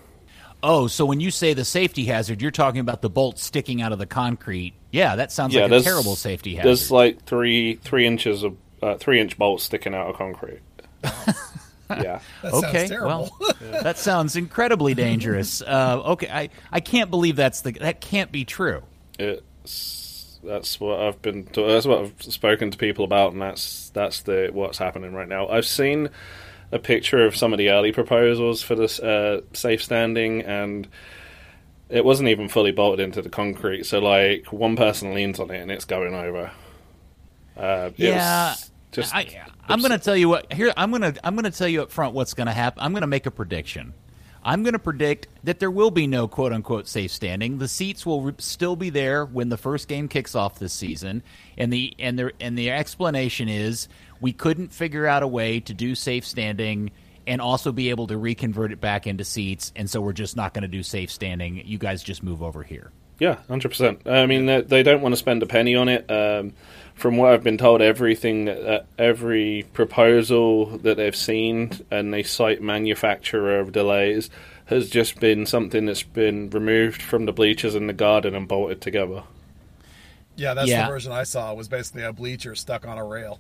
Oh, 0.64 0.86
so 0.86 1.06
when 1.06 1.20
you 1.20 1.32
say 1.32 1.56
the 1.56 1.66
safety 1.66 2.06
hazard, 2.06 2.40
you're 2.40 2.52
talking 2.52 2.82
about 2.82 3.02
the 3.02 3.10
bolt 3.10 3.40
sticking 3.40 3.82
out 3.82 3.92
of 3.92 3.98
the 3.98 4.06
concrete. 4.06 4.74
Yeah, 4.92 5.16
that 5.16 5.32
sounds 5.32 5.56
like 5.56 5.72
a 5.72 5.80
terrible 5.82 6.16
safety 6.16 6.54
hazard. 6.56 6.68
There's 6.68 6.92
like 6.92 7.24
three 7.26 7.76
three 7.78 8.06
inches 8.06 8.44
of 8.44 8.56
uh, 8.82 8.98
three 8.98 9.20
inch 9.20 9.38
bolts 9.38 9.64
sticking 9.64 9.94
out 9.96 10.08
of 10.10 10.16
concrete. 10.18 10.62
yeah, 11.96 12.22
That 12.42 12.54
okay, 12.54 12.56
sounds 12.56 12.84
terrible. 12.84 13.30
well, 13.40 13.40
that 13.82 13.98
sounds 13.98 14.36
incredibly 14.36 14.94
dangerous. 14.94 15.62
Uh, 15.62 16.02
okay, 16.14 16.30
I, 16.30 16.50
I 16.72 16.80
can't 16.80 17.10
believe 17.10 17.36
that's 17.36 17.62
the 17.62 17.72
that 17.74 18.02
can't 18.02 18.32
be 18.32 18.46
true. 18.46 18.84
it's 19.20 20.40
that's 20.44 20.80
what 20.80 21.00
I've 21.00 21.22
been. 21.22 21.48
That's 21.54 21.86
what 21.86 22.00
I've 22.00 22.14
spoken 22.22 22.72
to 22.72 22.78
people 22.78 23.06
about, 23.06 23.34
and 23.34 23.42
that's 23.42 23.90
that's 23.92 24.22
the 24.24 24.50
what's 24.52 24.78
happening 24.78 25.14
right 25.14 25.28
now. 25.28 25.48
I've 25.48 25.66
seen 25.66 26.10
a 26.72 26.80
picture 26.80 27.26
of 27.26 27.36
some 27.36 27.54
of 27.54 27.58
the 27.60 27.70
early 27.70 27.92
proposals 27.92 28.62
for 28.62 28.76
this 28.76 29.00
uh, 29.00 29.42
safe 29.54 29.84
standing, 29.84 30.42
and 30.42 30.88
it 31.90 32.06
wasn't 32.06 32.30
even 32.30 32.50
fully 32.50 32.72
bolted 32.72 33.00
into 33.04 33.22
the 33.22 33.30
concrete. 33.30 33.86
So 33.86 34.00
like 34.00 34.52
one 34.54 34.76
person 34.76 35.14
leans 35.14 35.40
on 35.40 35.52
it, 35.52 35.60
and 35.62 35.72
it's 35.72 35.86
going 35.86 36.16
over. 36.16 36.52
Uh, 37.58 37.92
it 38.00 38.14
Yeah, 38.14 38.16
was 38.16 38.71
just 38.92 39.16
I, 39.16 39.46
I'm 39.68 39.80
going 39.80 39.92
to 39.92 40.00
tell 40.00 40.16
you 40.16 40.30
what 40.30 40.52
here. 40.52 40.74
I'm 40.76 40.92
going 40.92 41.14
to 41.14 41.26
I'm 41.26 41.36
going 41.36 41.50
to 41.50 41.58
tell 41.58 41.68
you 41.68 41.82
up 41.82 41.92
front 41.92 42.14
what's 42.14 42.34
going 42.34 42.48
to 42.48 42.54
happen. 42.54 42.84
I'm 42.84 42.92
going 42.92 43.02
to 43.02 43.08
make 43.08 43.26
a 43.26 43.32
prediction. 43.32 43.94
I'm 44.44 44.64
going 44.64 44.74
to 44.74 44.80
predict 44.80 45.28
that 45.44 45.60
there 45.60 45.70
will 45.70 45.92
be 45.92 46.08
no 46.08 46.28
quote 46.28 46.52
unquote 46.52 46.88
safe 46.88 47.12
standing. 47.12 47.60
The 47.60 47.68
seats 47.68 48.06
will 48.06 48.22
re- 48.22 48.34
still 48.40 48.76
be 48.76 48.90
there 48.90 49.24
when 49.24 49.50
the 49.50 49.58
first 49.58 49.88
game 49.88 50.08
kicks 50.08 50.34
off 50.36 50.58
this 50.58 50.74
season, 50.74 51.24
and 51.58 51.72
the 51.72 51.94
and 52.00 52.18
the 52.18 52.34
and 52.40 52.58
the 52.58 52.72
explanation 52.72 53.50
is 53.50 53.88
we 54.20 54.34
couldn't 54.34 54.74
figure 54.74 55.06
out 55.06 55.24
a 55.24 55.28
way 55.28 55.60
to 55.62 55.74
do 55.74 55.96
safe 55.96 56.26
standing 56.26 56.92
and 57.28 57.40
also 57.40 57.72
be 57.72 57.92
able 57.92 58.08
to 58.08 58.18
reconvert 58.18 58.72
it 58.72 58.82
back 58.82 59.06
into 59.06 59.24
seats, 59.24 59.72
and 59.76 59.90
so 59.90 60.02
we're 60.02 60.12
just 60.12 60.36
not 60.36 60.54
going 60.54 60.64
to 60.64 60.68
do 60.68 60.82
safe 60.82 61.12
standing. 61.12 61.62
You 61.66 61.78
guys 61.78 62.02
just 62.02 62.24
move 62.24 62.42
over 62.42 62.64
here. 62.64 62.92
Yeah, 63.20 63.38
hundred 63.48 63.70
percent. 63.70 64.08
I 64.08 64.26
mean, 64.26 64.48
they, 64.48 64.62
they 64.62 64.84
don't 64.84 65.02
want 65.02 65.14
to 65.14 65.18
spend 65.18 65.44
a 65.44 65.46
penny 65.46 65.76
on 65.76 65.88
it. 65.88 66.10
Um, 66.10 66.54
from 67.02 67.18
what 67.18 67.34
I've 67.34 67.44
been 67.44 67.58
told, 67.58 67.82
everything, 67.82 68.48
uh, 68.48 68.84
every 69.00 69.66
proposal 69.74 70.78
that 70.78 70.98
they've 70.98 71.16
seen, 71.16 71.72
and 71.90 72.14
they 72.14 72.22
cite 72.22 72.62
manufacturer 72.62 73.60
of 73.60 73.72
delays, 73.72 74.30
has 74.66 74.88
just 74.88 75.20
been 75.20 75.48
something 75.48 75.88
that's 75.88 76.04
been 76.04 76.50
removed 76.52 77.02
from 77.02 77.26
the 77.26 77.34
bleachers 77.34 77.74
in 77.74 77.88
the 77.88 77.94
garden 77.94 78.36
and 78.36 78.48
bolted 78.48 78.82
together. 78.82 79.24
yeah, 80.36 80.54
that's 80.54 80.70
Yeah. 80.70 80.86
the 80.86 80.94
version 80.94 81.12
I 81.12 81.24
saw. 81.24 81.54
Was 81.54 81.68
basically 81.68 82.04
a 82.04 82.14
bleacher 82.14 82.54
stuck 82.56 82.88
on 82.88 82.98
a 82.98 83.04
rail. 83.06 83.40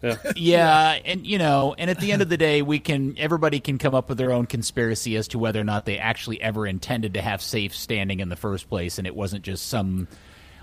yeah, 0.36 0.98
and 1.04 1.26
you 1.26 1.38
know, 1.38 1.74
and 1.76 1.90
at 1.90 1.98
the 1.98 2.12
end 2.12 2.22
of 2.22 2.28
the 2.28 2.36
day, 2.36 2.62
we 2.62 2.78
can 2.78 3.16
everybody 3.18 3.58
can 3.58 3.78
come 3.78 3.94
up 3.94 4.08
with 4.08 4.16
their 4.18 4.30
own 4.32 4.46
conspiracy 4.46 5.16
as 5.16 5.26
to 5.28 5.38
whether 5.38 5.60
or 5.60 5.64
not 5.64 5.86
they 5.86 5.98
actually 5.98 6.40
ever 6.40 6.66
intended 6.66 7.14
to 7.14 7.20
have 7.22 7.42
safe 7.42 7.74
standing 7.74 8.20
in 8.20 8.28
the 8.28 8.36
first 8.36 8.68
place, 8.68 8.98
and 8.98 9.06
it 9.06 9.16
wasn't 9.16 9.42
just 9.44 9.66
some 9.66 10.06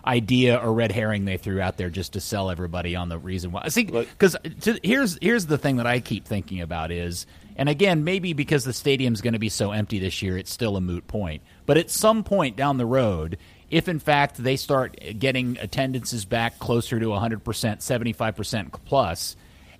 idea 0.05 0.57
or 0.57 0.73
red 0.73 0.91
herring 0.91 1.25
they 1.25 1.37
threw 1.37 1.59
out 1.59 1.77
there 1.77 1.89
just 1.89 2.13
to 2.13 2.21
sell 2.21 2.49
everybody 2.49 2.95
on 2.95 3.09
the 3.09 3.17
reason 3.17 3.51
why. 3.51 3.61
I 3.63 3.69
think 3.69 3.91
because 3.91 4.35
here's 4.83 5.17
here's 5.21 5.45
the 5.47 5.57
thing 5.57 5.77
that 5.77 5.87
I 5.87 5.99
keep 5.99 6.25
thinking 6.25 6.61
about 6.61 6.91
is, 6.91 7.25
and 7.55 7.69
again, 7.69 8.03
maybe 8.03 8.33
because 8.33 8.63
the 8.63 8.73
stadium's 8.73 9.21
going 9.21 9.33
to 9.33 9.39
be 9.39 9.49
so 9.49 9.71
empty 9.71 9.99
this 9.99 10.21
year, 10.21 10.37
it's 10.37 10.51
still 10.51 10.77
a 10.77 10.81
moot 10.81 11.07
point. 11.07 11.41
But 11.65 11.77
at 11.77 11.89
some 11.89 12.23
point 12.23 12.55
down 12.55 12.77
the 12.77 12.85
road, 12.85 13.37
if 13.69 13.87
in 13.87 13.99
fact 13.99 14.37
they 14.37 14.55
start 14.55 14.97
getting 15.17 15.57
attendances 15.59 16.25
back 16.25 16.59
closer 16.59 16.99
to 16.99 17.07
100%, 17.07 17.41
75% 17.41 18.71
plus, 18.85 19.35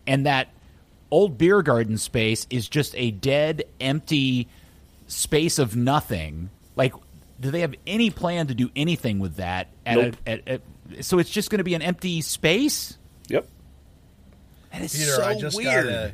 and 0.08 0.26
that 0.26 0.50
old 1.12 1.38
beer 1.38 1.62
garden 1.62 1.98
space 1.98 2.48
is 2.50 2.68
just 2.68 2.96
a 2.98 3.12
dead, 3.12 3.64
empty 3.80 4.48
space 5.08 5.60
of 5.60 5.76
nothing, 5.76 6.50
like, 6.76 6.94
do 7.40 7.52
they 7.52 7.62
have 7.62 7.76
any 7.86 8.10
plan 8.10 8.48
to 8.48 8.56
do 8.56 8.70
anything 8.76 9.20
with 9.20 9.36
that? 9.38 9.68
At 9.86 9.98
Nope. 9.98 10.16
a, 10.26 10.30
at, 10.30 10.48
at, 10.48 10.62
so 11.06 11.20
it's 11.20 11.30
just 11.30 11.50
going 11.50 11.58
to 11.60 11.64
be 11.64 11.74
an 11.74 11.82
empty 11.82 12.22
space? 12.22 12.98
Yep. 13.28 13.48
That 14.72 14.82
is 14.82 14.94
Peter, 14.96 15.12
so 15.12 15.24
I 15.24 15.38
just 15.40 15.58
weird. 15.58 15.86
got 15.86 15.94
a, 15.94 16.14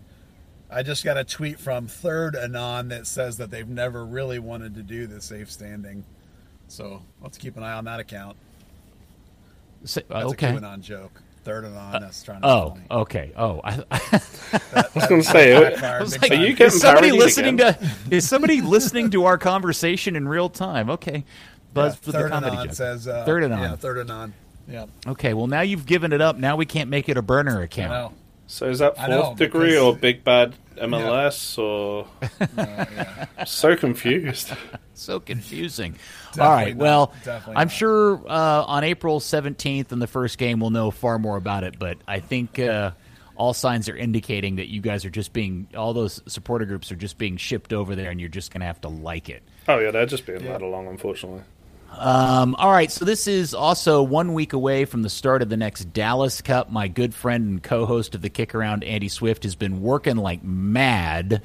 I 0.70 0.84
just 0.84 1.04
got 1.04 1.18
a 1.18 1.24
tweet 1.24 1.60
from 1.60 1.88
Third 1.88 2.36
Anon 2.36 2.90
that 2.90 3.06
says 3.08 3.38
that 3.38 3.52
they've 3.52 3.68
never 3.68 4.06
really 4.06 4.40
wanted 4.40 4.76
to 4.76 4.84
do 4.84 5.08
the 5.08 5.20
safe 5.22 5.52
standing. 5.52 6.06
So 6.68 7.04
let's 7.22 7.38
keep 7.38 7.58
an 7.58 7.64
eye 7.64 7.74
on 7.74 7.86
that 7.86 8.00
account. 8.00 8.38
Say- 9.84 10.04
That's 10.08 10.26
okay. 10.32 10.56
a 10.56 10.60
QAnon 10.60 10.82
joke. 10.82 11.22
Third 11.44 11.66
Anon. 11.66 12.02
That's 12.02 12.22
trying 12.24 12.42
to. 12.42 12.48
Oh, 12.48 12.70
funny. 12.72 12.86
okay. 12.92 13.32
Oh, 13.36 13.62
I, 13.64 13.84
I 13.92 14.86
was 14.94 15.08
going 15.08 15.22
to 15.22 15.28
say, 15.28 15.60
Backfired 15.60 16.02
was 16.02 16.12
like, 16.22 16.32
Are 16.32 16.36
time. 16.36 16.42
you 16.44 16.48
is 16.52 16.56
getting 16.58 16.80
somebody 16.80 17.12
listening 17.12 17.56
again? 17.56 17.74
to 17.76 18.16
is 18.16 18.28
somebody 18.30 18.62
listening 18.62 19.10
to 19.12 19.26
our 19.26 19.38
conversation 19.38 20.16
in 20.16 20.28
real 20.28 20.50
time? 20.50 20.90
Okay, 20.92 21.24
buzz 21.74 21.94
Yeah, 21.96 22.00
for 22.02 22.12
the 22.12 22.30
comedy 22.30 22.52
Anon 22.56 22.68
joke. 22.68 22.76
says. 22.76 23.08
Uh, 23.08 23.26
Third 23.26 23.44
Anon. 23.44 23.60
Yeah, 23.60 23.76
Third 23.76 23.98
Anon. 24.00 24.34
Yeah. 24.68 24.86
Okay, 25.08 25.34
well 25.34 25.48
now 25.48 25.62
you've 25.62 25.86
given 25.86 26.14
it 26.14 26.22
up. 26.22 26.38
Now 26.38 26.56
we 26.56 26.66
can't 26.66 26.90
make 26.90 27.10
it 27.10 27.18
a 27.18 27.22
burner 27.22 27.60
I 27.62 27.64
account. 27.64 27.92
know. 27.92 28.14
So 28.48 28.68
is 28.68 28.80
that 28.80 29.00
I 29.00 29.08
know, 29.08 29.24
fourth 29.24 29.38
degree 29.38 29.78
or 29.78 29.96
big 29.96 30.24
bad 30.24 30.54
MLS 30.78 31.58
or 31.58 32.08
Uh, 32.58 32.86
yeah. 32.96 33.44
so 33.46 33.76
confused? 33.76 34.52
So 34.94 35.20
confusing. 35.20 35.96
Definitely 36.34 36.44
All 36.46 36.52
right. 36.56 36.78
not. 36.78 36.84
Well, 36.84 37.14
Definitely 37.24 37.56
I'm 37.56 37.68
not. 37.70 37.72
sure 37.74 38.22
uh, 38.30 38.64
on 38.68 38.84
April 38.84 39.20
17th 39.20 39.92
in 39.92 39.98
the 39.98 40.06
first 40.06 40.38
game 40.38 40.60
we'll 40.60 40.70
know 40.70 40.92
far 40.92 41.18
more 41.18 41.38
about 41.38 41.64
it. 41.64 41.80
But 41.80 41.98
I 42.08 42.20
think 42.20 42.60
uh, 42.60 42.92
all 43.36 43.56
signs 43.56 43.90
are 43.90 43.96
indicating 43.98 44.58
that 44.58 44.68
you 44.68 44.80
guys 44.80 45.04
are 45.04 45.10
just 45.10 45.34
being 45.34 45.68
all 45.76 45.94
those 45.94 46.22
supporter 46.28 46.66
groups 46.66 46.92
are 46.92 46.96
just 46.98 47.18
being 47.18 47.38
shipped 47.38 47.74
over 47.74 47.96
there, 47.96 48.12
and 48.12 48.20
you're 48.20 48.30
just 48.30 48.52
going 48.54 48.60
to 48.62 48.68
have 48.68 48.80
to 48.82 48.90
like 48.90 49.28
it. 49.30 49.42
Oh 49.68 49.80
yeah, 49.80 49.90
they're 49.90 50.06
just 50.06 50.28
being 50.28 50.46
led 50.46 50.62
along, 50.62 50.88
unfortunately. 50.88 51.42
Um, 51.94 52.56
all 52.56 52.72
right, 52.72 52.90
so 52.90 53.04
this 53.06 53.28
is 53.28 53.54
also 53.54 54.02
one 54.02 54.34
week 54.34 54.54
away 54.54 54.86
from 54.86 55.02
the 55.02 55.10
start 55.10 55.42
of 55.42 55.50
the 55.50 55.58
next 55.58 55.94
Dallas 55.94 56.42
Cup. 56.42 56.72
My 56.72 56.88
good 56.88 57.14
friend 57.14 57.48
and 57.50 57.64
co-host 57.64 58.16
of 58.16 58.22
the 58.22 58.30
Kick 58.30 58.56
Around, 58.56 58.84
Andy 58.84 59.10
Swift, 59.10 59.44
has 59.44 59.56
been 59.56 59.82
working 59.82 60.16
like 60.16 60.44
mad 60.44 61.42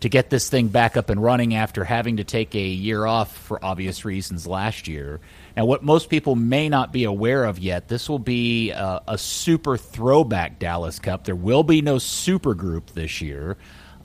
to 0.00 0.08
get 0.08 0.30
this 0.30 0.48
thing 0.48 0.68
back 0.68 0.96
up 0.96 1.10
and 1.10 1.20
running 1.20 1.56
after 1.56 1.82
having 1.82 2.18
to 2.18 2.24
take 2.24 2.54
a 2.54 2.60
year 2.60 3.04
off 3.04 3.36
for 3.36 3.62
obvious 3.64 4.04
reasons 4.04 4.46
last 4.46 4.86
year. 4.86 5.20
Now, 5.56 5.64
what 5.64 5.82
most 5.82 6.08
people 6.08 6.36
may 6.36 6.68
not 6.68 6.92
be 6.92 7.02
aware 7.02 7.44
of 7.44 7.58
yet, 7.58 7.88
this 7.88 8.08
will 8.08 8.20
be 8.20 8.70
a, 8.70 9.02
a 9.08 9.18
super 9.18 9.76
throwback 9.76 10.60
Dallas 10.60 11.00
Cup. 11.00 11.24
There 11.24 11.34
will 11.34 11.64
be 11.64 11.82
no 11.82 11.98
super 11.98 12.54
group 12.54 12.92
this 12.92 13.20
year. 13.20 13.56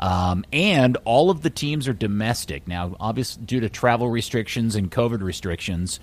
Um, 0.04 0.44
and 0.52 0.98
all 1.06 1.30
of 1.30 1.44
the 1.44 1.50
teams 1.50 1.88
are 1.88 1.94
domestic. 1.94 2.68
Now, 2.68 2.94
obviously, 3.00 3.46
due 3.46 3.62
to 3.62 3.70
travel 3.70 4.10
restrictions 4.10 4.76
and 4.76 4.92
COVID 4.92 5.22
restrictions, 5.22 6.02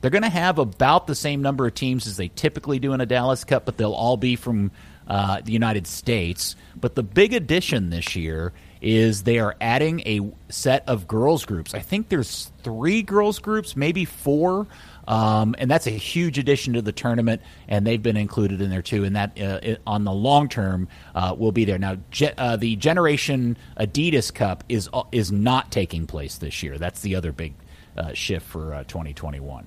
they're 0.00 0.10
going 0.10 0.22
to 0.22 0.30
have 0.30 0.58
about 0.58 1.06
the 1.06 1.14
same 1.14 1.42
number 1.42 1.66
of 1.66 1.74
teams 1.74 2.06
as 2.06 2.16
they 2.16 2.28
typically 2.28 2.78
do 2.78 2.94
in 2.94 3.02
a 3.02 3.06
Dallas 3.06 3.44
Cup, 3.44 3.66
but 3.66 3.76
they'll 3.76 3.92
all 3.92 4.16
be 4.16 4.36
from 4.36 4.70
uh, 5.06 5.42
the 5.42 5.52
United 5.52 5.86
States. 5.86 6.56
But 6.74 6.94
the 6.94 7.02
big 7.02 7.34
addition 7.34 7.90
this 7.90 8.16
year 8.16 8.54
is 8.82 9.22
they 9.22 9.38
are 9.38 9.56
adding 9.60 10.00
a 10.00 10.20
set 10.50 10.86
of 10.88 11.06
girls 11.06 11.44
groups. 11.46 11.72
I 11.72 11.78
think 11.78 12.08
there's 12.08 12.50
three 12.62 13.02
girls 13.02 13.38
groups, 13.38 13.76
maybe 13.76 14.04
four. 14.04 14.66
Um, 15.08 15.56
and 15.58 15.68
that's 15.70 15.88
a 15.88 15.90
huge 15.90 16.38
addition 16.38 16.74
to 16.74 16.82
the 16.82 16.92
tournament, 16.92 17.42
and 17.66 17.84
they've 17.84 18.02
been 18.02 18.16
included 18.16 18.60
in 18.60 18.70
there 18.70 18.82
too. 18.82 19.02
And 19.04 19.16
that 19.16 19.30
uh, 19.40 19.58
it, 19.62 19.82
on 19.84 20.04
the 20.04 20.12
long 20.12 20.48
term 20.48 20.86
uh, 21.14 21.34
will 21.36 21.50
be 21.50 21.64
there. 21.64 21.78
Now, 21.78 21.96
ge- 22.12 22.32
uh, 22.38 22.54
the 22.56 22.76
Generation 22.76 23.56
Adidas 23.78 24.32
Cup 24.32 24.62
is 24.68 24.88
uh, 24.92 25.02
is 25.10 25.32
not 25.32 25.72
taking 25.72 26.06
place 26.06 26.38
this 26.38 26.62
year. 26.62 26.78
That's 26.78 27.00
the 27.00 27.16
other 27.16 27.32
big 27.32 27.54
uh, 27.96 28.12
shift 28.12 28.46
for 28.46 28.74
uh, 28.74 28.84
2021. 28.84 29.66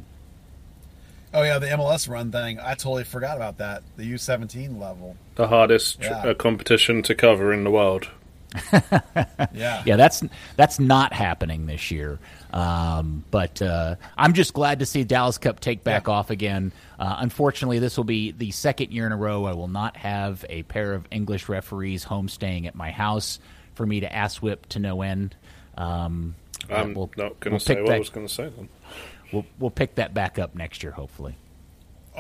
Oh 1.34 1.44
yeah, 1.44 1.60
the 1.60 1.68
MLS 1.68 2.08
run 2.10 2.32
thing. 2.32 2.60
I 2.62 2.76
totally 2.76 3.04
forgot 3.04 3.36
about 3.36 3.58
that. 3.58 3.84
The 3.98 4.10
U17 4.14 4.80
level. 4.80 5.18
The 5.36 5.50
hardest 5.50 6.00
tr- 6.00 6.08
Yeah. 6.08 6.28
uh, 6.28 6.34
competition 6.34 7.02
to 7.04 7.14
cover 7.14 7.52
in 7.52 7.66
the 7.66 7.72
world. 7.72 8.08
yeah, 9.54 9.84
yeah, 9.86 9.96
that's 9.96 10.24
that's 10.56 10.80
not 10.80 11.14
happening 11.14 11.66
this 11.66 11.92
year. 11.92 12.20
Um, 12.54 13.24
but 13.32 13.62
uh, 13.62 13.96
I'm 14.18 14.34
just 14.34 14.54
glad 14.54 14.80
to 14.80 14.86
see 14.86 15.04
Dallas 15.04 15.38
Cup 15.38 15.60
take 15.60 15.84
back 15.84 16.08
Yeah. 16.08 16.14
off 16.14 16.30
again. 16.30 16.72
Uh, 16.98 17.18
unfortunately, 17.20 17.80
this 17.80 17.98
will 17.98 18.04
be 18.06 18.32
the 18.32 18.52
second 18.52 18.92
year 18.94 19.06
in 19.06 19.12
a 19.12 19.18
row 19.18 19.46
I 19.46 19.54
will 19.54 19.68
not 19.68 19.98
have 19.98 20.46
a 20.50 20.64
pair 20.64 20.94
of 20.94 21.06
English 21.12 21.50
referees 21.50 22.06
homestaying 22.06 22.66
at 22.66 22.76
my 22.76 22.92
house 22.92 23.40
for 23.74 23.86
me 23.86 24.00
to 24.00 24.14
ass 24.14 24.42
whip 24.42 24.68
to 24.70 24.80
no 24.80 25.02
end. 25.02 25.36
Um, 25.78 26.36
I'm 26.70 26.94
we'll- 26.94 27.12
not 27.18 27.40
going 27.42 27.52
we'll 27.54 27.60
say 27.60 27.82
what 27.82 27.92
I 27.94 28.00
was 28.00 28.10
going 28.10 28.26
to 28.28 28.34
say 28.34 28.50
then. 28.56 28.70
We'll, 29.34 29.46
we'll 29.60 29.72
pick 29.72 29.96
that 29.96 30.14
back 30.14 30.40
up 30.40 30.56
next 30.56 30.82
year, 30.84 30.94
hopefully. 30.94 31.36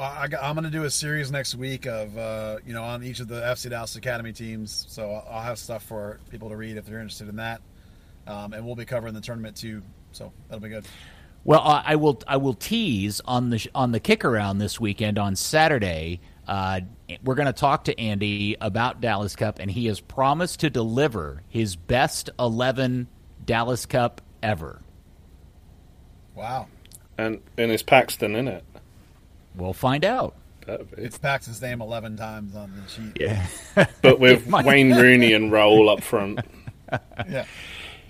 I, 0.02 0.28
got- 0.28 0.43
I'm 0.43 0.56
going 0.56 0.66
to 0.66 0.70
do 0.72 0.84
a 0.84 0.89
series 0.89 1.32
next 1.32 1.56
week 1.56 1.86
of 1.86 2.18
uh, 2.18 2.58
you 2.66 2.74
know 2.74 2.84
on 2.84 3.04
each 3.04 3.20
of 3.20 3.28
the 3.28 3.41
FC 3.41 3.70
Dallas 3.70 3.96
Academy 3.96 4.34
teams. 4.34 4.86
So 4.89 5.12
I'll- 5.12 5.28
I'll 5.30 5.41
have 5.43 5.58
stuff 5.60 5.84
for 5.84 6.20
people 6.30 6.50
to 6.50 6.56
read 6.58 6.78
if 6.78 6.86
they're 6.86 7.00
interested 7.00 7.30
in 7.30 7.38
that, 7.38 7.62
um, 8.28 8.54
and 8.54 8.66
we'll 8.66 8.76
be 8.76 8.86
covering 8.86 9.14
the 9.14 9.22
tournament 9.22 9.56
too. 9.56 9.82
So 10.12 10.32
that'll 10.48 10.62
be 10.62 10.70
good. 10.70 10.86
Well, 11.43 11.62
I 11.62 11.84
I 11.88 11.96
will. 11.96 12.22
I 12.28 12.38
will 12.38 12.54
tease 12.56 13.22
on 13.26 13.50
the 13.52 13.66
on 13.76 13.91
the 13.91 14.00
kick 14.00 14.26
around 14.26 14.58
this 14.58 14.80
weekend 14.80 15.18
on 15.20 15.36
Saturday. 15.36 16.20
Uh, 16.48 16.82
we're 17.24 17.36
going 17.36 17.48
to 17.48 17.54
talk 17.54 17.86
to 17.86 18.00
Andy 18.00 18.56
about 18.62 19.02
Dallas 19.02 19.36
Cup, 19.36 19.60
and 19.60 19.70
he 19.70 19.86
has 19.88 20.00
promised 20.00 20.60
to 20.62 20.70
deliver 20.70 21.41
his 21.50 21.76
best 21.76 22.30
eleven 22.39 23.08
Dallas 23.46 23.86
Cup 23.86 24.22
ever. 24.43 24.82
Wow, 26.36 26.68
And 27.18 27.41
and 27.58 27.72
it's 27.72 27.84
Paxton 27.84 28.36
in 28.36 28.48
it. 28.48 28.64
We'll 29.58 29.74
find 29.74 30.03
out. 30.06 30.36
It's 30.97 31.18
Paxton's 31.20 31.62
name 31.62 31.80
11 31.82 32.18
times 32.18 32.56
on 32.56 32.74
the 32.76 32.89
sheet. 32.89 33.18
Yeah, 33.20 33.86
But 34.01 34.20
with 34.20 34.47
might- 34.49 34.66
Wayne 34.66 34.95
Rooney 34.95 35.34
and 35.34 35.51
Raul 35.51 35.91
up 35.91 36.03
front. 36.03 36.39
Yeah. 37.30 37.45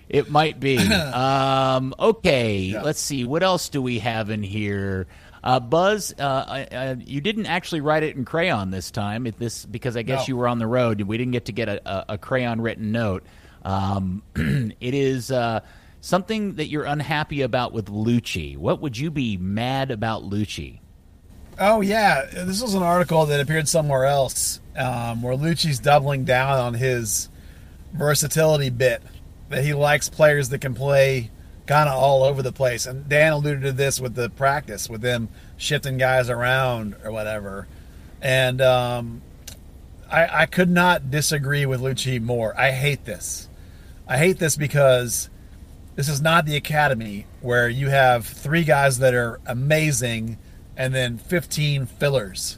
it 0.09 0.29
might 0.29 0.59
be. 0.59 0.77
um, 1.13 1.93
okay, 1.99 2.59
Yeah. 2.59 2.81
let's 2.81 2.99
see. 3.01 3.23
What 3.23 3.41
else 3.43 3.69
do 3.69 3.81
we 3.81 3.99
have 3.99 4.29
in 4.29 4.43
here? 4.43 5.07
Uh, 5.43 5.59
Buzz, 5.59 6.13
uh, 6.19 6.21
uh, 6.23 6.95
you 7.05 7.21
didn't 7.21 7.45
actually 7.45 7.81
write 7.81 8.03
it 8.03 8.15
in 8.15 8.25
crayon 8.25 8.71
this 8.71 8.89
time. 8.91 9.27
It, 9.27 9.37
this 9.39 9.65
because 9.65 9.95
I 9.95 10.01
guess 10.01 10.21
No. 10.21 10.33
you 10.33 10.37
were 10.37 10.47
on 10.47 10.59
the 10.59 10.67
road 10.67 10.99
and 10.99 11.07
we 11.09 11.17
didn't 11.17 11.31
get 11.33 11.45
to 11.45 11.51
get 11.51 11.69
a, 11.69 11.89
a, 11.89 12.05
a 12.13 12.17
crayon 12.17 12.61
written 12.61 12.91
note. 12.91 13.23
Um, 13.63 14.21
it 14.35 14.93
is 14.93 15.31
uh, 15.31 15.61
something 16.01 16.55
that 16.55 16.67
you're 16.67 16.85
unhappy 16.85 17.41
about 17.43 17.73
with 17.73 17.85
Luchi. 17.87 18.57
What 18.57 18.81
would 18.81 18.97
you 18.97 19.09
be 19.11 19.37
mad 19.37 19.89
about 19.91 20.23
Luchi? 20.23 20.79
Oh 21.57 21.81
yeah, 21.81 22.25
this 22.25 22.61
was 22.61 22.73
an 22.73 22.83
article 22.83 23.25
that 23.27 23.39
appeared 23.39 23.69
somewhere 23.69 24.05
else 24.05 24.59
um, 24.75 25.21
where 25.21 25.35
Luchi's 25.35 25.79
doubling 25.79 26.25
down 26.25 26.59
on 26.59 26.73
his 26.73 27.29
versatility 27.93 28.69
bit 28.69 29.01
that 29.49 29.63
he 29.63 29.73
likes 29.73 30.09
players 30.09 30.49
that 30.49 30.59
can 30.59 30.73
play 30.73 31.31
kind 31.65 31.87
of 31.87 31.95
all 31.95 32.23
over 32.23 32.41
the 32.41 32.51
place. 32.51 32.85
And 32.85 33.07
Dan 33.07 33.33
alluded 33.33 33.61
to 33.63 33.71
this 33.71 34.01
with 34.01 34.15
the 34.15 34.29
practice, 34.29 34.89
with 34.89 35.01
them 35.01 35.29
shifting 35.55 35.97
guys 35.97 36.29
around 36.29 36.95
or 37.03 37.11
whatever. 37.11 37.67
And 38.21 38.61
um, 38.61 39.21
I, 40.11 40.41
I 40.41 40.45
could 40.45 40.69
not 40.69 41.09
disagree 41.09 41.65
with 41.65 41.79
Luchi 41.79 42.21
more. 42.21 42.57
I 42.59 42.71
hate 42.71 43.05
this. 43.05 43.47
I 44.07 44.17
hate 44.17 44.39
this 44.39 44.57
because 44.57 45.29
this 45.95 46.09
is 46.09 46.21
not 46.21 46.45
the 46.45 46.57
academy 46.57 47.25
where 47.41 47.69
you 47.69 47.89
have 47.89 48.25
three 48.25 48.63
guys 48.63 48.99
that 48.99 49.13
are 49.13 49.39
amazing 49.45 50.37
and 50.77 50.93
then 50.93 51.17
15 51.17 51.85
fillers. 51.85 52.57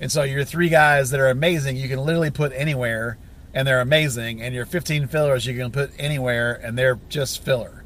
And 0.00 0.10
so 0.10 0.22
your 0.22 0.44
three 0.44 0.68
guys 0.68 1.10
that 1.10 1.20
are 1.20 1.28
amazing, 1.28 1.76
you 1.76 1.88
can 1.88 1.98
literally 1.98 2.30
put 2.30 2.52
anywhere 2.54 3.18
and 3.52 3.66
they're 3.66 3.80
amazing. 3.80 4.42
And 4.42 4.54
your 4.54 4.66
15 4.66 5.08
fillers, 5.08 5.46
you 5.46 5.56
can 5.56 5.70
put 5.70 5.90
anywhere 5.98 6.60
and 6.62 6.78
they're 6.78 6.98
just 7.08 7.44
filler. 7.44 7.84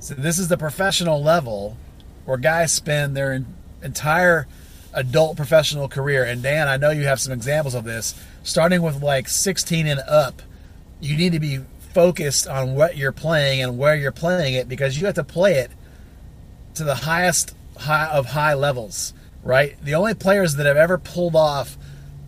So 0.00 0.14
this 0.14 0.38
is 0.38 0.48
the 0.48 0.56
professional 0.56 1.22
level 1.22 1.76
where 2.24 2.38
guys 2.38 2.72
spend 2.72 3.16
their 3.16 3.44
entire 3.82 4.46
adult 4.92 5.36
professional 5.36 5.88
career. 5.88 6.24
And 6.24 6.42
Dan, 6.42 6.68
I 6.68 6.76
know 6.76 6.90
you 6.90 7.04
have 7.04 7.20
some 7.20 7.32
examples 7.32 7.74
of 7.74 7.84
this. 7.84 8.14
Starting 8.42 8.82
with 8.82 9.02
like 9.02 9.28
16 9.28 9.86
and 9.86 10.00
up, 10.00 10.42
you 11.00 11.16
need 11.16 11.32
to 11.32 11.40
be 11.40 11.60
focused 11.92 12.46
on 12.46 12.74
what 12.74 12.96
you're 12.96 13.12
playing 13.12 13.62
and 13.62 13.78
where 13.78 13.94
you're 13.94 14.12
playing 14.12 14.54
it 14.54 14.68
because 14.68 14.98
you 14.98 15.06
have 15.06 15.14
to 15.14 15.24
play 15.24 15.54
it 15.54 15.70
to 16.74 16.84
the 16.84 16.94
highest 16.94 17.54
high 17.76 18.06
of 18.06 18.26
high 18.26 18.54
levels, 18.54 19.14
right? 19.42 19.76
The 19.82 19.94
only 19.94 20.14
players 20.14 20.56
that 20.56 20.66
have 20.66 20.76
ever 20.76 20.98
pulled 20.98 21.36
off 21.36 21.76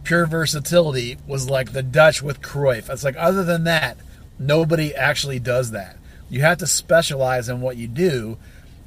pure 0.04 0.26
versatility 0.26 1.18
was 1.26 1.50
like 1.50 1.72
the 1.72 1.82
Dutch 1.82 2.22
with 2.22 2.40
Cruyff. 2.40 2.88
It's 2.90 3.04
like 3.04 3.16
other 3.18 3.44
than 3.44 3.64
that, 3.64 3.96
nobody 4.38 4.94
actually 4.94 5.38
does 5.38 5.72
that. 5.72 5.96
You 6.28 6.40
have 6.42 6.58
to 6.58 6.66
specialize 6.66 7.48
in 7.48 7.60
what 7.60 7.76
you 7.76 7.86
do, 7.86 8.38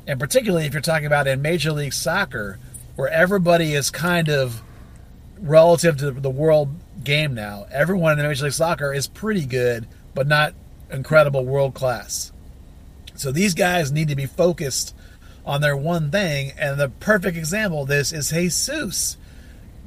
and 0.07 0.19
particularly 0.19 0.65
if 0.65 0.73
you're 0.73 0.81
talking 0.81 1.07
about 1.07 1.27
in 1.27 1.41
Major 1.41 1.71
League 1.71 1.93
Soccer, 1.93 2.59
where 2.95 3.09
everybody 3.09 3.73
is 3.73 3.89
kind 3.89 4.29
of 4.29 4.61
relative 5.41 5.97
to 5.97 6.11
the 6.11 6.29
world 6.29 6.69
game 7.03 7.33
now. 7.33 7.65
Everyone 7.71 8.19
in 8.19 8.25
Major 8.25 8.45
League 8.45 8.53
Soccer 8.53 8.93
is 8.93 9.07
pretty 9.07 9.45
good, 9.45 9.87
but 10.13 10.27
not 10.27 10.53
incredible 10.91 11.45
world 11.45 11.73
class. 11.73 12.31
So 13.15 13.31
these 13.31 13.53
guys 13.53 13.91
need 13.91 14.07
to 14.07 14.15
be 14.15 14.25
focused 14.25 14.95
on 15.45 15.61
their 15.61 15.75
one 15.75 16.11
thing, 16.11 16.53
and 16.57 16.79
the 16.79 16.89
perfect 16.89 17.37
example 17.37 17.83
of 17.83 17.87
this 17.87 18.11
is 18.11 18.29
Jesus. 18.29 19.17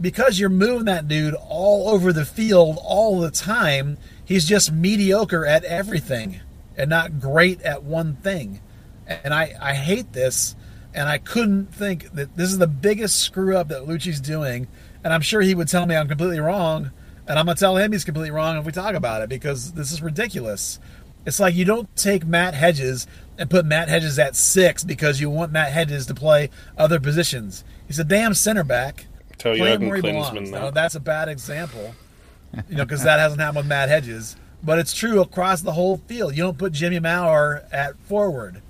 Because 0.01 0.39
you're 0.39 0.49
moving 0.49 0.87
that 0.87 1.07
dude 1.07 1.35
all 1.35 1.89
over 1.91 2.13
the 2.13 2.25
field 2.25 2.79
all 2.83 3.21
the 3.21 3.31
time, 3.31 3.99
he's 4.25 4.47
just 4.47 4.73
mediocre 4.73 5.47
at 5.47 5.65
everything 5.65 6.41
and 6.77 6.91
not 6.91 7.21
great 7.21 7.61
at 7.63 7.83
one 7.83 8.17
thing. 8.17 8.61
And 9.07 9.35
I, 9.35 9.55
I 9.61 9.75
hate 9.75 10.13
this, 10.13 10.57
and 10.95 11.09
I 11.09 11.19
couldn't 11.19 11.75
think 11.75 12.13
that 12.15 12.37
this 12.37 12.51
is 12.51 12.59
the 12.59 12.67
biggest 12.67 13.21
screw 13.21 13.57
up 13.57 13.69
that 13.69 13.87
Luchi's 13.87 14.21
doing. 14.21 14.69
And 15.05 15.13
I'm 15.13 15.21
sure 15.21 15.41
he 15.41 15.55
would 15.55 15.69
tell 15.69 15.87
me 15.87 15.97
I'm 15.97 16.09
completely 16.09 16.41
wrong, 16.41 16.91
and 17.27 17.39
I'm 17.39 17.47
gonna 17.47 17.57
tell 17.57 17.77
him 17.77 17.93
he's 17.93 18.05
completely 18.05 18.31
wrong 18.31 18.57
if 18.57 18.65
we 18.65 18.73
talk 18.73 18.95
about 18.95 19.23
it 19.23 19.29
because 19.29 19.73
this 19.73 19.93
is 19.93 20.03
ridiculous. 20.03 20.79
It's 21.25 21.39
like 21.39 21.55
you 21.55 21.65
don't 21.65 21.95
take 21.97 22.27
Matt 22.27 22.55
Hedges 22.55 23.07
and 23.43 23.51
put 23.51 23.67
Matt 23.67 23.89
Hedges 23.89 24.21
at 24.21 24.37
six 24.37 24.85
because 24.85 25.21
you 25.21 25.29
want 25.29 25.51
Matt 25.51 25.73
Hedges 25.73 26.07
to 26.07 26.15
play 26.15 26.49
other 26.79 27.01
positions. 27.01 27.65
He's 27.89 27.99
a 27.99 28.05
damn 28.05 28.35
center 28.35 28.63
back. 28.63 29.07
Tell 29.37 29.57
Play 29.57 29.73
him 29.73 29.89
where 29.89 29.97
he 29.97 30.03
belongs. 30.03 30.49
Now, 30.53 30.71
that's 30.71 30.95
a 30.95 31.01
bad 31.01 31.29
example, 31.29 31.97
you 32.69 32.77
know, 32.77 32.85
because 32.85 33.03
that 33.03 33.19
hasn't 33.19 33.41
happened 33.41 33.57
with 33.57 33.67
Matt 33.67 33.89
Hedges. 33.89 34.37
But 34.63 34.79
it's 34.79 34.95
true 34.95 35.21
across 35.21 35.61
the 35.61 35.73
whole 35.73 35.97
field. 35.97 36.37
You 36.37 36.45
don't 36.45 36.57
put 36.57 36.73
Jimmy 36.73 37.01
Maurer 37.01 37.65
at 37.73 37.97
forward. 37.99 38.63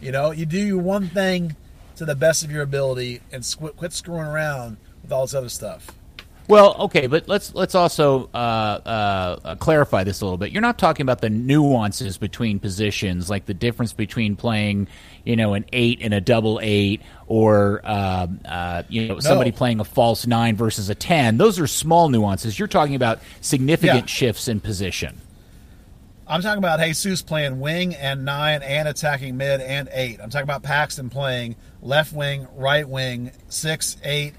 You 0.00 0.12
know, 0.12 0.30
you 0.30 0.46
do 0.46 0.78
one 0.78 1.08
thing 1.08 1.56
to 1.96 2.04
the 2.04 2.14
best 2.14 2.44
of 2.44 2.52
your 2.52 2.62
ability 2.62 3.22
and 3.32 3.42
squ- 3.42 3.74
quit 3.74 3.92
screwing 3.92 4.28
around 4.28 4.76
with 5.02 5.10
all 5.10 5.22
this 5.22 5.34
other 5.34 5.48
stuff. 5.48 5.90
Well, 6.50 6.74
okay, 6.80 7.06
but 7.06 7.28
let's 7.28 7.54
let's 7.54 7.74
also 7.74 8.28
uh, 8.34 8.36
uh, 8.36 9.54
clarify 9.56 10.02
this 10.04 10.20
a 10.20 10.24
little 10.24 10.36
bit. 10.36 10.50
You're 10.50 10.62
not 10.62 10.78
talking 10.78 11.02
about 11.04 11.20
the 11.20 11.30
nuances 11.30 12.18
between 12.18 12.58
positions, 12.58 13.30
like 13.30 13.46
the 13.46 13.54
difference 13.54 13.92
between 13.92 14.34
playing, 14.34 14.88
you 15.24 15.36
know, 15.36 15.54
an 15.54 15.64
eight 15.72 16.00
and 16.02 16.12
a 16.12 16.20
double 16.20 16.58
eight, 16.62 17.02
or 17.28 17.80
um, 17.84 18.40
uh, 18.44 18.82
you 18.88 19.08
know, 19.08 19.20
somebody 19.20 19.52
playing 19.52 19.78
a 19.80 19.84
false 19.84 20.26
nine 20.26 20.56
versus 20.56 20.90
a 20.90 20.94
ten. 20.94 21.38
Those 21.38 21.60
are 21.60 21.68
small 21.68 22.08
nuances. 22.08 22.58
You're 22.58 22.68
talking 22.68 22.96
about 22.96 23.20
significant 23.40 24.02
Yeah. 24.02 24.06
shifts 24.06 24.48
in 24.48 24.60
position. 24.60 25.20
I'm 26.26 26.42
talking 26.42 26.58
about 26.58 26.80
Jesus 26.80 27.22
playing 27.22 27.60
wing 27.60 27.94
and 27.94 28.24
nine 28.24 28.62
and 28.62 28.86
attacking 28.88 29.36
mid 29.36 29.60
and 29.60 29.88
eight. 29.92 30.20
I'm 30.22 30.30
talking 30.30 30.44
about 30.44 30.62
Paxton 30.62 31.10
playing 31.10 31.56
left 31.82 32.12
wing, 32.12 32.46
right 32.56 32.88
wing, 32.88 33.32
six, 33.48 33.96
eight, 34.04 34.34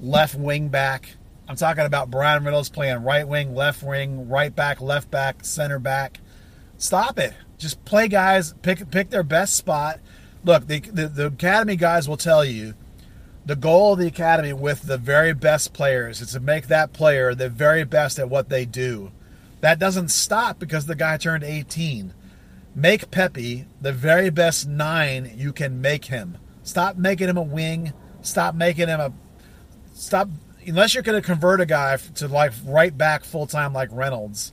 left 0.00 0.34
wing 0.34 0.68
back. 0.68 1.16
I'm 1.50 1.56
talking 1.56 1.84
about 1.84 2.12
Bryan 2.12 2.44
Reynolds 2.44 2.68
playing 2.68 3.02
right 3.02 3.26
wing, 3.26 3.56
left 3.56 3.82
wing, 3.82 4.28
right 4.28 4.54
back, 4.54 4.80
left 4.80 5.10
back, 5.10 5.44
center 5.44 5.80
back. 5.80 6.20
Stop 6.78 7.18
it. 7.18 7.34
Just 7.58 7.84
play 7.84 8.06
guys, 8.06 8.54
pick 8.62 8.88
pick 8.92 9.10
their 9.10 9.24
best 9.24 9.56
spot. 9.56 9.98
Look, 10.44 10.68
the, 10.68 10.78
the, 10.78 11.08
the 11.08 11.26
academy 11.26 11.74
guys 11.74 12.08
will 12.08 12.16
tell 12.16 12.44
you 12.44 12.74
the 13.44 13.56
goal 13.56 13.94
of 13.94 13.98
the 13.98 14.06
academy 14.06 14.52
with 14.52 14.82
the 14.82 14.96
very 14.96 15.34
best 15.34 15.72
players 15.72 16.20
is 16.20 16.30
to 16.34 16.38
make 16.38 16.68
that 16.68 16.92
player 16.92 17.34
the 17.34 17.48
very 17.48 17.82
best 17.82 18.20
at 18.20 18.30
what 18.30 18.48
they 18.48 18.64
do. 18.64 19.10
That 19.60 19.80
doesn't 19.80 20.12
stop 20.12 20.60
because 20.60 20.86
the 20.86 20.94
guy 20.94 21.16
turned 21.16 21.42
18. 21.42 22.14
Make 22.76 23.10
Pepi 23.10 23.66
the 23.80 23.92
very 23.92 24.30
best 24.30 24.68
nine 24.68 25.32
you 25.36 25.52
can 25.52 25.80
make 25.80 26.04
him. 26.04 26.38
Stop 26.62 26.96
making 26.96 27.28
him 27.28 27.36
a 27.36 27.42
wing. 27.42 27.92
Stop 28.22 28.54
making 28.54 28.86
him 28.86 29.00
a. 29.00 29.12
Stop. 29.94 30.28
Unless 30.66 30.94
you're 30.94 31.02
going 31.02 31.20
to 31.20 31.26
convert 31.26 31.60
a 31.60 31.66
guy 31.66 31.96
to 32.16 32.28
like 32.28 32.52
right 32.64 32.96
back 32.96 33.24
full 33.24 33.46
time 33.46 33.72
like 33.72 33.88
Reynolds. 33.92 34.52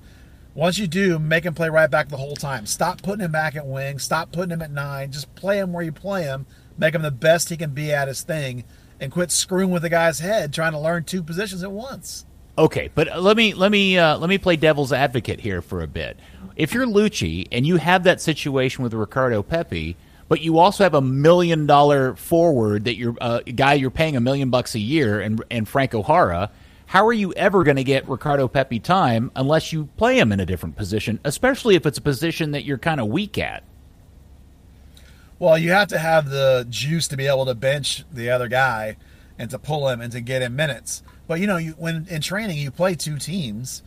Once 0.53 0.80
you 0.80 0.88
do, 0.88 1.20
make 1.20 1.43
him 1.43 1.53
play 1.53 1.70
right 1.70 1.91
back 1.91 2.10
the 2.10 2.18
whole 2.18 2.36
time. 2.36 2.66
Stop 2.66 3.03
putting 3.03 3.24
him 3.24 3.32
back 3.32 3.55
at 3.55 3.68
wing. 3.68 3.99
Stop 3.99 4.32
putting 4.32 4.51
him 4.51 4.62
at 4.62 4.72
nine. 4.72 5.12
Just 5.12 5.36
play 5.36 5.60
him 5.60 5.72
where 5.72 5.84
you 5.84 5.91
play 5.91 6.24
him. 6.24 6.47
Make 6.78 6.95
him 6.95 7.03
the 7.03 7.12
best 7.12 7.49
he 7.49 7.58
can 7.58 7.72
be 7.72 7.91
at 7.91 8.08
his 8.08 8.24
thing, 8.24 8.64
and 8.99 9.12
quit 9.12 9.32
screwing 9.32 9.70
with 9.70 9.84
the 9.84 9.89
guy's 9.89 10.20
head 10.20 10.53
trying 10.53 10.72
to 10.72 10.80
learn 10.80 11.03
two 11.03 11.22
positions 11.22 11.64
at 11.64 11.72
once. 11.72 12.26
Okay, 12.58 12.89
but 12.95 13.22
let 13.22 13.38
me 13.38 13.53
let 13.53 13.72
me 13.72 13.99
uh, 13.99 14.18
let 14.18 14.30
me 14.30 14.39
play 14.39 14.55
devil's 14.55 14.91
advocate 14.91 15.39
here 15.39 15.62
for 15.62 15.82
a 15.82 15.88
bit. 15.88 16.18
If 16.55 16.74
you're 16.74 16.88
Luchi 16.88 17.47
and 17.51 17.68
you 17.68 17.78
have 17.78 18.03
that 18.05 18.20
situation 18.20 18.84
with 18.84 18.95
Ricardo 18.95 19.43
Pepi, 19.43 19.95
but 20.30 20.41
you 20.41 20.59
also 20.59 20.84
have 20.84 20.93
a 20.93 21.01
million 21.01 21.65
dollar 21.65 22.15
forward 22.15 22.86
that 22.86 22.95
you're 22.95 23.15
uh, 23.21 23.41
a 23.45 23.51
guy 23.51 23.73
you're 23.73 23.91
paying 23.91 24.15
a 24.15 24.21
million 24.21 24.49
bucks 24.49 24.75
a 24.75 24.80
year, 24.80 25.19
and 25.19 25.43
and 25.49 25.67
Franco 25.67 26.03
Jara, 26.03 26.51
how 26.88 27.05
are 27.05 27.13
you 27.13 27.34
ever 27.34 27.63
going 27.63 27.78
to 27.78 27.84
get 27.84 28.07
Ricardo 28.07 28.47
Pepi 28.47 28.80
time 28.80 29.32
unless 29.36 29.73
you 29.73 29.86
play 29.97 30.17
him 30.17 30.32
in 30.32 30.39
a 30.39 30.45
different 30.45 30.75
position, 30.75 31.19
especially 31.23 31.75
if 31.75 31.86
it's 31.86 31.97
a 31.97 32.01
position 32.01 32.51
that 32.51 32.63
you're 32.63 32.78
kind 32.78 32.99
of 32.99 33.07
weak 33.07 33.38
at? 33.38 33.63
Well, 35.39 35.57
you 35.57 35.71
have 35.71 35.89
to 35.89 35.99
have 35.99 36.30
the 36.30 36.65
juice 36.69 37.07
to 37.09 37.17
be 37.17 37.28
able 37.28 37.45
to 37.45 37.53
bench 37.53 38.03
the 38.11 38.30
other 38.30 38.47
guy 38.47 38.97
and 39.38 39.49
to 39.51 39.59
pull 39.59 39.88
him 39.89 40.01
and 40.01 40.11
to 40.13 40.21
get 40.21 40.41
him 40.41 40.55
minutes. 40.55 41.03
But 41.28 41.39
you 41.39 41.47
know, 41.47 41.57
you, 41.57 41.71
when 41.71 42.07
in 42.09 42.21
training 42.21 42.57
you 42.57 42.71
play 42.71 42.95
two 42.95 43.17
teams, 43.17 43.84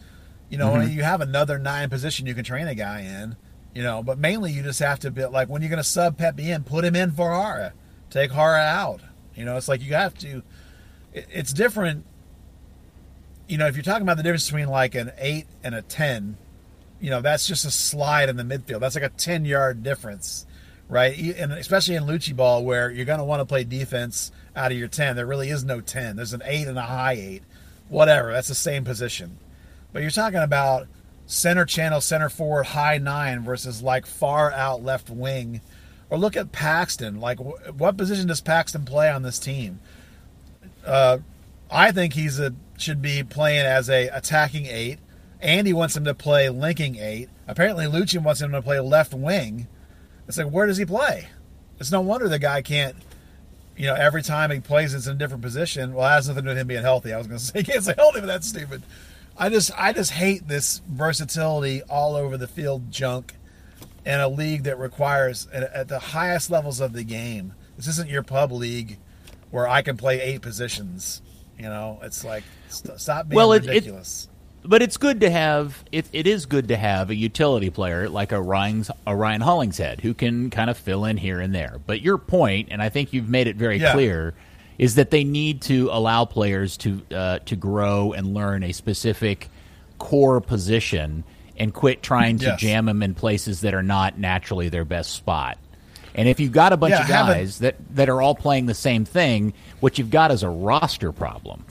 you 0.48 0.58
know, 0.58 0.72
mm-hmm. 0.72 0.92
you 0.92 1.02
have 1.02 1.20
another 1.20 1.58
nine 1.58 1.88
position 1.88 2.26
you 2.26 2.34
can 2.34 2.44
train 2.44 2.68
a 2.68 2.74
guy 2.74 3.00
in. 3.00 3.36
You 3.74 3.82
know, 3.82 4.02
but 4.02 4.18
mainly 4.18 4.52
you 4.52 4.62
just 4.62 4.80
have 4.80 4.98
to 5.00 5.10
be 5.10 5.24
like 5.26 5.48
when 5.48 5.62
you're 5.62 5.68
going 5.68 5.78
to 5.78 5.84
sub 5.84 6.18
Pepi 6.18 6.50
in, 6.50 6.64
put 6.64 6.84
him 6.84 6.96
in 6.96 7.12
for 7.12 7.30
Jara. 7.30 7.72
take 8.10 8.32
Jara 8.32 8.62
out. 8.62 9.00
You 9.34 9.44
know, 9.44 9.56
it's 9.56 9.68
like 9.68 9.82
you 9.82 9.94
have 9.94 10.14
to. 10.18 10.42
It, 11.12 11.26
it's 11.30 11.52
different. 11.52 12.04
You 13.48 13.58
know, 13.58 13.66
if 13.66 13.76
you're 13.76 13.84
talking 13.84 14.02
about 14.02 14.16
the 14.16 14.22
difference 14.22 14.46
between 14.46 14.68
like 14.68 14.94
an 14.94 15.12
eight 15.18 15.46
and 15.62 15.74
a 15.74 15.82
ten, 15.82 16.36
you 17.00 17.10
know, 17.10 17.20
that's 17.20 17.46
just 17.46 17.64
a 17.64 17.70
slide 17.70 18.28
in 18.28 18.36
the 18.36 18.42
midfield. 18.42 18.80
That's 18.80 18.96
like 18.96 19.04
a 19.04 19.08
ten 19.10 19.44
yard 19.44 19.84
difference, 19.84 20.46
right? 20.88 21.16
And 21.36 21.52
especially 21.52 21.94
in 21.94 22.04
Luchi 22.04 22.34
ball, 22.34 22.64
where 22.64 22.90
you're 22.90 23.06
going 23.06 23.18
to 23.20 23.24
want 23.24 23.40
to 23.40 23.46
play 23.46 23.62
defense 23.62 24.32
out 24.54 24.72
of 24.72 24.78
your 24.78 24.88
10. 24.88 25.16
There 25.16 25.26
really 25.26 25.50
is 25.50 25.64
no 25.64 25.80
10. 25.80 26.16
There's 26.16 26.32
an 26.32 26.42
8 26.44 26.68
and 26.68 26.78
a 26.78 26.82
high 26.82 27.12
8. 27.12 27.42
Whatever. 27.88 28.32
That's 28.32 28.48
the 28.48 28.54
same 28.54 28.84
position. 28.84 29.38
But 29.92 30.02
you're 30.02 30.10
talking 30.10 30.40
about 30.40 30.86
center 31.30 31.64
channel, 31.64 32.00
center 32.00 32.28
forward, 32.28 32.66
high 32.66 32.98
9 32.98 33.44
versus 33.44 33.82
like 33.82 34.04
far 34.04 34.50
out 34.52 34.82
left 34.82 35.08
wing. 35.08 35.60
Or 36.10 36.18
look 36.18 36.36
at 36.36 36.50
Paxton. 36.50 37.20
Like, 37.20 37.38
what 37.38 37.96
position 37.96 38.26
does 38.26 38.40
Paxton 38.40 38.84
play 38.84 39.10
on 39.10 39.22
this 39.22 39.38
team? 39.38 39.78
Uh, 40.84 41.18
I 41.70 41.92
think 41.92 42.14
he's 42.14 42.40
a 42.40 42.52
should 42.78 43.00
be 43.00 43.22
playing 43.22 43.64
as 43.64 43.88
a 43.88 44.08
attacking 44.08 44.66
eight. 44.66 44.98
Andy 45.40 45.72
wants 45.72 45.96
him 45.96 46.04
to 46.04 46.14
play 46.14 46.48
linking 46.48 46.96
eight. 46.96 47.28
Apparently, 47.46 47.84
Luchi 47.84 48.20
wants 48.20 48.40
him 48.40 48.50
to 48.52 48.60
play 48.60 48.80
left 48.80 49.14
wing. 49.14 49.68
It's 50.26 50.36
like, 50.36 50.50
where 50.50 50.66
does 50.66 50.78
he 50.78 50.84
play? 50.84 51.28
It's 51.78 51.92
no 51.92 52.00
wonder 52.00 52.28
the 52.28 52.38
guy 52.38 52.62
can't 52.62 52.96
you 53.76 53.86
know, 53.86 53.94
every 53.94 54.22
time 54.22 54.50
he 54.50 54.60
plays, 54.60 54.92
it's 54.92 55.06
in 55.06 55.12
a 55.12 55.18
different 55.18 55.42
position. 55.42 55.94
Well, 55.94 56.06
it 56.06 56.10
has 56.10 56.28
nothing 56.28 56.44
to 56.44 56.48
do 56.48 56.50
with 56.50 56.58
him 56.58 56.66
being 56.66 56.82
healthy. 56.82 57.14
I 57.14 57.18
was 57.18 57.26
going 57.26 57.38
to 57.38 57.44
say 57.44 57.60
he 57.60 57.64
can't 57.64 57.82
say 57.82 57.94
healthy, 57.96 58.20
but 58.20 58.26
that's 58.26 58.46
stupid. 58.46 58.82
I 59.40 59.48
just, 59.48 59.72
I 59.76 59.94
just 59.94 60.12
hate 60.12 60.46
this 60.46 60.82
versatility 60.86 61.82
all 61.88 62.14
over 62.14 62.36
the 62.36 62.46
field 62.46 62.92
junk 62.92 63.34
in 64.04 64.20
a 64.20 64.28
league 64.28 64.64
that 64.64 64.78
requires 64.78 65.48
at, 65.50 65.62
at 65.72 65.88
the 65.88 65.98
highest 65.98 66.50
levels 66.50 66.78
of 66.78 66.92
the 66.92 67.04
game. 67.04 67.54
This 67.76 67.86
isn't 67.86 68.10
your 68.10 68.22
pub 68.22 68.52
league 68.52 68.98
where 69.50 69.66
I 69.66 69.80
can 69.80 69.96
play 69.96 70.20
eight 70.20 70.42
positions. 70.42 71.22
You 71.58 71.64
know, 71.64 71.98
it's 72.02 72.22
like 72.22 72.44
st- 72.68 73.00
stop 73.00 73.28
being 73.28 73.36
well, 73.36 73.52
it, 73.52 73.64
ridiculous. 73.64 74.28
It, 74.62 74.68
but 74.68 74.82
it's 74.82 74.98
good 74.98 75.20
to 75.20 75.30
have 75.30 75.84
it, 75.90 76.06
it 76.12 76.26
is 76.26 76.44
good 76.44 76.68
to 76.68 76.76
have 76.76 77.08
a 77.08 77.14
utility 77.14 77.70
player 77.70 78.10
like 78.10 78.32
a 78.32 78.40
Ryan 78.40 78.84
a 79.06 79.16
Ryan 79.16 79.40
Hollingshead 79.40 80.00
who 80.00 80.12
can 80.12 80.50
kind 80.50 80.68
of 80.68 80.76
fill 80.76 81.06
in 81.06 81.16
here 81.16 81.40
and 81.40 81.54
there. 81.54 81.80
But 81.86 82.02
your 82.02 82.18
point, 82.18 82.68
and 82.70 82.82
I 82.82 82.90
think 82.90 83.14
you've 83.14 83.28
made 83.28 83.46
it 83.46 83.56
very 83.56 83.78
yeah. 83.78 83.92
clear, 83.92 84.34
is 84.80 84.94
that 84.94 85.10
they 85.10 85.24
need 85.24 85.60
to 85.60 85.90
allow 85.92 86.24
players 86.24 86.78
to 86.78 87.02
uh, 87.14 87.38
to 87.40 87.54
grow 87.54 88.14
and 88.14 88.32
learn 88.32 88.62
a 88.62 88.72
specific 88.72 89.50
core 89.98 90.40
position 90.40 91.22
and 91.58 91.74
quit 91.74 92.02
trying 92.02 92.38
to 92.38 92.46
yes. 92.46 92.58
jam 92.58 92.86
them 92.86 93.02
in 93.02 93.14
places 93.14 93.60
that 93.60 93.74
are 93.74 93.82
not 93.82 94.18
naturally 94.18 94.70
their 94.70 94.86
best 94.86 95.12
spot. 95.12 95.58
And 96.14 96.26
if 96.28 96.40
you've 96.40 96.52
got 96.52 96.72
a 96.72 96.78
bunch 96.78 96.92
yeah, 96.92 97.02
of 97.02 97.08
guys 97.08 97.58
that, 97.58 97.76
that 97.94 98.08
are 98.08 98.22
all 98.22 98.34
playing 98.34 98.64
the 98.64 98.74
same 98.74 99.04
thing, 99.04 99.52
what 99.80 99.98
you've 99.98 100.10
got 100.10 100.30
is 100.30 100.42
a 100.42 100.48
roster 100.48 101.12
problem. 101.12 101.62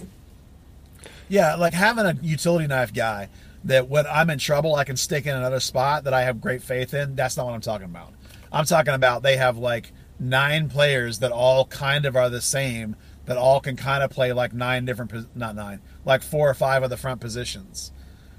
Yeah, 1.29 1.55
like 1.55 1.73
having 1.73 2.05
a 2.05 2.13
utility 2.21 2.67
knife 2.67 2.93
guy 2.93 3.29
that 3.63 3.89
when 3.89 4.05
I'm 4.05 4.29
in 4.29 4.37
trouble, 4.37 4.75
I 4.75 4.83
can 4.83 4.97
stick 4.97 5.25
in 5.25 5.35
another 5.35 5.59
spot 5.59 6.03
that 6.03 6.13
I 6.13 6.21
have 6.21 6.39
great 6.39 6.61
faith 6.61 6.93
in. 6.93 7.15
That's 7.15 7.37
not 7.37 7.47
what 7.47 7.55
I'm 7.55 7.61
talking 7.61 7.85
about. 7.85 8.13
I'm 8.51 8.65
talking 8.65 8.93
about 8.93 9.23
they 9.23 9.37
have 9.37 9.57
like 9.57 9.91
nine 10.19 10.69
players 10.69 11.19
that 11.19 11.31
all 11.31 11.65
kind 11.65 12.05
of 12.05 12.15
are 12.15 12.29
the 12.29 12.41
same, 12.41 12.95
that 13.25 13.37
all 13.37 13.59
can 13.59 13.75
kind 13.75 14.03
of 14.03 14.09
play 14.09 14.33
like 14.33 14.53
nine 14.53 14.85
different, 14.85 15.35
not 15.35 15.55
nine, 15.55 15.81
like 16.05 16.21
four 16.21 16.49
or 16.49 16.53
five 16.53 16.83
of 16.83 16.89
the 16.89 16.97
front 16.97 17.21
positions. 17.21 17.91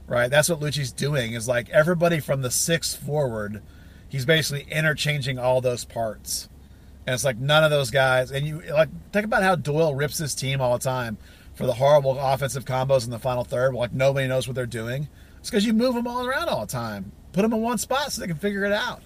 Right? 0.06 0.28
That's 0.28 0.48
what 0.48 0.60
Luchi's 0.60 0.92
doing 0.92 1.34
is 1.34 1.46
like 1.46 1.70
everybody 1.70 2.18
from 2.18 2.42
the 2.42 2.50
six 2.50 2.96
forward, 2.96 3.62
he's 4.08 4.26
basically 4.26 4.66
interchanging 4.70 5.38
all 5.38 5.60
those 5.60 5.84
parts. 5.84 6.48
And 7.06 7.14
it's 7.14 7.24
like 7.24 7.38
none 7.38 7.64
of 7.64 7.70
those 7.70 7.90
guys, 7.90 8.30
and 8.30 8.46
you 8.46 8.62
like 8.72 8.88
think 9.12 9.24
about 9.24 9.42
how 9.42 9.54
Doyle 9.54 9.94
rips 9.94 10.18
his 10.18 10.34
team 10.34 10.60
all 10.60 10.76
the 10.76 10.84
time 10.84 11.16
for 11.54 11.66
the 11.66 11.74
horrible 11.74 12.18
offensive 12.18 12.64
combos 12.64 13.04
in 13.04 13.10
the 13.10 13.18
final 13.18 13.44
third. 13.44 13.74
Like 13.74 13.92
nobody 13.92 14.26
knows 14.26 14.46
what 14.46 14.54
they're 14.54 14.66
doing. 14.66 15.08
It's 15.38 15.50
because 15.50 15.64
you 15.64 15.72
move 15.72 15.94
them 15.94 16.06
all 16.06 16.26
around 16.26 16.48
all 16.48 16.62
the 16.62 16.72
time. 16.72 17.12
Put 17.32 17.42
them 17.42 17.52
in 17.52 17.60
one 17.60 17.78
spot 17.78 18.12
so 18.12 18.20
they 18.20 18.26
can 18.26 18.36
figure 18.36 18.64
it 18.64 18.72
out. 18.72 19.02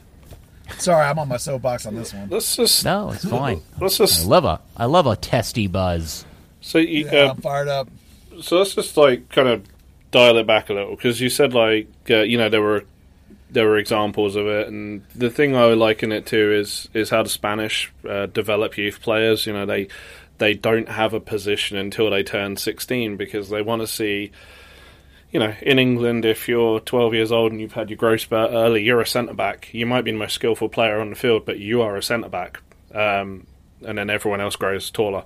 Sorry, 0.79 1.05
I'm 1.05 1.19
on 1.19 1.29
my 1.29 1.37
soapbox 1.37 1.87
on 1.87 1.95
this 1.95 2.13
one. 2.13 2.29
Let's 2.29 2.57
just 2.57 2.85
no, 2.85 3.11
it's 3.11 3.25
fine. 3.25 3.63
Let's 3.81 3.99
just 3.99 4.25
I 4.25 4.29
love 4.29 4.45
a 4.45 4.61
I 4.77 4.87
love 4.87 5.07
a 5.07 5.17
testy 5.17 5.67
buzz. 5.67 6.25
So 6.61 6.79
you 6.79 7.07
yeah, 7.07 7.27
uh, 7.27 7.35
fired 7.35 7.69
up. 7.69 7.89
So 8.43 8.59
let's 8.59 8.75
just 8.75 8.97
like 8.97 9.29
kind 9.29 9.49
of 9.49 9.65
dial 10.11 10.39
it 10.39 10.47
back 10.47 10.71
a 10.71 10.75
little 10.75 10.97
because 10.97 11.21
you 11.21 11.29
said 11.29 11.55
like 11.55 11.89
uh, 12.11 12.23
you 12.23 12.39
know 12.39 12.49
there 12.49 12.63
were 12.63 12.85
there 13.51 13.67
were 13.67 13.79
examples 13.79 14.37
of 14.37 14.47
it, 14.47 14.69
and 14.69 15.03
the 15.15 15.31
thing 15.31 15.57
I 15.57 15.67
would 15.67 15.79
liken 15.79 16.13
it 16.13 16.27
to 16.27 16.53
is 16.55 16.89
is 16.93 17.11
how 17.11 17.23
the 17.23 17.29
Spanish 17.29 17.93
uh, 18.09 18.27
develop 18.27 18.77
youth 18.77 19.01
players. 19.01 19.47
You 19.47 19.53
know 19.53 19.67
they 19.67 19.89
they 20.39 20.55
don't 20.55 20.89
have 20.89 21.15
a 21.15 21.21
position 21.21 21.77
until 21.77 22.11
they 22.11 22.23
turn 22.23 22.57
16 22.57 23.17
because 23.17 23.51
they 23.51 23.63
want 23.63 23.83
to 23.83 23.87
see 23.87 24.33
you 25.35 25.41
know, 25.41 25.53
in 25.63 25.81
England, 25.81 26.25
if 26.25 26.49
you're 26.49 26.79
12 26.79 27.13
years 27.13 27.33
old 27.33 27.51
and 27.51 27.61
you've 27.61 27.73
had 27.73 27.91
your 27.91 27.97
growth 27.97 28.21
spurt 28.21 28.53
early, 28.53 28.85
you're 28.85 29.01
a 29.01 29.07
centre 29.07 29.35
back. 29.35 29.69
You 29.75 29.85
might 29.85 30.03
be 30.03 30.13
the 30.13 30.17
most 30.17 30.35
skillful 30.35 30.69
player 30.69 31.01
on 31.01 31.11
the 31.11 31.17
field, 31.17 31.45
but 31.45 31.59
you 31.59 31.83
are 31.83 31.97
a 31.97 32.03
centre 32.05 32.29
back. 32.29 32.61
Um, 32.95 33.49
and 33.85 33.99
then 33.99 34.11
everyone 34.11 34.41
else 34.41 34.55
grows 34.55 34.93
taller. 34.93 35.25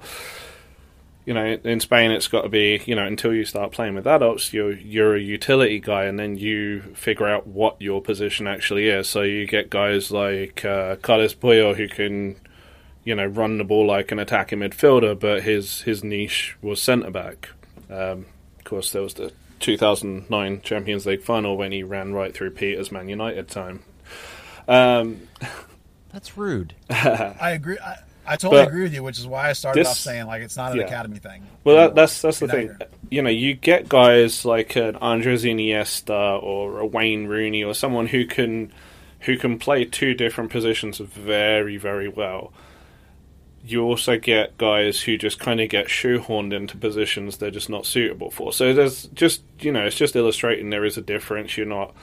You 1.26 1.34
know, 1.34 1.44
in 1.62 1.80
Spain, 1.80 2.10
it's 2.10 2.26
got 2.26 2.40
to 2.40 2.48
be 2.48 2.82
you 2.86 2.94
know 2.94 3.04
until 3.04 3.34
you 3.34 3.44
start 3.44 3.72
playing 3.72 3.96
with 3.96 4.06
adults, 4.06 4.54
you're 4.54 4.72
you're 4.72 5.14
a 5.14 5.20
utility 5.20 5.78
guy, 5.78 6.04
and 6.04 6.18
then 6.18 6.38
you 6.38 6.80
figure 6.94 7.28
out 7.28 7.46
what 7.46 7.76
your 7.78 8.00
position 8.00 8.46
actually 8.46 8.88
is. 8.88 9.10
So 9.10 9.20
you 9.20 9.46
get 9.46 9.68
guys 9.68 10.10
like 10.10 10.64
uh, 10.64 10.96
Carles 10.96 11.34
Puyol 11.34 11.76
who 11.76 11.86
can 11.86 12.36
you 13.04 13.14
know, 13.14 13.26
run 13.26 13.58
the 13.58 13.64
ball 13.64 13.86
like 13.86 14.10
an 14.10 14.18
attacking 14.18 14.60
midfielder, 14.60 15.20
but 15.20 15.42
his 15.42 15.82
his 15.82 16.02
niche 16.02 16.56
was 16.62 16.82
centre 16.82 17.10
back. 17.10 17.50
Um, 17.90 18.24
of 18.58 18.64
course, 18.64 18.92
there 18.92 19.02
was 19.02 19.12
the 19.12 19.32
2009 19.58 20.62
Champions 20.62 21.06
League 21.06 21.22
final 21.22 21.56
when 21.56 21.72
he 21.72 21.82
ran 21.82 22.12
right 22.12 22.34
through 22.34 22.50
Peter's 22.50 22.92
Man 22.92 23.08
United 23.08 23.48
time. 23.48 23.82
Um, 24.66 25.28
That's 26.12 26.36
rude. 26.36 26.74
I 26.90 27.52
agree. 27.52 27.78
I, 27.78 27.96
I 28.26 28.36
totally 28.36 28.62
but 28.62 28.68
agree 28.68 28.82
with 28.82 28.92
you, 28.92 29.02
which 29.02 29.18
is 29.18 29.26
why 29.26 29.48
I 29.48 29.54
started 29.54 29.80
this, 29.80 29.88
off 29.88 29.96
saying 29.96 30.26
like 30.26 30.42
it's 30.42 30.56
not 30.56 30.72
an 30.72 30.78
yeah. 30.78 30.84
academy 30.84 31.18
thing. 31.18 31.46
Well, 31.64 31.76
that, 31.76 31.94
that's 31.94 32.20
that's 32.20 32.40
the 32.40 32.48
thing. 32.48 32.76
You 33.10 33.22
know, 33.22 33.30
you 33.30 33.54
get 33.54 33.88
guys 33.88 34.44
like 34.44 34.76
an 34.76 34.96
Andres 34.96 35.44
Iniesta 35.44 36.42
or 36.42 36.78
a 36.78 36.86
Wayne 36.86 37.26
Rooney 37.26 37.64
or 37.64 37.74
someone 37.74 38.06
who 38.06 38.26
can 38.26 38.70
who 39.20 39.38
can 39.38 39.58
play 39.58 39.86
two 39.86 40.12
different 40.12 40.50
positions 40.50 40.98
very 40.98 41.78
very 41.78 42.08
well 42.08 42.52
you 43.68 43.82
also 43.82 44.18
get 44.18 44.56
guys 44.56 45.02
who 45.02 45.18
just 45.18 45.38
kind 45.38 45.60
of 45.60 45.68
get 45.68 45.88
shoehorned 45.88 46.54
into 46.54 46.76
positions 46.76 47.36
they're 47.36 47.50
just 47.50 47.68
not 47.68 47.84
suitable 47.84 48.30
for. 48.30 48.52
So 48.52 48.72
there's 48.72 49.04
just 49.08 49.42
you 49.60 49.70
know 49.70 49.84
it's 49.84 49.96
just 49.96 50.16
illustrating 50.16 50.70
there 50.70 50.86
is 50.86 50.96
a 50.96 51.02
difference. 51.02 51.56
You're 51.56 51.66
not 51.66 51.94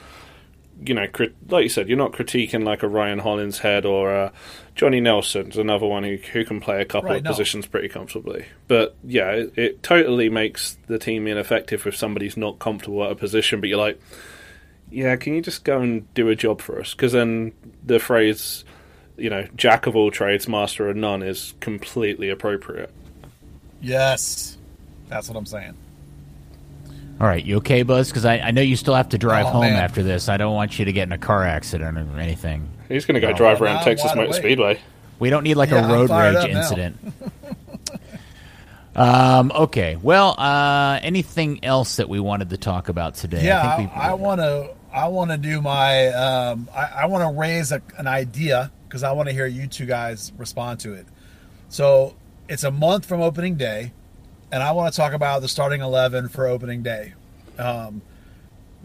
you 0.84 0.94
know 0.94 1.08
crit- 1.08 1.34
like 1.48 1.64
you 1.64 1.68
said 1.68 1.88
you're 1.88 1.98
not 1.98 2.12
critiquing 2.12 2.62
like 2.64 2.82
a 2.82 2.88
Ryan 2.88 3.18
Hollingshead 3.18 3.84
or 3.84 4.14
a 4.14 4.32
Johnny 4.76 5.00
Nelson's 5.00 5.56
another 5.56 5.86
one 5.86 6.04
who 6.04 6.16
who 6.32 6.44
can 6.44 6.60
play 6.60 6.80
a 6.80 6.84
couple 6.84 7.10
right, 7.10 7.18
of 7.18 7.24
no. 7.24 7.30
positions 7.30 7.66
pretty 7.66 7.88
comfortably. 7.88 8.46
But 8.68 8.94
yeah, 9.02 9.32
it, 9.32 9.52
it 9.56 9.82
totally 9.82 10.28
makes 10.28 10.78
the 10.86 10.98
team 11.00 11.26
ineffective 11.26 11.84
if 11.86 11.96
somebody's 11.96 12.36
not 12.36 12.60
comfortable 12.60 13.02
at 13.04 13.10
a 13.10 13.16
position. 13.16 13.60
But 13.60 13.70
you're 13.70 13.78
like, 13.78 14.00
yeah, 14.88 15.16
can 15.16 15.34
you 15.34 15.42
just 15.42 15.64
go 15.64 15.80
and 15.80 16.12
do 16.14 16.28
a 16.28 16.36
job 16.36 16.60
for 16.60 16.80
us? 16.80 16.92
Because 16.92 17.10
then 17.10 17.52
the 17.84 17.98
phrase 17.98 18.64
you 19.16 19.30
know, 19.30 19.46
jack 19.56 19.86
of 19.86 19.96
all 19.96 20.10
trades, 20.10 20.48
master 20.48 20.88
of 20.88 20.96
none 20.96 21.22
is 21.22 21.54
completely 21.60 22.30
appropriate. 22.30 22.90
Yes, 23.80 24.56
that's 25.08 25.28
what 25.28 25.36
I'm 25.36 25.46
saying. 25.46 25.74
All 27.20 27.26
right, 27.26 27.44
you 27.44 27.56
okay, 27.58 27.82
Buzz? 27.82 28.08
Because 28.08 28.24
I, 28.24 28.38
I 28.38 28.50
know 28.50 28.60
you 28.60 28.76
still 28.76 28.94
have 28.94 29.08
to 29.10 29.18
drive 29.18 29.46
oh, 29.46 29.50
home 29.50 29.62
man. 29.62 29.76
after 29.76 30.02
this. 30.02 30.28
I 30.28 30.36
don't 30.36 30.54
want 30.54 30.78
you 30.78 30.84
to 30.84 30.92
get 30.92 31.04
in 31.04 31.12
a 31.12 31.18
car 31.18 31.44
accident 31.44 31.96
or 31.96 32.20
anything. 32.20 32.68
He's 32.88 33.06
going 33.06 33.14
to 33.14 33.20
go 33.20 33.32
oh, 33.32 33.36
drive 33.36 33.62
around 33.62 33.84
Texas 33.84 34.14
Motor 34.14 34.34
Speedway. 34.34 34.78
We 35.18 35.30
don't 35.30 35.44
need 35.44 35.54
like 35.54 35.70
yeah, 35.70 35.88
a 35.88 35.92
road 35.92 36.10
rage 36.10 36.50
incident. 36.50 36.98
Um, 38.96 39.52
okay. 39.54 39.96
Well, 39.96 40.34
uh, 40.38 40.98
anything 41.02 41.62
else 41.62 41.96
that 41.96 42.08
we 42.08 42.18
wanted 42.18 42.48
to 42.50 42.56
talk 42.56 42.88
about 42.88 43.14
today? 43.14 43.44
Yeah, 43.44 43.60
I, 43.60 43.74
I, 43.74 43.76
think 43.76 43.94
we- 43.94 44.00
I 44.00 44.14
want 44.14 44.40
to. 44.40 44.70
I 44.90 45.08
want 45.08 45.30
to 45.30 45.36
do 45.36 45.60
my. 45.60 46.06
Um, 46.08 46.70
I, 46.74 47.02
I 47.02 47.06
want 47.06 47.22
to 47.30 47.38
raise 47.38 47.72
a, 47.72 47.82
an 47.98 48.06
idea 48.06 48.72
because 48.88 49.02
I 49.02 49.12
want 49.12 49.28
to 49.28 49.34
hear 49.34 49.46
you 49.46 49.66
two 49.66 49.86
guys 49.86 50.32
respond 50.36 50.80
to 50.80 50.94
it. 50.94 51.06
So 51.68 52.16
it's 52.48 52.64
a 52.64 52.70
month 52.70 53.06
from 53.06 53.20
opening 53.20 53.56
day, 53.56 53.92
and 54.52 54.62
I 54.62 54.72
want 54.72 54.92
to 54.92 54.96
talk 54.96 55.12
about 55.12 55.42
the 55.42 55.48
starting 55.48 55.80
eleven 55.80 56.28
for 56.28 56.46
opening 56.46 56.82
day. 56.82 57.14
Um, 57.58 58.02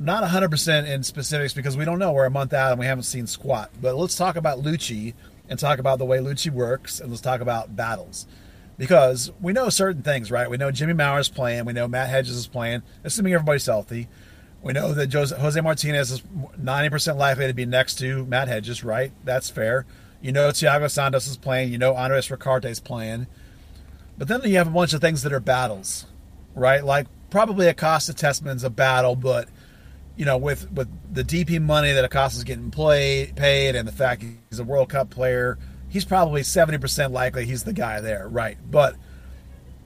not 0.02 0.24
100% 0.24 0.90
in 0.90 1.04
specifics 1.04 1.54
because 1.54 1.78
we 1.78 1.86
don't 1.86 2.00
know. 2.00 2.12
We're 2.12 2.26
a 2.26 2.32
month 2.32 2.54
out 2.54 2.72
and 2.72 2.80
we 2.80 2.88
haven't 2.88 3.04
seen 3.04 3.28
squat. 3.28 3.70
But 3.80 3.96
let's 3.96 4.16
talk 4.16 4.36
about 4.36 4.62
Luchi 4.64 5.14
and 5.48 5.60
talk 5.60 5.80
about 5.80 6.00
the 6.00 6.06
way 6.06 6.18
Luchi 6.18 6.52
works 6.52 7.00
and 7.00 7.10
let's 7.12 7.22
talk 7.22 7.42
about 7.42 7.76
battles. 7.76 8.26
Because 8.78 9.32
we 9.40 9.54
know 9.54 9.70
certain 9.70 10.02
things, 10.02 10.32
right? 10.32 10.50
We 10.50 10.58
know 10.58 10.72
Jimmy 10.72 10.94
Maurer's 10.94 11.30
playing. 11.30 11.66
We 11.66 11.74
know 11.74 11.88
Matt 11.88 12.10
Hedges 12.10 12.36
is 12.36 12.48
playing, 12.48 12.82
assuming 13.04 13.34
everybody's 13.34 13.66
healthy. 13.66 14.08
We 14.64 14.74
know 14.74 14.94
that 14.94 15.12
Jose, 15.12 15.62
Martinez 15.62 16.12
is 16.12 16.22
90% 16.22 17.18
likely 17.18 17.48
to 17.48 17.54
be 17.54 17.66
next 17.66 17.96
to 17.96 18.26
Matt 18.26 18.48
Hedges, 18.48 18.84
right? 18.84 19.12
That's 19.24 19.50
fair. 19.50 19.86
You 20.22 20.32
know 20.32 20.50
Thiago 20.50 20.90
Santos 20.90 21.28
is 21.28 21.38
playing. 21.38 21.72
You 21.72 21.80
know 21.80 21.96
Andres 21.96 22.30
Ricaurte 22.30 22.66
is 22.66 22.80
playing. 22.80 23.26
But 24.18 24.28
then 24.28 24.42
you 24.44 24.58
have 24.58 24.68
a 24.68 24.72
bunch 24.72 24.94
of 24.94 25.02
things 25.02 25.24
that 25.24 25.34
are 25.34 25.40
battles, 25.40 26.06
right? 26.54 26.84
Like 26.84 27.08
probably 27.32 27.68
Acosta 27.68 28.14
Tessman's 28.14 28.64
a 28.64 28.70
battle, 28.70 29.16
but 29.16 29.50
you 30.16 30.26
know, 30.26 30.38
with 30.38 30.72
with 30.72 30.88
the 31.12 31.24
DP 31.24 31.60
money 31.60 31.92
that 31.92 32.06
Acosta's 32.06 32.44
getting 32.44 32.70
played 32.70 33.36
paid 33.36 33.76
and 33.76 33.88
the 33.88 33.92
fact 33.92 34.24
he's 34.50 34.60
a 34.60 34.64
World 34.64 34.90
Cup 34.90 35.10
player, 35.10 35.58
he's 35.90 36.06
probably 36.06 36.44
seventy 36.44 36.78
percent 36.78 37.12
likely 37.12 37.46
he's 37.46 37.64
the 37.64 37.74
guy 37.74 38.00
there, 38.00 38.28
right? 38.28 38.58
But 38.70 38.96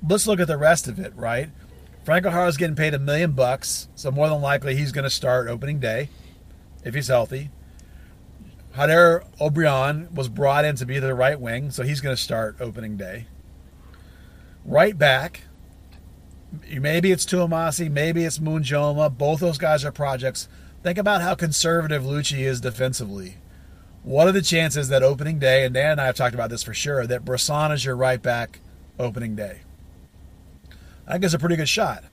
let's 0.07 0.27
look 0.27 0.41
at 0.41 0.47
the 0.47 0.57
rest 0.57 0.89
of 0.89 0.99
it, 0.99 1.15
right? 1.15 1.49
Franco 2.05 2.29
Jara's 2.29 2.55
getting 2.55 2.75
paid 2.75 2.93
a 2.93 2.99
million 2.99 3.31
bucks, 3.31 3.89
so 3.95 4.11
more 4.11 4.29
than 4.29 4.39
likely 4.39 4.75
he's 4.75 4.91
going 4.91 5.05
to 5.05 5.09
start 5.09 5.47
opening 5.47 5.79
day 5.79 6.09
if 6.83 6.93
he's 6.93 7.07
healthy. 7.07 7.49
Jader 8.75 9.25
Obrian 9.41 10.11
was 10.13 10.29
brought 10.29 10.65
in 10.65 10.75
to 10.75 10.85
be 10.85 10.99
the 10.99 11.15
right 11.15 11.39
wing, 11.39 11.71
so 11.71 11.81
he's 11.81 12.01
going 12.01 12.15
to 12.15 12.21
start 12.21 12.57
opening 12.59 12.95
day. 12.95 13.25
Right 14.63 14.95
back, 14.95 15.45
maybe 16.69 17.11
it's 17.11 17.25
Twumasi, 17.25 17.89
maybe 17.89 18.23
it's 18.23 18.37
Munjoma. 18.37 19.17
Both 19.17 19.39
those 19.39 19.57
guys 19.57 19.83
are 19.83 19.91
projects. 19.91 20.47
Think 20.83 20.99
about 20.99 21.23
how 21.23 21.33
conservative 21.33 22.03
Luchi 22.03 22.41
is 22.41 22.61
defensively. 22.61 23.37
What 24.03 24.27
are 24.27 24.31
the 24.31 24.43
chances 24.43 24.89
that 24.89 25.01
opening 25.01 25.39
day, 25.39 25.65
and 25.65 25.73
Dan 25.73 25.93
and 25.93 26.01
I 26.01 26.05
have 26.05 26.15
talked 26.15 26.35
about 26.35 26.51
this 26.51 26.61
for 26.61 26.75
sure, 26.75 27.07
that 27.07 27.25
Bressan 27.25 27.73
is 27.73 27.83
your 27.83 27.95
right 27.95 28.21
back 28.21 28.59
opening 28.99 29.35
day? 29.35 29.61
I 31.07 31.13
think 31.13 31.23
it's 31.23 31.33
a 31.33 31.39
pretty 31.39 31.55
good 31.55 31.69
shot. 31.69 32.03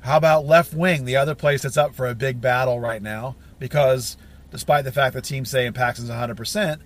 How 0.00 0.16
about 0.16 0.46
left 0.46 0.74
wing, 0.74 1.04
the 1.04 1.16
other 1.16 1.34
place 1.34 1.62
that's 1.62 1.76
up 1.76 1.94
for 1.94 2.06
a 2.06 2.14
big 2.14 2.40
battle 2.40 2.78
right 2.78 3.02
now? 3.02 3.36
Because 3.58 4.16
despite 4.50 4.84
the 4.84 4.92
fact 4.92 5.14
that 5.14 5.24
teams 5.24 5.50
saying 5.50 5.72
Paxton's 5.72 6.10
100%, 6.10 6.78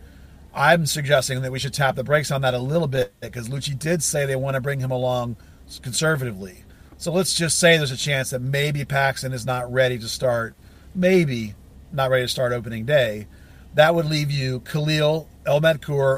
I'm 0.55 0.87
suggesting 0.87 1.43
that 1.43 1.53
we 1.53 1.59
should 1.59 1.75
tap 1.75 1.97
the 1.97 2.05
brakes 2.05 2.31
on 2.31 2.41
that 2.43 2.55
a 2.55 2.59
little 2.59 2.89
bit 2.89 3.13
because 3.21 3.49
Luchi 3.49 3.79
did 3.79 4.03
say 4.03 4.27
they 4.27 4.37
want 4.37 4.55
to 4.55 4.61
bring 4.61 4.81
him 4.81 4.91
along 4.91 5.37
conservatively. 5.83 6.65
So 6.97 7.13
let's 7.13 7.35
just 7.35 7.59
say 7.59 7.77
there's 7.77 7.91
a 7.91 7.97
chance 7.97 8.31
that 8.31 8.43
maybe 8.43 8.85
Paxton 8.85 9.33
is 9.33 9.47
not 9.47 9.73
ready 9.73 9.99
to 9.99 10.09
start, 10.09 10.55
maybe 10.95 11.55
not 11.93 12.11
ready 12.11 12.25
to 12.25 12.29
start 12.29 12.53
opening 12.53 12.85
day. 12.85 13.27
That 13.75 13.95
would 13.95 14.07
leave 14.07 14.31
you 14.31 14.61
Kalil 14.61 15.29
El 15.47 15.61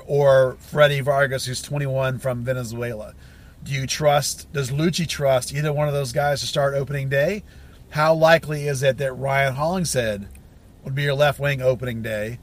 or 0.06 0.56
Freddie 0.60 1.00
Vargas, 1.00 1.46
who's 1.46 1.62
21 1.62 2.18
from 2.18 2.42
Venezuela. 2.42 3.14
Do 3.64 3.72
you 3.72 3.86
trust, 3.86 4.52
does 4.52 4.70
Luchi 4.70 5.06
trust 5.06 5.54
either 5.54 5.72
one 5.72 5.86
of 5.86 5.94
those 5.94 6.12
guys 6.12 6.40
to 6.40 6.46
start 6.46 6.74
opening 6.74 7.08
day? 7.08 7.44
How 7.90 8.14
likely 8.14 8.66
is 8.66 8.82
it 8.82 8.98
that 8.98 9.12
Ryan 9.12 9.54
Hollingshead 9.54 10.28
would 10.84 10.94
be 10.94 11.02
your 11.02 11.14
left 11.14 11.38
wing 11.38 11.62
opening 11.62 12.02
day, 12.02 12.40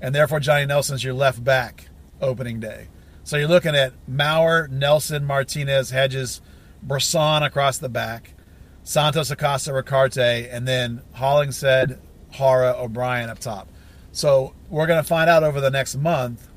and 0.00 0.14
therefore 0.14 0.40
Johnny 0.40 0.66
Nelson's 0.66 1.04
your 1.04 1.14
left 1.14 1.42
back 1.42 1.88
opening 2.20 2.60
day? 2.60 2.88
So 3.24 3.36
you're 3.36 3.48
looking 3.48 3.74
at 3.74 3.92
Maurer, 4.06 4.68
Nelson, 4.68 5.24
Martinez, 5.24 5.90
Hedges, 5.90 6.40
Bressan 6.86 7.44
across 7.44 7.78
the 7.78 7.88
back, 7.88 8.34
Santos 8.82 9.30
Acosta, 9.30 9.72
Ricaurte, 9.72 10.48
and 10.50 10.66
then 10.66 11.02
Hollingshead, 11.12 11.98
Jara, 12.32 12.74
Obrian 12.74 13.28
up 13.28 13.38
top. 13.38 13.68
So 14.12 14.54
we're 14.68 14.86
going 14.86 15.02
to 15.02 15.08
find 15.08 15.30
out 15.30 15.42
over 15.42 15.60
the 15.60 15.70
next 15.70 15.96
month, 15.96 16.48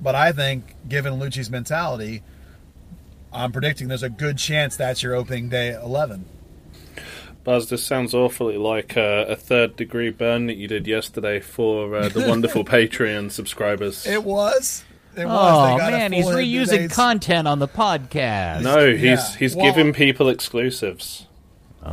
but 0.00 0.14
I 0.14 0.32
think, 0.32 0.74
given 0.88 1.14
Lucci's 1.14 1.50
mentality, 1.50 2.22
I'm 3.32 3.52
predicting 3.52 3.88
there's 3.88 4.02
a 4.02 4.08
good 4.10 4.38
chance 4.38 4.76
that's 4.76 5.02
your 5.02 5.14
opening 5.14 5.48
day 5.48 5.72
11. 5.72 6.24
Buzz, 7.44 7.70
this 7.70 7.84
sounds 7.84 8.12
awfully 8.12 8.56
like 8.58 8.96
uh, 8.96 9.24
a 9.28 9.36
third 9.36 9.76
degree 9.76 10.10
burn 10.10 10.46
that 10.46 10.56
you 10.56 10.68
did 10.68 10.86
yesterday 10.86 11.40
for 11.40 11.94
uh, 11.96 12.08
the 12.08 12.20
wonderful 12.28 12.64
Patreon 12.64 13.30
subscribers. 13.30 14.06
It 14.06 14.24
was. 14.24 14.84
It 15.16 15.24
was. 15.26 15.70
Oh 15.82 15.84
They 15.84 15.90
man, 15.90 16.12
he's 16.12 16.26
reusing 16.26 16.68
days- 16.88 16.92
content 16.94 17.48
on 17.48 17.58
the 17.58 17.68
podcast. 17.68 18.62
no, 18.62 18.90
he's 18.92 19.02
Yeah. 19.02 19.36
he's 19.38 19.56
Well- 19.56 19.64
giving 19.66 19.92
people 19.92 20.28
exclusives. 20.28 21.26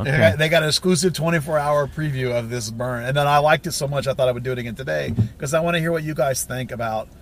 They 0.04 0.10
got, 0.18 0.36
they 0.38 0.48
got 0.50 0.62
an 0.62 0.68
exclusive 0.68 1.14
24 1.14 1.58
hour 1.58 1.86
preview 1.88 2.38
of 2.38 2.50
this 2.50 2.70
burn, 2.70 3.04
and 3.04 3.16
then 3.16 3.26
I 3.26 3.38
liked 3.38 3.66
it 3.66 3.72
so 3.72 3.88
much 3.88 4.06
I 4.06 4.12
thought 4.12 4.28
I 4.28 4.32
would 4.32 4.42
do 4.42 4.52
it 4.52 4.58
again 4.58 4.74
today 4.74 5.14
because 5.16 5.54
I 5.54 5.60
want 5.60 5.76
to 5.76 5.80
hear 5.80 5.90
what 5.90 6.02
you 6.02 6.12
guys 6.14 6.44
think 6.44 6.72
about. 6.72 7.08
the 7.10 7.16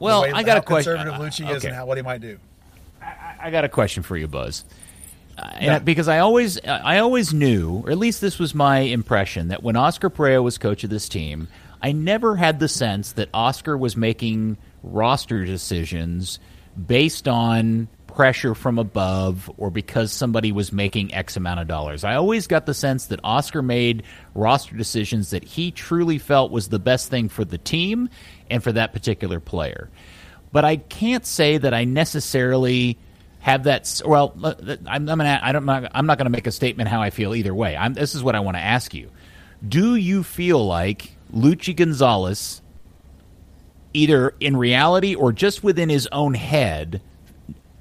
Well, 0.00 0.22
way- 0.22 0.30
I 0.32 0.42
got 0.42 0.52
how 0.56 0.58
a 0.58 0.62
question. 0.62 0.96
Conservative 0.98 1.18
Luchi 1.26 1.50
is 1.50 1.56
Okay. 1.56 1.68
and 1.68 1.76
how, 1.76 1.86
what 1.86 1.96
he 1.96 2.02
might 2.02 2.20
do. 2.20 2.38
I 3.40 3.50
got 3.50 3.64
a 3.64 3.68
question 3.68 4.02
for 4.02 4.16
you, 4.16 4.28
Buzz. 4.28 4.64
Uh, 5.38 5.48
and 5.54 5.64
Yeah. 5.66 5.76
I- 5.76 5.78
because 5.78 6.08
I 6.08 6.18
always, 6.18 6.58
I 6.66 6.98
always 6.98 7.32
knew, 7.32 7.82
or 7.86 7.90
at 7.90 7.98
least 7.98 8.20
this 8.20 8.38
was 8.38 8.54
my 8.54 8.80
impression, 8.80 9.48
that 9.48 9.62
when 9.62 9.76
Oscar 9.76 10.10
Pareja 10.10 10.42
was 10.42 10.58
coach 10.58 10.84
of 10.84 10.90
this 10.90 11.08
team, 11.08 11.48
I 11.82 11.92
never 11.92 12.36
had 12.36 12.60
the 12.60 12.68
sense 12.68 13.12
that 13.12 13.28
Oscar 13.32 13.76
was 13.78 13.96
making 13.96 14.58
roster 14.82 15.44
decisions 15.44 16.38
based 16.86 17.26
on 17.26 17.88
pressure 18.06 18.54
from 18.54 18.78
above 18.78 19.50
or 19.56 19.70
because 19.70 20.12
somebody 20.12 20.50
was 20.52 20.72
making 20.72 21.14
X 21.14 21.36
amount 21.36 21.60
of 21.60 21.68
dollars. 21.68 22.02
I 22.04 22.16
always 22.16 22.46
got 22.46 22.66
the 22.66 22.74
sense 22.74 23.06
that 23.06 23.20
Oscar 23.22 23.62
made 23.62 24.02
roster 24.34 24.76
decisions 24.76 25.30
that 25.30 25.44
he 25.44 25.70
truly 25.70 26.18
felt 26.18 26.50
was 26.50 26.68
the 26.68 26.78
best 26.80 27.08
thing 27.08 27.28
for 27.28 27.44
the 27.44 27.56
team 27.58 28.10
and 28.50 28.62
for 28.62 28.72
that 28.72 28.92
particular 28.92 29.40
player 29.40 29.88
but 30.52 30.64
I 30.64 30.76
can't 30.78 31.24
say 31.24 31.58
that 31.58 31.72
I 31.72 31.84
necessarily 31.84 32.98
have 33.40 33.64
that. 33.64 34.00
Well, 34.04 34.34
uh, 34.42 34.54
I'm, 34.86 35.08
I'm 35.08 35.18
gonna. 35.18 35.40
I 35.42 35.52
don't. 35.52 35.68
I'm 35.68 36.06
not 36.06 36.18
to 36.18 36.30
make 36.30 36.46
a 36.46 36.52
statement 36.52 36.88
how 36.88 37.02
I 37.02 37.10
feel 37.10 37.34
either 37.34 37.54
way. 37.54 37.76
I'm, 37.76 37.94
this 37.94 38.14
is 38.14 38.22
what 38.22 38.34
I 38.34 38.40
want 38.40 38.56
to 38.56 38.62
ask 38.62 38.94
you: 38.94 39.10
Do 39.66 39.96
you 39.96 40.22
feel 40.22 40.64
like 40.64 41.16
Luchi 41.34 41.74
Gonzalez, 41.74 42.62
either 43.92 44.34
in 44.40 44.56
reality 44.56 45.14
or 45.14 45.32
just 45.32 45.62
within 45.64 45.88
his 45.88 46.06
own 46.12 46.34
head, 46.34 47.00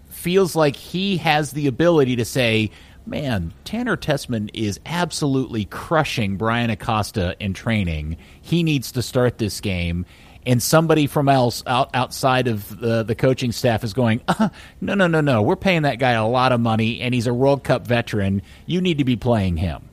feels 0.09 0.55
like 0.55 0.75
he 0.75 1.17
has 1.17 1.51
the 1.51 1.67
ability 1.67 2.17
to 2.17 2.25
say, 2.25 2.71
man, 3.05 3.53
Tanner 3.65 3.97
Tessman 3.97 4.49
is 4.53 4.79
absolutely 4.85 5.65
crushing 5.65 6.37
Bryan 6.37 6.69
Acosta 6.69 7.35
in 7.39 7.53
training. 7.53 8.17
He 8.41 8.63
needs 8.63 8.91
to 8.93 9.01
start 9.01 9.37
this 9.37 9.61
game. 9.61 10.05
And 10.49 10.63
somebody 10.63 11.05
from 11.05 11.29
else 11.29 11.61
out, 11.67 11.91
outside 11.93 12.47
of 12.47 12.79
the, 12.79 13.03
the 13.03 13.13
coaching 13.13 13.51
staff 13.51 13.83
is 13.83 13.93
going, 13.93 14.21
uh, 14.27 14.49
no, 14.81 14.95
no, 14.95 15.05
no, 15.05 15.21
no. 15.21 15.43
We're 15.43 15.55
paying 15.55 15.83
that 15.83 15.99
guy 15.99 16.13
a 16.13 16.25
lot 16.25 16.51
of 16.51 16.59
money, 16.59 17.01
and 17.01 17.13
he's 17.13 17.27
a 17.27 17.33
World 17.35 17.63
Cup 17.63 17.85
veteran. 17.85 18.41
You 18.65 18.81
need 18.81 18.97
to 18.97 19.03
be 19.03 19.15
playing 19.15 19.57
him. 19.57 19.87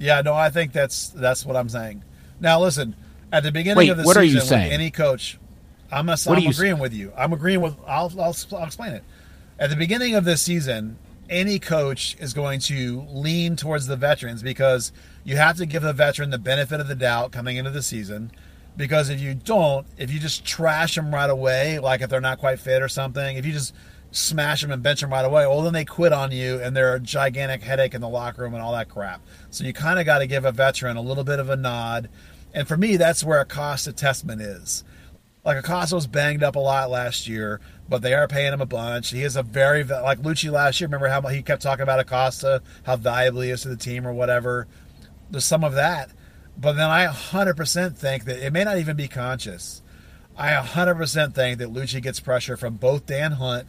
Yeah, 0.00 0.22
no, 0.22 0.34
I 0.34 0.50
think 0.50 0.72
that's 0.72 1.10
that's 1.10 1.46
what 1.46 1.54
I'm 1.54 1.68
saying. 1.68 2.02
Now, 2.40 2.60
listen, 2.60 2.96
at 3.30 3.44
the 3.44 3.52
beginning 3.52 3.76
Wait, 3.76 3.90
of 3.90 3.96
the 3.96 4.02
what 4.02 4.16
are 4.16 4.22
season, 4.22 4.40
you 4.40 4.46
saying? 4.46 4.72
any 4.72 4.90
coach, 4.90 5.38
I'm, 5.92 6.08
a, 6.08 6.16
I'm 6.26 6.44
are 6.44 6.50
agreeing 6.50 6.80
with 6.80 6.92
you. 6.92 7.12
I'm 7.16 7.32
agreeing 7.32 7.60
with. 7.60 7.76
I'll, 7.86 8.10
I'll 8.20 8.34
I'll 8.52 8.64
explain 8.64 8.92
it. 8.94 9.04
At 9.56 9.70
the 9.70 9.76
beginning 9.76 10.16
of 10.16 10.24
this 10.24 10.42
season, 10.42 10.98
any 11.30 11.60
coach 11.60 12.16
is 12.18 12.32
going 12.32 12.58
to 12.60 13.06
lean 13.10 13.54
towards 13.54 13.86
the 13.86 13.94
veterans 13.94 14.42
because 14.42 14.90
you 15.22 15.36
have 15.36 15.58
to 15.58 15.66
give 15.66 15.82
the 15.82 15.92
veteran 15.92 16.30
the 16.30 16.38
benefit 16.38 16.80
of 16.80 16.88
the 16.88 16.96
doubt 16.96 17.30
coming 17.30 17.56
into 17.56 17.70
the 17.70 17.82
season. 17.82 18.32
Because 18.76 19.10
if 19.10 19.20
you 19.20 19.34
don't, 19.34 19.86
if 19.98 20.10
you 20.10 20.18
just 20.18 20.44
trash 20.44 20.94
them 20.94 21.12
right 21.12 21.28
away, 21.28 21.78
like 21.78 22.00
if 22.00 22.08
they're 22.08 22.20
not 22.20 22.38
quite 22.38 22.58
fit 22.58 22.82
or 22.82 22.88
something, 22.88 23.36
if 23.36 23.44
you 23.44 23.52
just 23.52 23.74
smash 24.12 24.60
them 24.62 24.70
and 24.70 24.82
bench 24.82 25.00
them 25.00 25.10
right 25.10 25.24
away, 25.24 25.46
well, 25.46 25.62
then 25.62 25.72
they 25.72 25.84
quit 25.84 26.12
on 26.12 26.32
you 26.32 26.60
and 26.60 26.76
they're 26.76 26.94
a 26.94 27.00
gigantic 27.00 27.62
headache 27.62 27.94
in 27.94 28.00
the 28.00 28.08
locker 28.08 28.42
room 28.42 28.54
and 28.54 28.62
all 28.62 28.72
that 28.72 28.88
crap. 28.88 29.20
So 29.50 29.64
you 29.64 29.72
kind 29.72 29.98
of 29.98 30.06
got 30.06 30.20
to 30.20 30.26
give 30.26 30.44
a 30.44 30.52
veteran 30.52 30.96
a 30.96 31.02
little 31.02 31.24
bit 31.24 31.38
of 31.38 31.50
a 31.50 31.56
nod. 31.56 32.08
And 32.54 32.68
for 32.68 32.76
me, 32.76 32.96
that's 32.96 33.24
where 33.24 33.40
Acosta 33.40 33.92
Tessman 33.92 34.40
is. 34.40 34.84
Like 35.44 35.56
Acosta 35.56 35.96
was 35.96 36.06
banged 36.06 36.42
up 36.42 36.54
a 36.54 36.60
lot 36.60 36.88
last 36.88 37.26
year, 37.26 37.60
but 37.88 38.00
they 38.00 38.14
are 38.14 38.28
paying 38.28 38.52
him 38.52 38.60
a 38.60 38.66
bunch. 38.66 39.10
He 39.10 39.24
is 39.24 39.34
a 39.34 39.42
very 39.42 39.82
like 39.82 40.22
Luchi 40.22 40.52
last 40.52 40.80
year. 40.80 40.86
Remember 40.86 41.08
how 41.08 41.20
he 41.22 41.42
kept 41.42 41.62
talking 41.62 41.82
about 41.82 41.98
Acosta, 41.98 42.62
how 42.84 42.96
valuable 42.96 43.40
he 43.40 43.50
is 43.50 43.62
to 43.62 43.68
the 43.68 43.76
team 43.76 44.06
or 44.06 44.12
whatever. 44.12 44.68
There's 45.30 45.44
some 45.44 45.64
of 45.64 45.72
that, 45.74 46.10
but 46.56 46.72
then 46.72 46.90
I 46.90 47.06
100% 47.06 47.96
think 47.96 48.24
that 48.24 48.44
it 48.44 48.52
may 48.52 48.64
not 48.64 48.78
even 48.78 48.96
be 48.96 49.08
conscious. 49.08 49.82
I 50.36 50.52
100% 50.52 51.34
think 51.34 51.58
that 51.58 51.72
Luchi 51.72 52.02
gets 52.02 52.20
pressure 52.20 52.56
from 52.56 52.76
both 52.76 53.06
Dan 53.06 53.32
Hunt, 53.32 53.66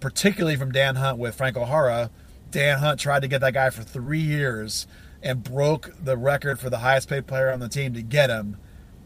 particularly 0.00 0.56
from 0.56 0.72
Dan 0.72 0.96
Hunt 0.96 1.18
with 1.18 1.34
Franco 1.34 1.66
Jara. 1.66 2.10
Dan 2.50 2.78
Hunt 2.78 2.98
tried 2.98 3.22
to 3.22 3.28
get 3.28 3.40
that 3.40 3.54
guy 3.54 3.70
for 3.70 3.82
three 3.82 4.20
years 4.20 4.86
and 5.22 5.44
broke 5.44 5.92
the 6.02 6.16
record 6.16 6.58
for 6.58 6.70
the 6.70 6.78
highest 6.78 7.08
paid 7.08 7.26
player 7.26 7.52
on 7.52 7.60
the 7.60 7.68
team 7.68 7.94
to 7.94 8.02
get 8.02 8.30
him. 8.30 8.56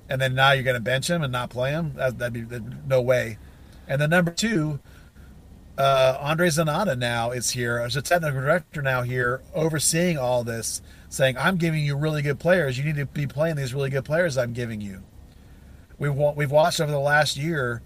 And 0.08 0.20
then 0.20 0.34
now 0.34 0.52
you're 0.52 0.62
going 0.62 0.74
to 0.74 0.80
bench 0.80 1.08
him 1.08 1.22
and 1.22 1.32
not 1.32 1.50
play 1.50 1.70
him? 1.70 1.94
That, 1.94 2.18
would 2.18 2.32
be 2.32 2.42
that'd, 2.42 2.88
no 2.88 3.00
way. 3.00 3.38
And 3.88 4.00
then 4.00 4.10
number 4.10 4.30
two, 4.30 4.80
uh, 5.76 6.16
Andre 6.20 6.48
Zanotta 6.48 6.96
now 6.96 7.32
is 7.32 7.50
here 7.50 7.78
as 7.78 7.96
a 7.96 8.02
technical 8.02 8.40
director 8.40 8.80
now 8.80 9.02
here 9.02 9.42
overseeing 9.54 10.16
all 10.16 10.44
this, 10.44 10.80
saying, 11.14 11.36
"I'm 11.38 11.56
giving 11.56 11.84
you 11.84 11.96
really 11.96 12.22
good 12.22 12.38
players. 12.38 12.78
You 12.78 12.84
need 12.84 12.96
to 12.96 13.06
be 13.06 13.26
playing 13.26 13.56
these 13.56 13.72
really 13.72 13.90
good 13.90 14.04
players 14.04 14.36
I'm 14.36 14.52
giving 14.52 14.80
you." 14.80 15.02
We've 15.98 16.14
we've 16.14 16.50
watched 16.50 16.80
over 16.80 16.90
the 16.90 16.98
last 16.98 17.36
year 17.36 17.82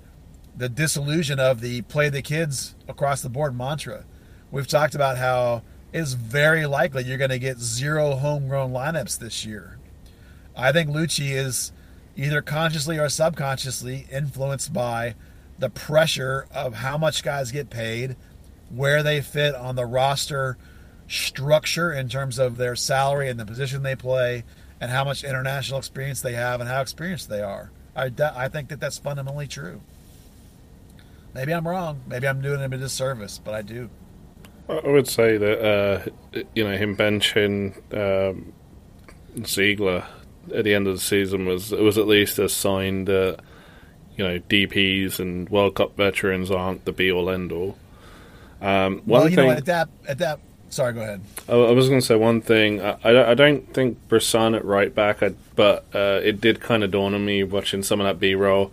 the 0.57 0.69
disillusion 0.69 1.39
of 1.39 1.61
the 1.61 1.83
play 1.83 2.09
the 2.09 2.23
kids 2.23 2.75
across 2.89 3.23
the 3.23 3.29
board 3.29 3.57
mantra. 3.57 4.05
We've 4.51 4.67
talked 4.67 4.95
about 4.95 5.19
how 5.19 5.63
it's 5.93 6.15
very 6.15 6.67
likely 6.67 7.05
you're 7.05 7.19
going 7.19 7.31
to 7.31 7.39
get 7.39 7.59
zero 7.59 8.17
homegrown 8.17 8.73
lineups 8.73 9.19
this 9.19 9.45
year. 9.45 9.79
I 10.57 10.73
think 10.73 10.91
Luchi 10.91 11.31
is 11.31 11.73
either 12.17 12.43
consciously 12.43 12.99
or 12.99 13.09
subconsciously 13.09 14.07
influenced 14.11 14.73
by 14.73 15.15
the 15.59 15.71
pressure 15.71 16.47
of 16.53 16.75
how 16.75 16.99
much 16.99 17.23
guys 17.23 17.53
get 17.53 17.71
paid, 17.71 18.17
where 18.69 19.03
they 19.03 19.21
fit 19.21 19.55
on 19.55 19.77
the 19.77 19.87
roster 19.87 20.59
structure 21.09 21.93
in 21.93 22.09
terms 22.09 22.39
of 22.39 22.57
their 22.57 22.77
salary 22.77 23.29
and 23.29 23.41
the 23.41 23.47
position 23.47 23.83
they 23.83 23.97
play, 23.97 24.45
and 24.81 24.91
how 24.91 25.05
much 25.05 25.25
international 25.25 25.79
experience 25.79 26.21
they 26.21 26.35
have 26.35 26.61
and 26.61 26.69
how 26.69 26.81
experienced 26.81 27.29
they 27.29 27.43
are. 27.43 27.71
I, 27.97 28.13
I 28.21 28.49
think 28.49 28.69
that 28.69 28.79
that's 28.79 28.99
fundamentally 28.99 29.49
true. 29.49 29.81
Maybe 31.35 31.53
I'm 31.53 31.67
wrong. 31.67 32.01
Maybe 32.07 32.29
I'm 32.29 32.41
doing 32.41 32.61
him 32.61 32.73
a 32.73 32.79
disservice, 32.79 33.41
but 33.43 33.55
I 33.55 33.63
do. 33.63 33.91
I 34.69 34.87
would 34.87 35.09
say 35.09 35.39
that 35.39 35.65
uh, 35.65 36.41
you 36.55 36.65
know 36.65 36.77
him 36.77 36.97
benching 36.97 37.75
um, 37.95 38.53
Ziegler 39.45 40.05
at 40.55 40.65
the 40.65 40.75
end 40.75 40.87
of 40.87 40.95
the 40.95 41.01
season 41.01 41.47
was 41.47 41.73
it 41.73 41.81
was 41.81 41.99
at 41.99 42.07
least 42.07 42.39
a 42.39 42.49
sign 42.49 43.07
that 43.07 43.41
you 44.17 44.25
know 44.27 44.39
DPS 44.39 45.21
and 45.21 45.49
World 45.49 45.77
Cup 45.77 45.97
veterans 45.97 46.51
aren't 46.51 46.85
the 46.85 46.93
be 46.93 47.11
all 47.11 47.31
end 47.31 47.53
all. 47.53 47.77
Um, 48.61 49.03
well, 49.07 49.29
you 49.29 49.37
thing, 49.37 49.49
know, 49.49 49.55
at 49.55 49.65
that 49.67 49.89
at 50.07 50.19
that. 50.19 50.41
Sorry, 50.71 50.93
go 50.93 51.01
ahead. 51.01 51.21
I, 51.49 51.55
was 51.55 51.89
going 51.89 52.01
to 52.01 52.07
say 52.07 52.15
one 52.15 52.41
thing. 52.41 52.81
I, 52.81 52.99
I, 53.03 53.31
I, 53.31 53.35
don't 53.35 53.73
think 53.73 54.07
Bressan 54.09 54.55
at 54.55 54.65
right 54.65 54.95
back, 54.95 55.23
I, 55.23 55.31
but 55.57 55.87
uh, 55.95 56.21
it 56.23 56.41
did 56.41 56.61
kind 56.61 56.85
of 56.85 56.91
dawn 56.91 57.15
on 57.15 57.25
me 57.25 57.43
watching 57.43 57.83
some 57.83 58.01
of 58.01 58.07
that 58.07 58.21
B 58.21 58.35
roll 58.35 58.71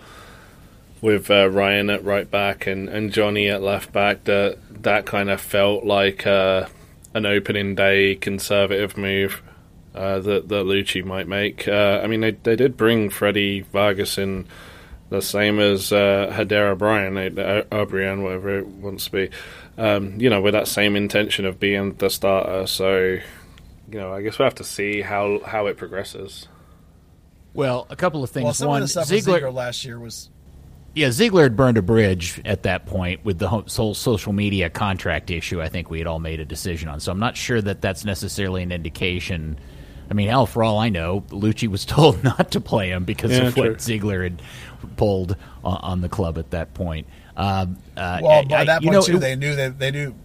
with 1.01 1.29
uh, 1.31 1.49
Ryan 1.49 1.89
at 1.89 2.03
right 2.03 2.29
back 2.29 2.67
and, 2.67 2.89
and 2.89 3.13
Johnny 3.13 3.47
at 3.47 3.61
left 3.61 3.93
back 3.93 4.23
that 4.25 4.57
that 4.83 5.05
kind 5.05 5.29
of 5.29 5.39
felt 5.39 5.85
like 5.85 6.25
uh, 6.25 6.65
an 7.13 7.25
opening 7.25 7.75
day 7.75 8.15
conservative 8.15 8.97
move 8.97 9.41
uh, 9.93 10.19
that 10.19 10.49
that 10.49 10.65
Luchi 10.65 11.03
might 11.03 11.27
make. 11.27 11.67
Uh, 11.67 12.01
I 12.03 12.07
mean, 12.07 12.21
they 12.21 12.31
they 12.31 12.55
did 12.55 12.75
bring 12.75 13.09
Freddie 13.09 13.61
Vargas 13.61 14.17
in 14.17 14.47
the 15.09 15.21
same 15.21 15.59
as 15.59 15.93
uh, 15.93 16.33
Jader 16.33 16.75
Obrian, 16.75 18.17
uh, 18.19 18.21
whatever 18.21 18.57
it 18.59 18.67
wants 18.67 19.05
to 19.05 19.11
be. 19.11 19.29
Um, 19.77 20.19
you 20.19 20.29
know, 20.29 20.41
with 20.41 20.53
that 20.53 20.67
same 20.67 20.95
intention 20.95 21.45
of 21.45 21.59
being 21.59 21.95
the 21.95 22.09
starter. 22.09 22.65
So, 22.65 23.17
you 23.91 23.99
know, 23.99 24.13
I 24.13 24.21
guess 24.21 24.39
we'll 24.39 24.45
have 24.45 24.55
to 24.55 24.63
see 24.63 25.01
how 25.01 25.39
how 25.45 25.67
it 25.67 25.77
progresses. 25.77 26.47
Well, 27.53 27.87
a 27.89 27.95
couple 27.95 28.23
of 28.23 28.29
things. 28.29 28.43
Well, 28.43 28.53
some 28.53 28.67
One, 28.69 28.81
of 28.81 28.83
the 28.83 28.87
stuff 28.87 29.07
Ziegler, 29.07 29.35
Ziegler 29.35 29.51
last 29.51 29.85
year 29.85 29.99
was. 29.99 30.29
Yeah, 30.93 31.11
Ziegler 31.11 31.43
had 31.43 31.57
burned 31.57 31.77
a 31.77 31.81
bridge 31.81 32.41
at 32.45 32.63
that 32.63 32.85
point 32.85 33.25
with 33.25 33.37
the 33.37 33.49
whole 33.49 33.93
social 33.93 34.31
media 34.31 34.69
contract 34.69 35.29
issue. 35.29 35.61
I 35.61 35.67
think 35.67 35.89
we 35.89 35.97
had 35.97 36.07
all 36.07 36.19
made 36.19 36.39
a 36.39 36.45
decision 36.45 36.87
on. 36.87 37.01
So 37.01 37.11
I'm 37.11 37.19
not 37.19 37.35
sure 37.35 37.61
that 37.61 37.81
that's 37.81 38.05
necessarily 38.05 38.63
an 38.63 38.71
indication 38.71 39.59
I 40.09 40.13
mean, 40.13 40.27
hell, 40.27 40.45
for 40.45 40.63
all 40.63 40.77
I 40.77 40.89
know, 40.89 41.21
Luchi 41.29 41.67
was 41.67 41.85
told 41.85 42.23
not 42.23 42.51
to 42.51 42.61
play 42.61 42.89
him 42.89 43.05
because 43.05 43.31
yeah, 43.31 43.47
of 43.47 43.57
what 43.57 43.81
Ziegler 43.81 44.23
had 44.23 44.41
pulled 44.97 45.35
on, 45.63 45.77
on, 45.77 46.01
the 46.01 46.09
club 46.09 46.37
at 46.37 46.51
that 46.51 46.73
point. 46.73 47.07
Um, 47.37 47.77
uh, 47.97 48.19
well, 48.23 48.45
by 48.45 48.61
I, 48.61 48.65
that 48.65 48.81
point 48.81 48.93
know, 48.93 49.01
too, 49.01 49.17
it, 49.17 49.19
they 49.19 49.35
knew 49.35 49.55
that 49.55 49.79
they 49.79 49.91
knew. 49.91 50.15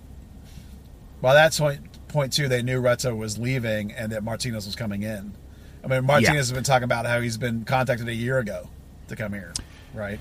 By 1.21 1.35
that 1.35 1.53
point, 1.53 1.81
point 2.09 2.33
too, 2.33 2.49
they 2.49 2.63
knew 2.63 2.81
Reto 2.81 3.17
was 3.17 3.39
leaving 3.39 3.93
and 3.93 4.13
that 4.13 4.25
Martinez 4.25 4.65
was 4.65 4.77
coming 4.77 5.03
in. 5.03 5.35
I 5.85 5.87
mean, 5.87 6.05
Martinez 6.07 6.29
yeah. 6.29 6.37
has 6.37 6.53
been 6.53 6.65
talking 6.65 6.85
about 6.85 7.07
how 7.07 7.21
he's 7.21 7.37
been 7.37 7.65
contacted 7.65 8.09
a 8.09 8.15
year 8.15 8.39
ago 8.39 8.69
to 9.09 9.17
come 9.17 9.33
here, 9.33 9.53
right? 9.95 10.19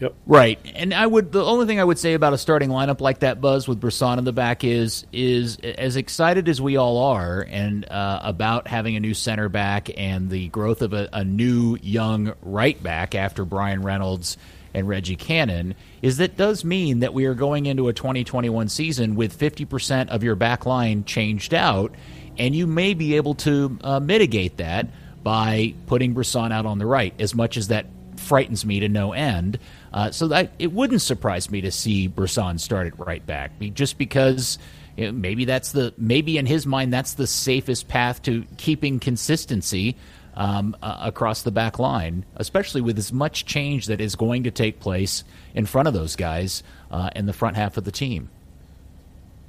Yep. 0.00 0.14
Right, 0.26 0.58
and 0.74 0.92
I 0.92 1.06
would 1.06 1.30
the 1.30 1.44
only 1.44 1.66
thing 1.66 1.78
I 1.78 1.84
would 1.84 1.98
say 1.98 2.14
about 2.14 2.32
a 2.32 2.38
starting 2.38 2.70
lineup 2.70 3.00
like 3.00 3.20
that, 3.20 3.40
Buzz, 3.40 3.68
with 3.68 3.80
Bressan 3.80 4.18
in 4.18 4.24
the 4.24 4.32
back 4.32 4.64
is 4.64 5.06
is 5.12 5.58
as 5.58 5.94
excited 5.96 6.48
as 6.48 6.60
we 6.60 6.76
all 6.76 6.98
are, 6.98 7.46
and 7.48 7.88
uh, 7.88 8.20
about 8.24 8.66
having 8.66 8.96
a 8.96 9.00
new 9.00 9.14
center 9.14 9.48
back 9.48 9.90
and 9.96 10.28
the 10.28 10.48
growth 10.48 10.82
of 10.82 10.92
a, 10.92 11.08
a 11.12 11.24
new 11.24 11.78
young 11.82 12.34
right 12.42 12.82
back 12.82 13.14
after 13.14 13.44
Bryan 13.44 13.82
Reynolds 13.82 14.38
and 14.74 14.88
Reggie 14.88 15.16
Cannon 15.16 15.74
is 16.00 16.16
that 16.16 16.36
does 16.36 16.64
mean 16.64 17.00
that 17.00 17.14
we 17.14 17.26
are 17.26 17.34
going 17.34 17.66
into 17.66 17.88
a 17.88 17.92
2021 17.92 18.68
season 18.68 19.14
with 19.14 19.38
50% 19.38 20.08
of 20.08 20.22
your 20.22 20.34
back 20.34 20.66
line 20.66 21.04
changed 21.04 21.54
out, 21.54 21.94
and 22.38 22.54
you 22.54 22.66
may 22.66 22.94
be 22.94 23.16
able 23.16 23.34
to 23.36 23.78
uh, 23.82 24.00
mitigate 24.00 24.56
that 24.56 24.88
by 25.22 25.74
putting 25.86 26.14
Bressan 26.14 26.52
out 26.52 26.66
on 26.66 26.78
the 26.78 26.86
right, 26.86 27.14
as 27.18 27.34
much 27.34 27.56
as 27.56 27.68
that 27.68 27.86
frightens 28.16 28.64
me 28.64 28.80
to 28.80 28.88
no 28.88 29.12
end. 29.12 29.58
Uh, 29.92 30.10
so 30.10 30.28
that 30.28 30.52
it 30.58 30.72
wouldn't 30.72 31.02
surprise 31.02 31.50
me 31.50 31.60
to 31.60 31.70
see 31.70 32.08
Bressan 32.08 32.58
start 32.58 32.86
at 32.86 32.98
right 32.98 33.24
back, 33.24 33.52
just 33.74 33.98
because 33.98 34.58
you 34.96 35.06
know, 35.06 35.12
maybe 35.12 35.44
that's 35.44 35.72
the 35.72 35.94
maybe 35.96 36.38
in 36.38 36.46
his 36.46 36.66
mind 36.66 36.92
that's 36.92 37.14
the 37.14 37.26
safest 37.26 37.88
path 37.88 38.22
to 38.22 38.44
keeping 38.58 39.00
consistency 39.00 39.96
um, 40.34 40.76
uh, 40.82 40.98
across 41.02 41.42
the 41.42 41.50
back 41.50 41.78
line, 41.78 42.24
especially 42.36 42.80
with 42.80 42.98
as 42.98 43.12
much 43.12 43.44
change 43.44 43.86
that 43.86 44.00
is 44.00 44.16
going 44.16 44.44
to 44.44 44.50
take 44.50 44.80
place 44.80 45.24
in 45.54 45.66
front 45.66 45.88
of 45.88 45.94
those 45.94 46.16
guys 46.16 46.62
uh, 46.90 47.10
in 47.14 47.26
the 47.26 47.32
front 47.32 47.56
half 47.56 47.76
of 47.76 47.84
the 47.84 47.92
team. 47.92 48.30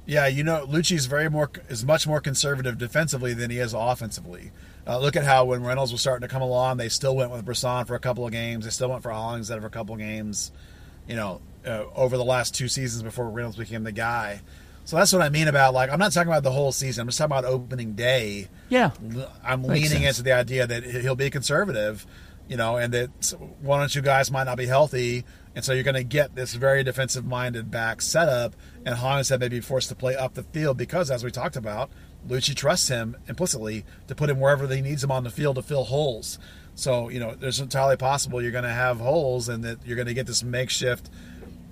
Yeah, 0.06 0.26
you 0.26 0.44
know, 0.44 0.66
Luchi's 0.66 1.06
very 1.06 1.30
more 1.30 1.50
is 1.68 1.84
much 1.84 2.06
more 2.06 2.20
conservative 2.20 2.76
defensively 2.76 3.32
than 3.32 3.50
he 3.50 3.58
is 3.58 3.72
offensively. 3.72 4.50
Uh, 4.86 4.98
look 4.98 5.16
at 5.16 5.24
how 5.24 5.46
when 5.46 5.62
Reynolds 5.62 5.92
was 5.92 6.02
starting 6.02 6.28
to 6.28 6.32
come 6.32 6.42
along, 6.42 6.76
they 6.76 6.90
still 6.90 7.16
went 7.16 7.30
with 7.30 7.44
Bressan 7.44 7.86
for 7.86 7.94
a 7.94 7.98
couple 7.98 8.26
of 8.26 8.32
games. 8.32 8.66
They 8.66 8.70
still 8.70 8.90
went 8.90 9.02
for 9.02 9.10
Hollings 9.10 9.48
for 9.48 9.56
a 9.56 9.70
couple 9.70 9.94
of 9.94 10.00
games. 10.00 10.52
You 11.08 11.16
know, 11.16 11.40
uh, 11.66 11.84
over 11.94 12.18
the 12.18 12.24
last 12.24 12.54
two 12.54 12.68
seasons 12.68 13.02
before 13.02 13.30
Reynolds 13.30 13.56
became 13.56 13.84
the 13.84 13.92
guy. 13.92 14.42
So 14.84 14.96
that's 14.96 15.12
what 15.12 15.22
I 15.22 15.30
mean 15.30 15.48
about 15.48 15.74
like 15.74 15.90
I'm 15.90 15.98
not 15.98 16.12
talking 16.12 16.28
about 16.28 16.42
the 16.42 16.52
whole 16.52 16.72
season. 16.72 17.02
I'm 17.02 17.08
just 17.08 17.18
talking 17.18 17.32
about 17.32 17.44
opening 17.44 17.94
day. 17.94 18.48
Yeah, 18.68 18.90
I'm 19.42 19.64
leaning 19.64 19.88
sense. 19.88 20.18
into 20.18 20.22
the 20.22 20.32
idea 20.32 20.66
that 20.66 20.84
he'll 20.84 21.16
be 21.16 21.30
conservative. 21.30 22.06
You 22.46 22.58
know, 22.58 22.76
and 22.76 22.92
that 22.92 23.34
one 23.62 23.80
or 23.80 23.88
two 23.88 24.02
guys 24.02 24.30
might 24.30 24.44
not 24.44 24.58
be 24.58 24.66
healthy, 24.66 25.24
and 25.54 25.64
so 25.64 25.72
you're 25.72 25.82
going 25.82 25.94
to 25.94 26.04
get 26.04 26.34
this 26.34 26.52
very 26.52 26.84
defensive-minded 26.84 27.70
back 27.70 28.02
setup. 28.02 28.54
And 28.84 28.96
Hollings 28.96 29.30
may 29.30 29.48
be 29.48 29.60
forced 29.60 29.88
to 29.88 29.94
play 29.94 30.14
up 30.14 30.34
the 30.34 30.42
field 30.42 30.76
because, 30.76 31.10
as 31.10 31.24
we 31.24 31.30
talked 31.30 31.56
about, 31.56 31.90
Luchi 32.28 32.54
trusts 32.54 32.88
him 32.88 33.16
implicitly 33.28 33.86
to 34.08 34.14
put 34.14 34.28
him 34.28 34.40
wherever 34.40 34.66
he 34.66 34.82
needs 34.82 35.02
him 35.02 35.10
on 35.10 35.24
the 35.24 35.30
field 35.30 35.56
to 35.56 35.62
fill 35.62 35.84
holes. 35.84 36.38
So, 36.74 37.08
you 37.08 37.20
know, 37.20 37.34
there's 37.34 37.60
entirely 37.60 37.96
possible 37.96 38.42
you're 38.42 38.50
going 38.50 38.64
to 38.64 38.70
have 38.70 38.98
holes 38.98 39.48
and 39.48 39.62
that 39.64 39.86
you're 39.86 39.96
going 39.96 40.08
to 40.08 40.14
get 40.14 40.26
this 40.26 40.42
makeshift 40.42 41.08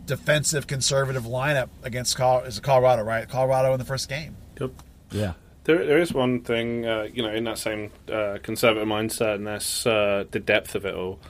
defensive 0.07 0.66
conservative 0.66 1.24
lineup 1.24 1.68
against 1.82 2.18
is 2.46 2.61
Colorado, 2.61 3.03
right? 3.03 3.28
Colorado 3.28 3.72
in 3.72 3.78
the 3.78 3.84
first 3.84 4.09
game. 4.09 4.36
Yep. 4.61 4.70
Yeah. 5.11 5.32
There, 5.64 5.86
there 5.86 5.98
is 5.98 6.12
one 6.12 6.40
thing, 6.40 6.86
uh, 6.86 7.09
you 7.12 7.22
know, 7.22 7.32
in 7.32 7.44
that 7.44 7.59
same 7.59 7.92
uh, 8.12 8.38
conservative 8.42 8.88
mindset, 8.88 9.36
and 9.36 9.46
that's 9.46 9.86
uh, 9.86 10.24
the 10.30 10.40
depth 10.40 10.74
of 10.74 10.84
it 10.84 10.94
all. 10.94 11.20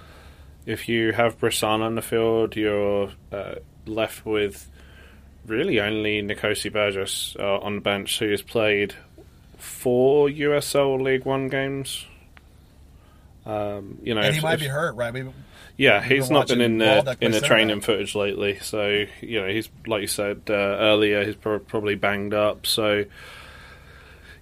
If 0.65 0.89
you 0.89 1.13
have 1.13 1.39
Bressan 1.39 1.81
on 1.81 1.97
the 1.97 2.03
field, 2.03 2.57
you're 2.57 3.11
uh, 3.31 3.57
left 3.85 4.25
with 4.25 4.71
really 5.47 5.81
only 5.81 6.23
Nkosi 6.23 6.73
Burgess 6.73 7.37
uh, 7.39 7.59
on 7.59 7.77
the 7.77 7.81
bench 7.81 8.21
who 8.21 8.31
has 8.31 8.43
played 8.43 8.95
four 9.59 10.29
USL 10.29 11.01
League 11.03 11.25
One 11.25 11.49
games. 11.49 12.07
Um, 13.45 13.99
you 14.03 14.15
know, 14.15 14.21
and 14.21 14.33
he 14.33 14.39
if, 14.39 14.43
might 14.43 14.55
if, 14.55 14.61
be 14.61 14.67
hurt, 14.67 14.95
right? 14.95 15.13
We, 15.13 15.25
yeah, 15.77 16.03
he's 16.03 16.31
not 16.31 16.49
been 16.49 16.61
in 16.61 16.79
the 16.79 17.17
in 17.21 17.33
the 17.33 17.41
training 17.41 17.81
footage 17.81 18.15
lately, 18.15 18.59
so 18.61 19.05
you 19.21 19.41
know 19.41 19.49
he's 19.49 19.69
like 19.87 20.03
you 20.03 20.07
said 20.07 20.43
uh, 20.49 20.53
earlier, 20.53 21.25
he's 21.25 21.37
pro- 21.37 21.59
probably 21.59 21.95
banged 21.95 22.35
up. 22.35 22.67
So 22.67 23.05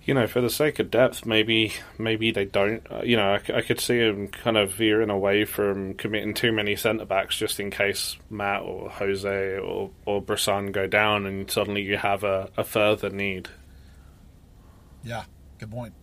you 0.04 0.14
know, 0.14 0.26
for 0.26 0.40
the 0.40 0.50
sake 0.50 0.78
of 0.78 0.90
depth, 0.90 1.24
maybe 1.24 1.72
maybe 1.98 2.32
they 2.32 2.44
don't. 2.44 2.82
Uh, 2.90 3.02
you 3.04 3.16
know, 3.16 3.34
I, 3.34 3.58
I, 3.58 3.60
could 3.60 3.80
see 3.80 3.98
him 3.98 4.28
kind 4.28 4.56
of 4.56 4.72
veering 4.72 5.10
away 5.10 5.44
from 5.44 5.94
committing 5.94 6.34
too 6.34 6.52
many 6.52 6.74
centre 6.74 7.04
backs 7.04 7.36
just 7.36 7.60
in 7.60 7.70
case 7.70 8.16
Matt 8.28 8.62
or 8.62 8.90
Jose 8.90 9.58
or 9.58 9.90
or 10.06 10.22
Bressan 10.22 10.72
go 10.72 10.86
down, 10.86 11.26
and 11.26 11.50
suddenly 11.50 11.82
you 11.82 11.96
have 11.96 12.24
a, 12.24 12.50
a 12.56 12.64
further 12.64 13.10
need. 13.10 13.48
Yeah, 15.04 15.24
good 15.58 15.70
point. 15.70 15.94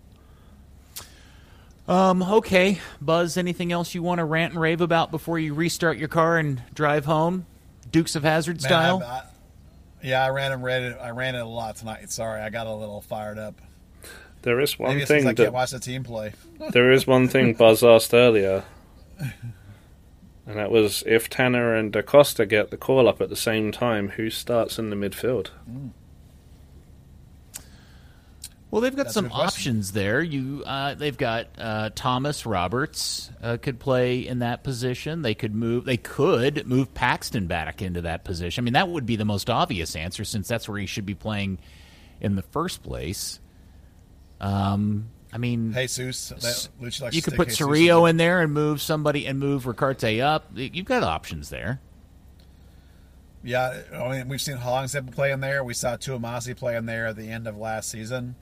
Um, 1.87 2.21
okay, 2.21 2.79
Buzz. 2.99 3.37
Anything 3.37 3.71
else 3.71 3.95
you 3.95 4.03
want 4.03 4.19
to 4.19 4.25
rant 4.25 4.53
and 4.53 4.61
rave 4.61 4.81
about 4.81 5.09
before 5.09 5.39
you 5.39 5.53
restart 5.53 5.97
your 5.97 6.09
car 6.09 6.37
and 6.37 6.61
drive 6.73 7.05
home, 7.05 7.45
Dukes 7.89 8.15
of 8.15 8.23
Hazzard 8.23 8.61
style? 8.61 9.01
I, 9.03 9.23
Yeah, 10.03 10.23
I 10.23 10.29
ran 10.29 10.51
and 10.51 10.63
read 10.63 10.83
it. 10.83 10.97
I 11.01 11.11
ran 11.11 11.35
it 11.35 11.39
a 11.39 11.45
lot 11.45 11.77
tonight. 11.77 12.11
Sorry, 12.11 12.41
I 12.41 12.49
got 12.49 12.67
a 12.67 12.73
little 12.73 13.01
fired 13.01 13.39
up. 13.39 13.61
There 14.41 14.59
is 14.59 14.77
one 14.77 14.95
Maybe 14.95 15.05
thing 15.05 15.23
because 15.23 15.25
I 15.25 15.33
that 15.33 15.43
can't 15.43 15.53
watch 15.53 15.71
the 15.71 15.79
team 15.79 16.03
play. 16.03 16.33
there 16.71 16.91
is 16.91 17.07
one 17.07 17.27
thing 17.27 17.53
Buzz 17.53 17.83
asked 17.83 18.13
earlier, 18.13 18.63
and 19.19 20.57
that 20.57 20.71
was 20.71 21.03
if 21.07 21.29
Tanner 21.29 21.73
and 21.73 21.95
Acosta 21.95 22.45
get 22.45 22.69
the 22.69 22.77
call 22.77 23.07
up 23.07 23.21
at 23.21 23.29
the 23.29 23.35
same 23.35 23.71
time, 23.71 24.09
who 24.09 24.29
starts 24.29 24.77
in 24.77 24.89
the 24.89 24.95
midfield? 24.95 25.49
Well, 28.69 28.81
they've 28.81 28.95
got 28.95 29.03
That's 29.03 29.13
some 29.13 29.31
options 29.31 29.93
there. 29.93 30.21
You, 30.21 30.61
uh, 30.65 30.95
they've 30.95 31.17
got 31.17 31.47
uh, 31.57 31.89
Thomas 31.95 32.45
Roberts 32.45 33.31
uh, 33.41 33.57
could 33.57 33.79
play 33.79 34.27
in 34.27 34.39
that 34.39 34.63
position. 34.63 35.21
They 35.21 35.35
could 35.35 35.55
move. 35.55 35.85
They 35.85 35.95
could 35.95 36.67
move 36.67 36.93
Paxton 36.93 37.47
back 37.47 37.81
into 37.81 38.01
that 38.01 38.25
position. 38.25 38.61
I 38.61 38.65
mean, 38.65 38.73
that 38.73 38.89
would 38.89 39.05
be 39.05 39.15
the 39.15 39.25
most 39.25 39.49
obvious 39.49 39.95
answer 39.95 40.25
since 40.25 40.49
that's 40.49 40.67
where 40.67 40.79
he 40.79 40.85
should 40.85 41.05
be 41.05 41.15
playing 41.15 41.59
in 42.19 42.35
the 42.35 42.41
first 42.41 42.83
place. 42.83 43.39
Um, 44.41 45.11
I 45.31 45.37
mean, 45.37 45.73
Jesus, 45.73 46.29
that, 46.29 47.13
you 47.13 47.21
could 47.21 47.35
put 47.35 47.47
Jesus 47.47 47.65
Cerrillo 47.65 48.03
in. 48.03 48.11
in 48.11 48.17
there 48.17 48.41
and 48.41 48.53
move 48.53 48.81
somebody 48.81 49.27
and 49.27 49.39
move 49.39 49.65
Ricaurte 49.65 50.21
up. 50.21 50.51
You've 50.55 50.85
got 50.85 51.03
options 51.03 51.49
there. 51.49 51.79
Yeah, 53.43 53.81
I 53.93 54.09
mean, 54.09 54.27
we've 54.27 54.41
seen 54.41 54.57
Hollingshead 54.57 55.09
play 55.13 55.31
in 55.31 55.39
there. 55.39 55.63
We 55.63 55.73
saw 55.73 55.95
Twumasi 55.95 56.57
play 56.57 56.75
in 56.75 56.85
there 56.85 57.07
at 57.07 57.15
the 57.15 57.29
end 57.29 57.47
of 57.47 57.55
last 57.55 57.89
season. 57.89 58.35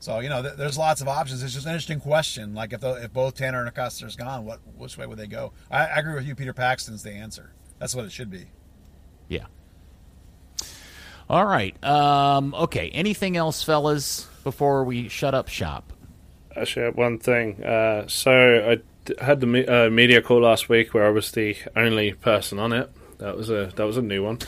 So 0.00 0.20
you 0.20 0.28
know, 0.28 0.42
th- 0.42 0.54
there's 0.54 0.78
lots 0.78 1.00
of 1.00 1.08
options. 1.08 1.42
It's 1.42 1.54
just 1.54 1.66
an 1.66 1.72
interesting 1.72 2.00
question. 2.00 2.54
Like 2.54 2.72
if 2.72 2.80
the, 2.80 2.92
if 2.94 3.12
both 3.12 3.34
Tanner 3.34 3.60
and 3.60 3.68
Acosta 3.68 4.06
is 4.06 4.16
gone, 4.16 4.44
what 4.44 4.60
which 4.76 4.96
way 4.96 5.06
would 5.06 5.18
they 5.18 5.26
go? 5.26 5.52
I, 5.70 5.86
I 5.86 5.96
agree 5.98 6.14
with 6.14 6.26
you. 6.26 6.34
Peter 6.34 6.52
Paxton's 6.52 7.02
the 7.02 7.12
answer. 7.12 7.52
That's 7.78 7.94
what 7.94 8.04
it 8.04 8.12
should 8.12 8.30
be. 8.30 8.46
Yeah. 9.28 9.46
All 11.28 11.44
right. 11.44 11.82
Um, 11.84 12.54
okay. 12.54 12.88
Anything 12.90 13.36
else, 13.36 13.62
fellas, 13.62 14.26
before 14.44 14.84
we 14.84 15.08
shut 15.08 15.34
up 15.34 15.48
shop? 15.48 15.92
Actually, 16.56 16.82
I 16.82 16.86
have 16.86 16.96
one 16.96 17.18
thing. 17.18 17.62
Uh, 17.62 18.06
so 18.08 18.80
I 19.20 19.24
had 19.24 19.40
the 19.40 19.46
me- 19.46 19.66
uh, 19.66 19.90
media 19.90 20.22
call 20.22 20.40
last 20.40 20.68
week 20.68 20.94
where 20.94 21.06
I 21.06 21.10
was 21.10 21.30
the 21.32 21.56
only 21.76 22.14
person 22.14 22.58
on 22.58 22.72
it. 22.72 22.90
That 23.18 23.36
was 23.36 23.50
a 23.50 23.72
that 23.76 23.84
was 23.84 23.96
a 23.96 24.02
new 24.02 24.24
one. 24.24 24.38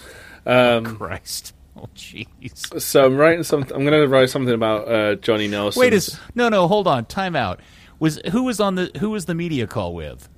Um, 0.46 0.96
Christ. 0.96 1.54
Oh, 1.76 1.88
jeez. 1.94 2.80
so 2.80 3.06
I'm 3.06 3.16
writing 3.16 3.44
something. 3.44 3.74
I'm 3.74 3.84
going 3.84 4.02
to 4.02 4.08
write 4.08 4.28
something 4.28 4.52
about 4.52 4.88
uh, 4.88 5.14
Johnny 5.14 5.46
Nelson. 5.46 5.80
Wait, 5.80 5.92
is 5.92 6.18
no, 6.34 6.48
no. 6.48 6.66
Hold 6.66 6.88
on. 6.88 7.04
Time 7.06 7.36
out. 7.36 7.60
Was 8.00 8.20
who 8.32 8.42
was 8.42 8.58
on 8.58 8.74
the 8.74 8.90
who 8.98 9.10
was 9.10 9.26
the 9.26 9.34
media 9.36 9.68
call 9.68 9.94
with? 9.94 10.28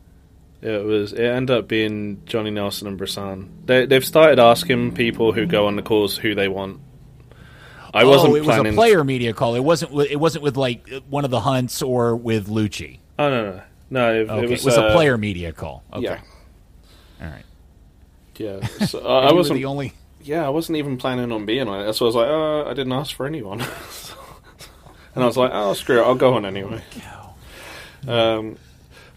It 0.60 0.84
was. 0.84 1.12
It 1.12 1.24
ended 1.24 1.56
up 1.56 1.68
being 1.68 2.22
Johnny 2.26 2.50
Nelson 2.50 2.86
and 2.86 3.00
Bressan. 3.00 3.48
They, 3.64 3.86
they've 3.86 4.04
started 4.04 4.38
asking 4.38 4.92
people 4.92 5.32
who 5.32 5.46
go 5.46 5.66
on 5.66 5.76
the 5.76 5.82
calls 5.82 6.16
who 6.16 6.34
they 6.34 6.48
want. 6.48 6.80
I 7.94 8.04
wasn't 8.04 8.32
oh, 8.32 8.36
it 8.36 8.44
planning. 8.44 8.64
was 8.64 8.74
a 8.74 8.76
player 8.76 9.04
media 9.04 9.32
call. 9.32 9.54
It 9.54 9.60
wasn't. 9.60 9.92
It 10.02 10.20
wasn't 10.20 10.44
with 10.44 10.56
like 10.56 10.88
one 11.08 11.24
of 11.24 11.30
the 11.30 11.40
hunts 11.40 11.82
or 11.82 12.14
with 12.14 12.48
Luchi. 12.48 12.98
Oh 13.18 13.30
no, 13.30 13.44
no, 13.52 13.62
no. 13.90 14.14
It, 14.14 14.30
Okay, 14.30 14.44
it 14.44 14.50
was, 14.50 14.60
it 14.60 14.64
was 14.66 14.78
uh, 14.78 14.84
a 14.84 14.92
player 14.92 15.18
media 15.18 15.52
call. 15.52 15.82
Okay. 15.92 16.04
Yeah, 16.04 16.20
All 17.22 17.28
right. 17.28 17.44
yeah. 18.36 18.66
So, 18.86 19.00
uh, 19.04 19.28
I 19.28 19.32
wasn't. 19.32 19.58
the 19.58 19.64
only. 19.64 19.92
Yeah, 20.24 20.46
I 20.46 20.50
wasn't 20.50 20.78
even 20.78 20.96
planning 20.96 21.32
on 21.32 21.46
being 21.46 21.68
on 21.68 21.86
it. 21.86 21.92
So 21.94 22.04
I 22.04 22.06
was 22.06 22.14
like, 22.14 22.28
uh, 22.28 22.64
I 22.64 22.74
didn't 22.74 22.92
ask 22.92 23.14
for 23.14 23.26
anyone. 23.26 23.60
and 25.14 25.22
I 25.22 25.26
was 25.26 25.36
like, 25.36 25.50
oh, 25.52 25.74
screw 25.74 26.00
it, 26.00 26.04
I'll 26.04 26.14
go 26.14 26.34
on 26.34 26.44
anyway. 26.44 26.82
Um, 28.06 28.56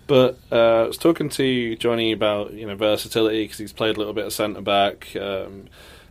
but 0.07 0.37
uh, 0.51 0.83
I 0.83 0.87
was 0.87 0.97
talking 0.97 1.29
to 1.29 1.75
Johnny 1.77 2.11
about 2.11 2.53
you 2.53 2.67
know 2.67 2.75
versatility 2.75 3.43
because 3.43 3.57
he's 3.57 3.73
played 3.73 3.95
a 3.95 3.99
little 3.99 4.13
bit 4.13 4.25
of 4.25 4.33
centre 4.33 4.61
back, 4.61 5.15
um, 5.15 5.65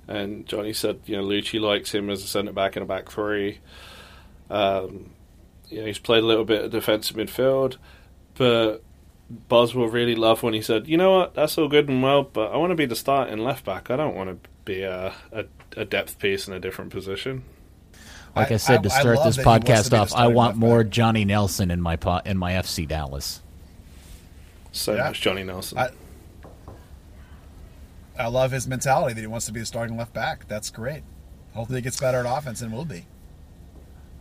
and 0.08 0.46
Johnny 0.46 0.72
said 0.72 1.00
you 1.06 1.16
know 1.16 1.24
Luchi 1.24 1.60
likes 1.60 1.94
him 1.94 2.10
as 2.10 2.22
a 2.24 2.26
centre 2.26 2.52
back 2.52 2.76
and 2.76 2.82
a 2.82 2.86
back 2.86 3.10
three. 3.10 3.60
Um, 4.50 5.10
you 5.68 5.80
know, 5.80 5.86
he's 5.86 5.98
played 5.98 6.24
a 6.24 6.26
little 6.26 6.44
bit 6.44 6.64
of 6.64 6.70
defensive 6.72 7.16
midfield, 7.16 7.76
but 8.34 8.82
Buzz 9.48 9.74
will 9.74 9.88
really 9.88 10.16
love 10.16 10.42
when 10.42 10.54
he 10.54 10.62
said, 10.62 10.88
"You 10.88 10.96
know 10.96 11.16
what? 11.16 11.34
That's 11.34 11.56
all 11.56 11.68
good 11.68 11.88
and 11.88 12.02
well, 12.02 12.24
but 12.24 12.52
I 12.52 12.56
want 12.56 12.70
to 12.70 12.76
be 12.76 12.86
the 12.86 12.96
starting 12.96 13.38
left 13.38 13.64
back. 13.64 13.90
I 13.90 13.96
don't 13.96 14.16
want 14.16 14.42
to 14.42 14.50
be 14.64 14.82
a, 14.82 15.12
a, 15.32 15.44
a 15.76 15.84
depth 15.84 16.18
piece 16.18 16.46
in 16.48 16.54
a 16.54 16.60
different 16.60 16.90
position." 16.90 17.44
Like 18.36 18.50
I, 18.50 18.54
I- 18.54 18.56
said 18.58 18.82
to 18.82 18.92
I- 18.92 18.96
I 18.96 19.00
start 19.00 19.18
this 19.24 19.36
that 19.36 19.42
he 19.42 19.48
wants 19.48 19.66
to 19.66 19.70
podcast 19.94 19.98
off, 19.98 20.12
I 20.14 20.26
want 20.28 20.56
more 20.56 20.82
back. 20.82 20.92
Johnny 20.92 21.24
Nelson 21.24 21.70
in 21.70 21.80
my 21.80 21.96
po- 21.96 22.20
in 22.24 22.36
my 22.36 22.52
FC 22.52 22.86
Dallas. 22.88 23.40
So 24.72 24.94
Yeah. 24.94 25.04
much 25.04 25.20
Johnny 25.20 25.44
Nelson. 25.44 25.78
I, 25.78 25.90
I 28.18 28.26
love 28.28 28.50
his 28.52 28.66
mentality 28.66 29.14
that 29.14 29.20
he 29.20 29.26
wants 29.26 29.46
to 29.46 29.52
be 29.52 29.60
a 29.60 29.66
starting 29.66 29.96
left 29.96 30.12
back. 30.12 30.46
That's 30.48 30.70
great. 30.70 31.02
Hopefully, 31.54 31.78
he 31.78 31.82
gets 31.82 31.98
better 32.00 32.18
at 32.18 32.26
offense 32.38 32.60
and 32.62 32.72
will 32.72 32.84
be. 32.84 33.06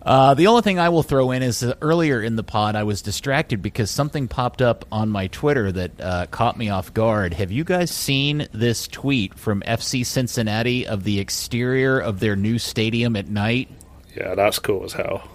Uh, 0.06 0.34
the 0.34 0.48
only 0.48 0.62
thing 0.62 0.80
I 0.80 0.90
will 0.90 1.04
throw 1.04 1.32
in 1.32 1.42
is 1.42 1.62
that 1.62 1.78
earlier 1.82 2.22
in 2.22 2.36
the 2.36 2.44
pod, 2.44 2.76
I 2.76 2.84
was 2.84 3.02
distracted 3.02 3.62
because 3.62 3.90
something 3.90 4.28
popped 4.28 4.62
up 4.62 4.84
on 4.92 5.10
my 5.10 5.28
Twitter 5.28 5.72
that 5.72 6.02
uh, 6.02 6.26
caught 6.28 6.58
me 6.58 6.70
off 6.70 6.94
guard. 6.94 7.34
Have 7.34 7.52
you 7.52 7.64
guys 7.64 7.90
seen 7.90 8.48
this 8.52 8.88
tweet 8.88 9.34
from 9.36 9.62
FC 9.62 10.06
Cincinnati 10.06 10.86
of 10.86 11.06
the 11.06 11.20
exterior 11.20 12.00
of 12.00 12.20
their 12.20 12.36
new 12.36 12.60
stadium 12.60 13.16
at 13.16 13.30
night? 13.30 13.70
yeah, 14.16 14.36
that's 14.36 14.60
cool 14.60 14.84
as 14.84 14.94
hell. 14.94 15.28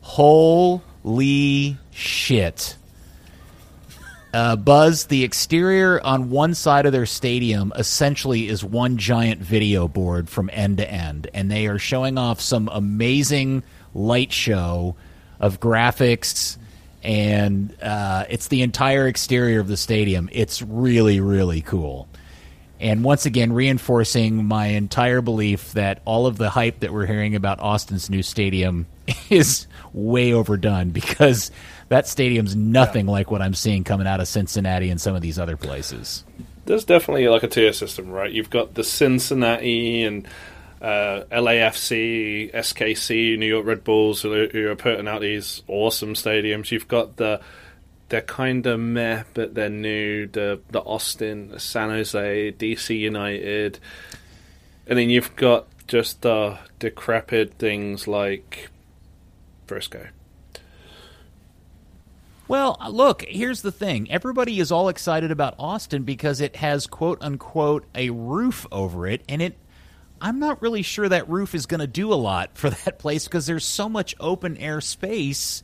Holy 0.00 1.76
shit. 1.90 2.76
Uh, 4.32 4.56
Buzz, 4.56 5.06
the 5.06 5.22
exterior 5.22 6.00
on 6.04 6.28
one 6.30 6.54
side 6.54 6.86
of 6.86 6.92
their 6.92 7.06
stadium 7.06 7.72
essentially 7.76 8.48
is 8.48 8.64
one 8.64 8.96
giant 8.96 9.40
video 9.40 9.86
board 9.86 10.28
from 10.28 10.50
end 10.52 10.78
to 10.78 10.90
end, 10.90 11.28
and 11.32 11.50
they 11.50 11.66
are 11.68 11.78
showing 11.78 12.18
off 12.18 12.40
some 12.40 12.68
amazing 12.72 13.62
light 13.94 14.32
show 14.32 14.96
of 15.40 15.60
graphics, 15.60 16.58
and 17.02 17.74
uh, 17.82 18.24
it's 18.28 18.48
the 18.48 18.62
entire 18.62 19.06
exterior 19.06 19.60
of 19.60 19.68
the 19.68 19.76
stadium. 19.76 20.28
It's 20.32 20.62
really, 20.62 21.20
really 21.20 21.60
cool. 21.60 22.08
And 22.80 23.04
once 23.04 23.24
again, 23.24 23.52
reinforcing 23.52 24.44
my 24.44 24.66
entire 24.66 25.20
belief 25.22 25.72
that 25.72 26.02
all 26.04 26.26
of 26.26 26.36
the 26.36 26.50
hype 26.50 26.80
that 26.80 26.92
we're 26.92 27.06
hearing 27.06 27.34
about 27.34 27.60
Austin's 27.60 28.10
new 28.10 28.22
stadium 28.22 28.86
is 29.30 29.66
way 29.92 30.32
overdone 30.32 30.90
because 30.90 31.50
that 31.88 32.08
stadium's 32.08 32.56
nothing 32.56 33.06
like 33.06 33.30
what 33.30 33.42
I'm 33.42 33.54
seeing 33.54 33.84
coming 33.84 34.06
out 34.06 34.20
of 34.20 34.28
Cincinnati 34.28 34.90
and 34.90 35.00
some 35.00 35.14
of 35.14 35.22
these 35.22 35.38
other 35.38 35.56
places. 35.56 36.24
There's 36.66 36.84
definitely 36.84 37.28
like 37.28 37.42
a 37.42 37.48
tier 37.48 37.72
system, 37.72 38.10
right? 38.10 38.32
You've 38.32 38.50
got 38.50 38.74
the 38.74 38.84
Cincinnati 38.84 40.02
and 40.02 40.26
uh, 40.84 41.24
LAFC, 41.32 42.52
SKC, 42.52 43.38
New 43.38 43.46
York 43.46 43.64
Red 43.64 43.84
Bulls, 43.84 44.20
who 44.20 44.34
are, 44.34 44.76
putting 44.76 45.08
out 45.08 45.22
these 45.22 45.62
awesome 45.66 46.12
stadiums. 46.12 46.70
You've 46.70 46.88
got 46.88 47.16
the 47.16 47.40
they're 48.10 48.20
kind 48.20 48.66
of 48.66 48.78
meh, 48.78 49.22
but 49.32 49.54
they're 49.54 49.70
new. 49.70 50.26
The 50.26 50.60
the 50.68 50.80
Austin, 50.80 51.58
San 51.58 51.88
Jose, 51.88 52.52
DC 52.52 52.98
United, 52.98 53.78
and 54.86 54.98
then 54.98 55.08
you've 55.08 55.34
got 55.36 55.66
just 55.88 56.20
the 56.20 56.58
decrepit 56.78 57.54
things 57.54 58.06
like 58.06 58.68
Frisco. 59.66 60.08
Well, 62.46 62.76
look, 62.90 63.24
here's 63.26 63.62
the 63.62 63.72
thing. 63.72 64.10
Everybody 64.10 64.60
is 64.60 64.70
all 64.70 64.90
excited 64.90 65.30
about 65.30 65.54
Austin 65.58 66.02
because 66.02 66.42
it 66.42 66.56
has 66.56 66.86
quote 66.86 67.22
unquote 67.22 67.86
a 67.94 68.10
roof 68.10 68.66
over 68.70 69.06
it 69.06 69.22
and 69.30 69.40
it 69.40 69.56
I'm 70.24 70.38
not 70.38 70.62
really 70.62 70.80
sure 70.80 71.06
that 71.06 71.28
roof 71.28 71.54
is 71.54 71.66
going 71.66 71.82
to 71.82 71.86
do 71.86 72.10
a 72.10 72.14
lot 72.16 72.56
for 72.56 72.70
that 72.70 72.98
place 72.98 73.24
because 73.24 73.44
there's 73.44 73.64
so 73.64 73.90
much 73.90 74.14
open 74.18 74.56
air 74.56 74.80
space 74.80 75.62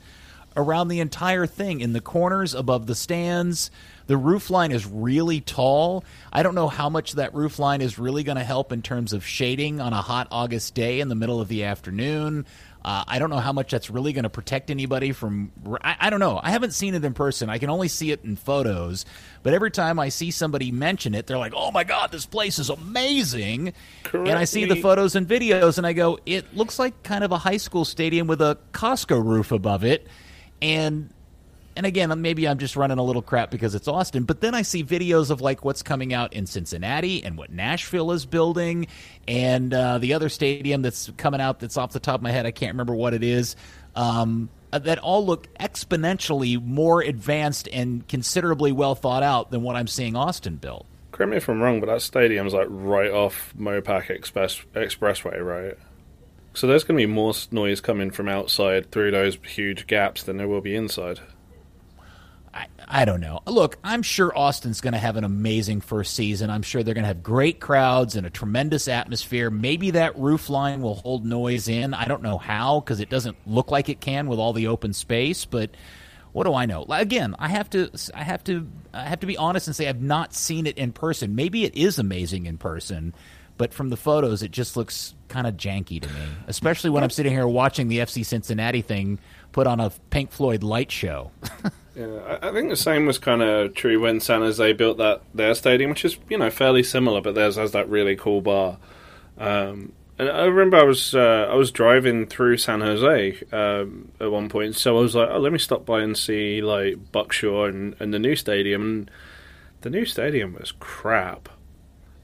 around 0.55 0.89
the 0.89 1.01
entire 1.01 1.47
thing 1.47 1.81
in 1.81 1.95
the 1.95 2.01
corners 2.03 2.53
above 2.53 2.87
the 2.87 2.95
stands. 2.95 3.71
The 4.07 4.19
roof 4.19 4.51
line 4.51 4.71
is 4.71 4.85
really 4.85 5.41
tall. 5.41 6.05
I 6.31 6.43
don't 6.43 6.55
know 6.55 6.69
how 6.69 6.91
much 6.91 7.13
that 7.13 7.35
roof 7.35 7.59
line 7.59 7.81
is 7.81 7.99
really 7.99 8.23
going 8.23 8.37
to 8.37 8.45
help 8.45 8.71
in 8.71 8.83
terms 8.83 9.15
of 9.15 9.25
shading 9.25 9.81
on 9.81 9.95
a 9.95 10.03
hot 10.03 10.29
August 10.31 10.75
day 10.75 11.01
in 11.01 11.09
the 11.09 11.15
middle 11.15 11.41
of 11.41 11.49
the 11.49 11.65
afternoon. 11.65 12.45
Uh, 12.83 13.05
I 13.07 13.18
don't 13.18 13.28
know 13.31 13.39
how 13.39 13.53
much 13.53 13.70
that's 13.70 13.91
really 13.91 14.12
going 14.12 14.22
to 14.22 14.31
protect 14.31 14.70
anybody 14.70 15.12
from. 15.12 15.53
I, 15.83 15.97
I 16.01 16.11
don't 16.11 16.20
know. 16.20 16.41
I 16.43 16.51
haven't 16.51 16.72
seen 16.72 16.95
it 16.95 17.05
in 17.05 17.12
person. 17.12 17.51
I 17.51 17.59
can 17.59 17.68
only 17.68 17.89
see 17.89 18.11
it 18.11 18.24
in 18.24 18.37
photos. 18.37 19.05
But 19.43 19.53
every 19.53 19.70
time 19.70 19.99
I 19.99 20.09
see 20.09 20.31
somebody 20.31 20.72
mention 20.72 21.14
it, 21.14 21.26
they're 21.26 21.39
like, 21.39 21.53
"Oh 21.55 21.70
my 21.70 21.85
god, 21.85 22.11
this 22.11 22.24
place 22.24 22.59
is 22.59 22.70
amazing!" 22.70 23.74
And 24.12 24.31
I 24.31 24.45
see 24.45 24.64
the 24.64 24.76
photos 24.76 25.14
and 25.14 25.28
videos, 25.28 25.76
and 25.76 25.87
I 25.87 25.93
go, 25.93 26.18
"It 26.24 26.57
looks 26.57 26.78
like 26.78 27.03
kind 27.03 27.22
of 27.22 27.33
a 27.33 27.39
high 27.39 27.59
school 27.59 27.85
stadium 27.85 28.26
with 28.26 28.41
a 28.41 28.59
Costco 28.72 29.22
roof 29.22 29.53
above 29.53 29.85
it." 29.85 30.07
And 30.62 31.11
and 31.77 31.87
again, 31.87 32.21
maybe 32.21 32.49
I'm 32.49 32.59
just 32.59 32.77
running 32.77 32.99
a 32.99 33.03
little 33.03 33.23
crap 33.23 33.51
because 33.51 33.75
it's 33.75 33.89
Austin, 33.89 34.25
but 34.25 34.41
then 34.41 34.55
I 34.55 34.62
see 34.62 34.83
videos 34.85 35.31
of 35.31 35.41
like 35.41 35.64
what's 35.64 35.83
coming 35.83 36.12
out 36.12 36.33
in 36.33 36.47
Cincinnati 36.47 37.23
and 37.25 37.37
what 37.39 37.51
Nashville 37.51 38.12
is 38.12 38.27
building, 38.27 38.87
and 39.29 39.73
uh, 39.73 39.99
the 39.99 40.14
other 40.14 40.29
stadium 40.29 40.83
that's 40.83 41.11
coming 41.16 41.41
out 41.41 41.61
that's 41.61 41.77
off 41.77 41.93
the 41.93 42.01
top 42.01 42.16
of 42.16 42.23
my 42.23 42.33
head, 42.33 42.47
I 42.47 42.51
can't 42.51 42.73
remember 42.73 42.95
what 42.95 43.14
it 43.14 43.23
is. 43.23 43.57
Um, 43.95 44.51
uh, 44.73 44.79
that 44.79 44.99
all 44.99 45.27
look 45.27 45.53
exponentially 45.57 46.62
more 46.62 47.03
advanced 47.03 47.68
and 47.73 48.07
considerably 48.07 48.73
well 48.73 48.95
thought 48.95 49.23
out 49.23 49.51
than 49.51 49.62
what 49.62 49.75
I'm 49.77 49.89
seeing 49.89 50.14
Austin 50.14 50.57
build. 50.57 50.87
correct 51.12 51.31
me 51.31 51.37
if 51.37 51.49
I'm 51.49 51.61
wrong, 51.61 51.81
but 51.81 51.87
that 51.87 52.03
stadium's 52.03 52.55
like 52.55 52.68
right 52.71 53.11
off 53.11 53.53
Mopac 53.59 54.11
Express 54.11 54.61
Expressway, 54.75 55.45
right? 55.45 55.77
So 56.55 56.66
there's 56.66 56.85
going 56.85 56.99
to 56.99 57.07
be 57.07 57.12
more 57.12 57.33
noise 57.53 57.81
coming 57.81 58.11
from 58.11 58.29
outside 58.29 58.91
through 58.91 59.12
those 59.12 59.39
huge 59.45 59.87
gaps 59.87 60.25
than 60.25 60.37
there 60.37 60.49
will 60.49 60.61
be 60.61 60.75
inside. 60.75 61.21
I, 62.53 62.66
I 62.86 63.05
don't 63.05 63.20
know. 63.20 63.40
Look, 63.46 63.78
I'm 63.84 64.03
sure 64.03 64.36
Austin's 64.36 64.80
going 64.80 64.94
to 64.94 64.98
have 64.98 65.16
an 65.16 65.24
amazing 65.24 65.80
first 65.80 66.14
season. 66.14 66.51
I'm 66.51 66.62
sure 66.62 66.82
they're 66.82 66.94
going 66.94 67.05
to 67.05 67.09
have 67.09 67.22
great 67.22 67.61
crowds 67.61 68.16
and 68.16 68.26
a 68.26 68.30
tremendous 68.30 68.88
atmosphere. 68.88 69.51
Maybe 69.51 69.92
that 69.92 70.18
roof 70.18 70.51
line 70.51 70.82
will 70.82 70.96
hold 70.96 71.24
noise 71.24 71.68
in. 71.68 71.94
I 71.94 72.07
don't 72.07 72.22
know 72.22 72.38
how 72.38 72.80
because 72.80 73.01
it 73.01 73.09
doesn't 73.09 73.36
look 73.46 73.70
like 73.70 73.88
it 73.88 74.01
can 74.01 74.26
with 74.26 74.40
all 74.40 74.53
the 74.53 74.66
open 74.66 74.92
space, 74.92 75.44
but 75.44 75.70
what 76.32 76.44
do 76.44 76.55
I 76.55 76.66
know? 76.66 76.84
Again, 76.88 77.34
I 77.38 77.48
have 77.48 77.70
to 77.70 77.90
I 78.14 78.24
have 78.24 78.42
to 78.44 78.68
I 78.92 79.05
have 79.05 79.20
to 79.20 79.26
be 79.26 79.36
honest 79.36 79.66
and 79.66 79.76
say 79.76 79.88
I've 79.88 80.03
not 80.03 80.34
seen 80.34 80.66
it 80.66 80.78
in 80.78 80.92
person. 80.92 81.34
Maybe 81.34 81.64
it 81.64 81.74
is 81.76 81.98
amazing 81.98 82.46
in 82.46 82.59
person, 82.59 83.14
but 83.59 83.72
from 83.72 83.90
the 83.90 83.96
photos 83.96 84.42
it 84.42 84.51
just 84.51 84.76
looks 84.76 85.14
kind 85.28 85.46
of 85.46 85.57
janky 85.57 86.01
to 86.03 86.09
me. 86.09 86.20
Especially 86.46 86.90
when 86.90 87.05
I'm 87.05 87.11
sitting 87.11 87.32
here 87.32 87.46
watching 87.46 87.88
the 87.88 87.98
FC 87.98 88.24
Cincinnati 88.24 88.82
thing 88.82 89.18
put 89.53 89.66
on 89.66 89.80
a 89.80 89.90
Pink 90.11 90.30
Floyd 90.30 90.62
light 90.62 90.90
show. 90.90 91.30
Yeah, 91.95 92.38
I 92.41 92.53
think 92.53 92.70
the 92.70 92.76
same 92.76 93.07
was 93.07 93.18
kind 93.18 93.43
of 93.43 93.74
true 93.74 94.01
when 94.01 94.20
San 94.20 94.43
Jose 94.43 94.72
built 94.74 94.99
that 94.99 95.22
their 95.34 95.55
stadium, 95.55 95.91
which 95.91 96.05
is 96.05 96.18
you 96.28 96.38
know 96.38 96.51
fairly 96.51 96.82
similar, 96.82 97.20
but 97.20 97.34
theirs 97.34 97.57
has 97.57 97.72
that 97.72 97.88
really 97.88 98.16
cool 98.16 98.41
bar. 98.41 98.78
Um, 99.38 99.93
and 100.18 100.28
I 100.28 100.45
remember 100.45 100.76
I 100.76 100.84
was 100.84 101.14
uh, 101.14 101.49
I 101.51 101.55
was 101.55 101.72
driving 101.72 102.26
through 102.26 102.59
San 102.59 102.80
Jose 102.80 103.43
um, 103.53 104.12
at 104.20 104.30
one 104.30 104.49
point, 104.49 104.76
so 104.76 104.99
I 104.99 105.01
was 105.01 105.14
like, 105.16 105.30
oh, 105.30 105.38
let 105.38 105.53
me 105.53 105.59
stop 105.59 105.84
by 105.84 106.03
and 106.03 106.16
see 106.16 106.61
like 106.62 107.11
Buck 107.11 107.32
Shaw 107.32 107.64
and, 107.64 107.97
and 107.99 108.14
the 108.14 108.18
new 108.18 108.36
stadium. 108.36 108.82
And 108.82 109.11
the 109.80 109.91
new 109.91 110.05
stadium 110.05 110.55
was 110.55 110.72
crap. 110.78 111.49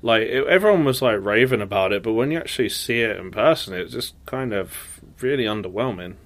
Like 0.02 0.22
it, 0.22 0.46
everyone 0.46 0.84
was 0.84 1.02
like 1.02 1.18
raving 1.24 1.62
about 1.62 1.92
it, 1.92 2.02
but 2.02 2.12
when 2.12 2.30
you 2.30 2.38
actually 2.38 2.68
see 2.68 3.00
it 3.00 3.16
in 3.16 3.30
person, 3.30 3.74
it's 3.74 3.92
just 3.92 4.14
kind 4.26 4.52
of 4.52 5.00
really 5.20 5.44
underwhelming. 5.44 6.16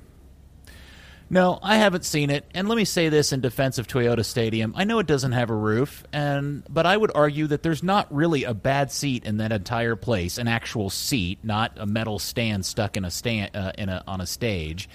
No, 1.33 1.61
I 1.63 1.77
haven't 1.77 2.05
seen 2.05 2.29
it. 2.29 2.45
And 2.55 2.69
let 2.69 2.75
me 2.75 2.85
say 2.85 3.09
this 3.09 3.33
in 3.33 3.41
defense 3.41 3.79
of 3.79 3.87
Toyota 3.87 4.25
Stadium. 4.25 4.75
I 4.77 4.83
know 4.83 4.99
it 4.99 5.07
doesn't 5.07 5.31
have 5.31 5.49
a 5.49 5.55
roof, 5.55 6.03
and 6.13 6.65
but 6.69 6.87
I 6.87 6.97
would 6.97 7.13
argue 7.15 7.47
that 7.47 7.63
there's 7.63 7.85
not 7.85 8.13
really 8.13 8.43
a 8.43 8.53
bad 8.53 8.91
seat 8.91 9.25
in 9.25 9.37
that 9.37 9.53
entire 9.53 9.95
place, 9.95 10.39
an 10.39 10.49
actual 10.49 10.91
seat, 10.91 11.39
not 11.45 11.73
a 11.77 11.87
metal 11.87 12.19
stand 12.19 12.67
stuck 12.67 12.97
in 12.97 13.05
a 13.05 13.13
stand 13.13 13.55
uh, 13.55 13.71
in 13.79 13.89
a 13.89 14.03
on 14.09 14.21
a 14.21 14.27
stage. 14.27 14.89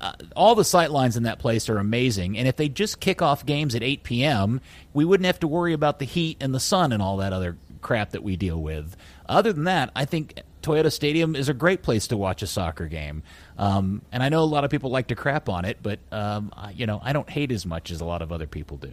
Uh, 0.00 0.12
all 0.34 0.54
the 0.54 0.64
sight 0.64 0.90
lines 0.90 1.18
in 1.18 1.24
that 1.24 1.38
place 1.38 1.68
are 1.68 1.76
amazing, 1.76 2.38
and 2.38 2.48
if 2.48 2.56
they 2.56 2.70
just 2.70 2.98
kick 2.98 3.20
off 3.20 3.44
games 3.44 3.74
at 3.74 3.82
8 3.82 4.02
p.m., 4.04 4.62
we 4.94 5.04
wouldn't 5.04 5.26
have 5.26 5.40
to 5.40 5.48
worry 5.48 5.74
about 5.74 5.98
the 5.98 6.04
heat 6.06 6.38
and 6.40 6.54
the 6.54 6.60
sun 6.60 6.92
and 6.92 7.02
all 7.02 7.18
that 7.18 7.34
other 7.34 7.58
crap 7.82 8.10
that 8.12 8.22
we 8.22 8.36
deal 8.36 8.60
with. 8.60 8.96
Other 9.28 9.52
than 9.52 9.64
that, 9.64 9.90
I 9.94 10.06
think 10.06 10.40
Toyota 10.64 10.90
Stadium 10.90 11.36
is 11.36 11.48
a 11.48 11.54
great 11.54 11.82
place 11.82 12.06
to 12.08 12.16
watch 12.16 12.42
a 12.42 12.46
soccer 12.46 12.86
game. 12.86 13.22
Um, 13.58 14.02
and 14.10 14.22
I 14.22 14.30
know 14.30 14.42
a 14.42 14.44
lot 14.44 14.64
of 14.64 14.70
people 14.70 14.90
like 14.90 15.08
to 15.08 15.14
crap 15.14 15.48
on 15.48 15.64
it, 15.64 15.78
but 15.82 16.00
um, 16.10 16.52
you 16.74 16.86
know 16.86 17.00
I 17.02 17.12
don't 17.12 17.28
hate 17.28 17.52
as 17.52 17.66
much 17.66 17.90
as 17.90 18.00
a 18.00 18.04
lot 18.04 18.22
of 18.22 18.32
other 18.32 18.46
people 18.46 18.78
do. 18.78 18.92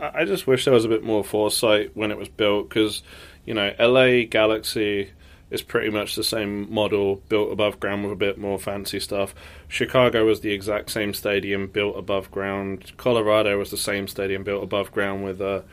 I 0.00 0.24
just 0.24 0.46
wish 0.46 0.64
there 0.64 0.74
was 0.74 0.84
a 0.84 0.88
bit 0.88 1.02
more 1.02 1.22
foresight 1.22 1.96
when 1.96 2.10
it 2.10 2.18
was 2.18 2.28
built 2.28 2.68
because 2.68 3.02
you 3.44 3.54
know 3.54 3.74
LA 3.78 4.24
Galaxy 4.28 5.10
is 5.50 5.62
pretty 5.62 5.90
much 5.90 6.14
the 6.14 6.24
same 6.24 6.72
model 6.72 7.16
built 7.28 7.52
above 7.52 7.80
ground 7.80 8.04
with 8.04 8.12
a 8.12 8.16
bit 8.16 8.38
more 8.38 8.58
fancy 8.58 9.00
stuff. 9.00 9.34
Chicago 9.66 10.24
was 10.26 10.40
the 10.40 10.52
exact 10.52 10.90
same 10.90 11.14
stadium 11.14 11.66
built 11.66 11.96
above 11.96 12.30
ground. 12.30 12.92
Colorado 12.96 13.58
was 13.58 13.70
the 13.70 13.76
same 13.76 14.06
stadium 14.08 14.42
built 14.42 14.62
above 14.62 14.92
ground 14.92 15.24
with 15.24 15.40
a 15.40 15.64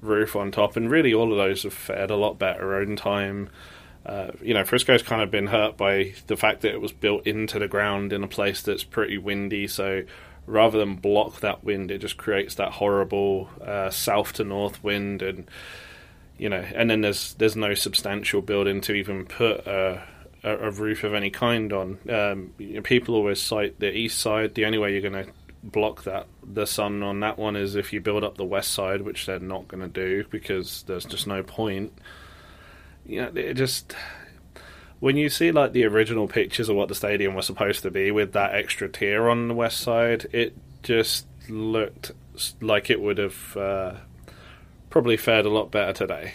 roof 0.00 0.34
on 0.34 0.50
top, 0.50 0.76
and 0.76 0.90
really 0.90 1.14
all 1.14 1.32
of 1.32 1.38
those 1.38 1.62
have 1.62 1.72
fared 1.72 2.10
a 2.10 2.16
lot 2.16 2.38
better 2.38 2.80
in 2.80 2.96
time. 2.96 3.48
Uh, 4.04 4.30
you 4.40 4.54
know, 4.54 4.64
Frisco's 4.64 5.02
kind 5.02 5.22
of 5.22 5.30
been 5.30 5.46
hurt 5.46 5.76
by 5.76 6.14
the 6.26 6.36
fact 6.36 6.62
that 6.62 6.72
it 6.72 6.80
was 6.80 6.92
built 6.92 7.26
into 7.26 7.58
the 7.58 7.68
ground 7.68 8.12
in 8.12 8.22
a 8.22 8.28
place 8.28 8.62
that's 8.62 8.84
pretty 8.84 9.18
windy. 9.18 9.66
So 9.66 10.04
rather 10.46 10.78
than 10.78 10.96
block 10.96 11.40
that 11.40 11.64
wind, 11.64 11.90
it 11.90 11.98
just 11.98 12.16
creates 12.16 12.54
that 12.56 12.72
horrible 12.72 13.50
uh, 13.64 13.90
south 13.90 14.34
to 14.34 14.44
north 14.44 14.82
wind, 14.82 15.22
and 15.22 15.50
you 16.38 16.48
know, 16.48 16.64
and 16.74 16.90
then 16.90 17.02
there's 17.02 17.34
there's 17.34 17.56
no 17.56 17.74
substantial 17.74 18.40
building 18.40 18.80
to 18.82 18.94
even 18.94 19.26
put 19.26 19.66
a, 19.66 20.02
a, 20.42 20.56
a 20.56 20.70
roof 20.70 21.04
of 21.04 21.14
any 21.14 21.30
kind 21.30 21.72
on. 21.72 21.98
Um, 22.08 22.54
you 22.58 22.74
know, 22.74 22.82
people 22.82 23.14
always 23.14 23.40
cite 23.40 23.78
the 23.80 23.94
east 23.94 24.18
side. 24.18 24.54
The 24.54 24.64
only 24.64 24.78
way 24.78 24.92
you're 24.92 25.10
going 25.10 25.26
to 25.26 25.32
block 25.62 26.04
that 26.04 26.26
the 26.42 26.66
sun 26.66 27.02
on 27.02 27.20
that 27.20 27.38
one 27.38 27.54
is 27.54 27.76
if 27.76 27.92
you 27.92 28.00
build 28.00 28.24
up 28.24 28.38
the 28.38 28.44
west 28.44 28.72
side, 28.72 29.02
which 29.02 29.26
they're 29.26 29.38
not 29.38 29.68
going 29.68 29.82
to 29.82 29.88
do 29.88 30.24
because 30.30 30.84
there's 30.84 31.04
just 31.04 31.26
no 31.26 31.42
point 31.42 31.92
you 33.10 33.20
know, 33.20 33.32
it 33.34 33.54
just 33.54 33.94
when 35.00 35.16
you 35.16 35.28
see 35.28 35.50
like 35.50 35.72
the 35.72 35.84
original 35.84 36.28
pictures 36.28 36.68
of 36.68 36.76
what 36.76 36.88
the 36.88 36.94
stadium 36.94 37.34
was 37.34 37.46
supposed 37.46 37.82
to 37.82 37.90
be 37.90 38.10
with 38.10 38.32
that 38.32 38.54
extra 38.54 38.88
tier 38.88 39.28
on 39.28 39.48
the 39.48 39.54
west 39.54 39.80
side, 39.80 40.26
it 40.32 40.56
just 40.82 41.26
looked 41.48 42.12
like 42.60 42.88
it 42.88 43.00
would 43.00 43.18
have 43.18 43.56
uh, 43.56 43.94
probably 44.90 45.16
fared 45.16 45.44
a 45.44 45.50
lot 45.50 45.72
better 45.72 45.92
today. 45.92 46.34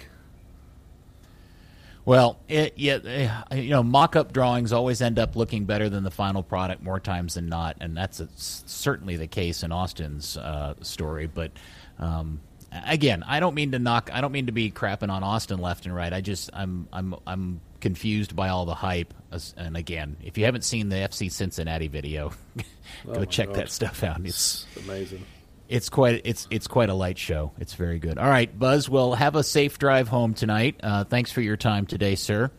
Well, 2.03 2.39
it, 2.47 2.73
yeah, 2.76 2.99
eh, 3.03 3.55
you 3.55 3.71
know, 3.71 3.82
mock-up 3.82 4.32
drawings 4.32 4.71
always 4.71 5.01
end 5.01 5.17
up 5.17 5.36
looking 5.36 5.65
better 5.65 5.89
than 5.89 6.03
the 6.03 6.11
final 6.11 6.43
product 6.43 6.84
more 6.84 6.99
times 6.99 7.34
than 7.34 7.47
not, 7.47 7.78
and 7.82 7.97
that's 7.97 8.19
a, 8.19 8.28
certainly 8.36 9.15
the 9.17 9.26
case 9.26 9.63
in 9.63 9.71
Austin's 9.71 10.38
uh, 10.38 10.76
story. 10.82 11.26
But 11.26 11.51
um, 11.97 12.41
again, 12.86 13.23
I 13.28 13.39
don't 13.39 13.55
mean 13.55 13.71
to 13.71 13.80
knock. 13.80 14.09
I 14.11 14.21
don't 14.21 14.32
mean 14.32 14.47
to 14.47 14.51
be 14.51 14.71
crapping 14.71 15.09
on 15.09 15.23
Austin 15.23 15.59
left 15.59 15.86
and 15.86 15.95
right. 15.95 16.11
I 16.11 16.21
just 16.21 16.49
I'm 16.53 16.88
I'm 16.91 17.15
I'm 17.26 17.61
confused 17.82 18.36
by 18.36 18.49
all 18.49 18.65
the 18.65 18.73
hype. 18.73 19.13
And 19.57 19.78
again, 19.78 20.17
if 20.23 20.38
you 20.38 20.45
haven't 20.45 20.63
seen 20.63 20.89
the 20.89 20.95
FC 20.95 21.32
Cincinnati 21.32 21.88
video, 21.88 22.32
go 23.05 23.13
oh 23.13 23.26
check 23.26 23.47
God. 23.47 23.55
that 23.57 23.69
stuff 23.69 24.03
out. 24.03 24.19
It's, 24.23 24.65
it's 24.76 24.86
amazing. 24.86 25.26
It's 25.67 25.89
quite 25.89 26.21
it's 26.26 26.47
it's 26.51 26.67
quite 26.67 26.89
a 26.89 26.93
light 26.93 27.17
show. 27.17 27.51
It's 27.59 27.73
very 27.73 27.99
good. 27.99 28.17
All 28.17 28.30
right, 28.30 28.57
Buzz. 28.57 28.88
Well, 28.89 29.13
have 29.15 29.36
a 29.36 29.43
safe 29.43 29.78
drive 29.78 30.07
home 30.07 30.34
tonight. 30.34 30.80
Uh, 30.82 31.03
thanks 31.03 31.32
for 31.32 31.41
your 31.41 31.57
time 31.57 31.86
today, 31.86 32.15
sir. 32.15 32.51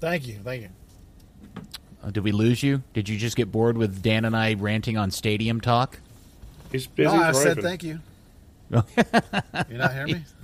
Thank 0.00 0.26
you. 0.26 0.38
Thank 0.42 0.62
you. 0.62 0.68
Uh, 2.02 2.10
did 2.10 2.24
we 2.24 2.32
lose 2.32 2.62
you? 2.62 2.82
Did 2.94 3.08
you 3.08 3.18
just 3.18 3.36
get 3.36 3.52
bored 3.52 3.76
with 3.76 4.02
Dan 4.02 4.24
and 4.24 4.36
I 4.36 4.54
ranting 4.54 4.96
on 4.96 5.10
stadium 5.10 5.60
talk? 5.60 6.00
He's 6.72 6.86
busy. 6.86 7.14
No, 7.14 7.22
I 7.22 7.32
said 7.32 7.60
thank 7.60 7.82
you. 7.82 8.00
You 8.70 9.76
not 9.76 9.92
hear 9.92 10.06
me? 10.06 10.24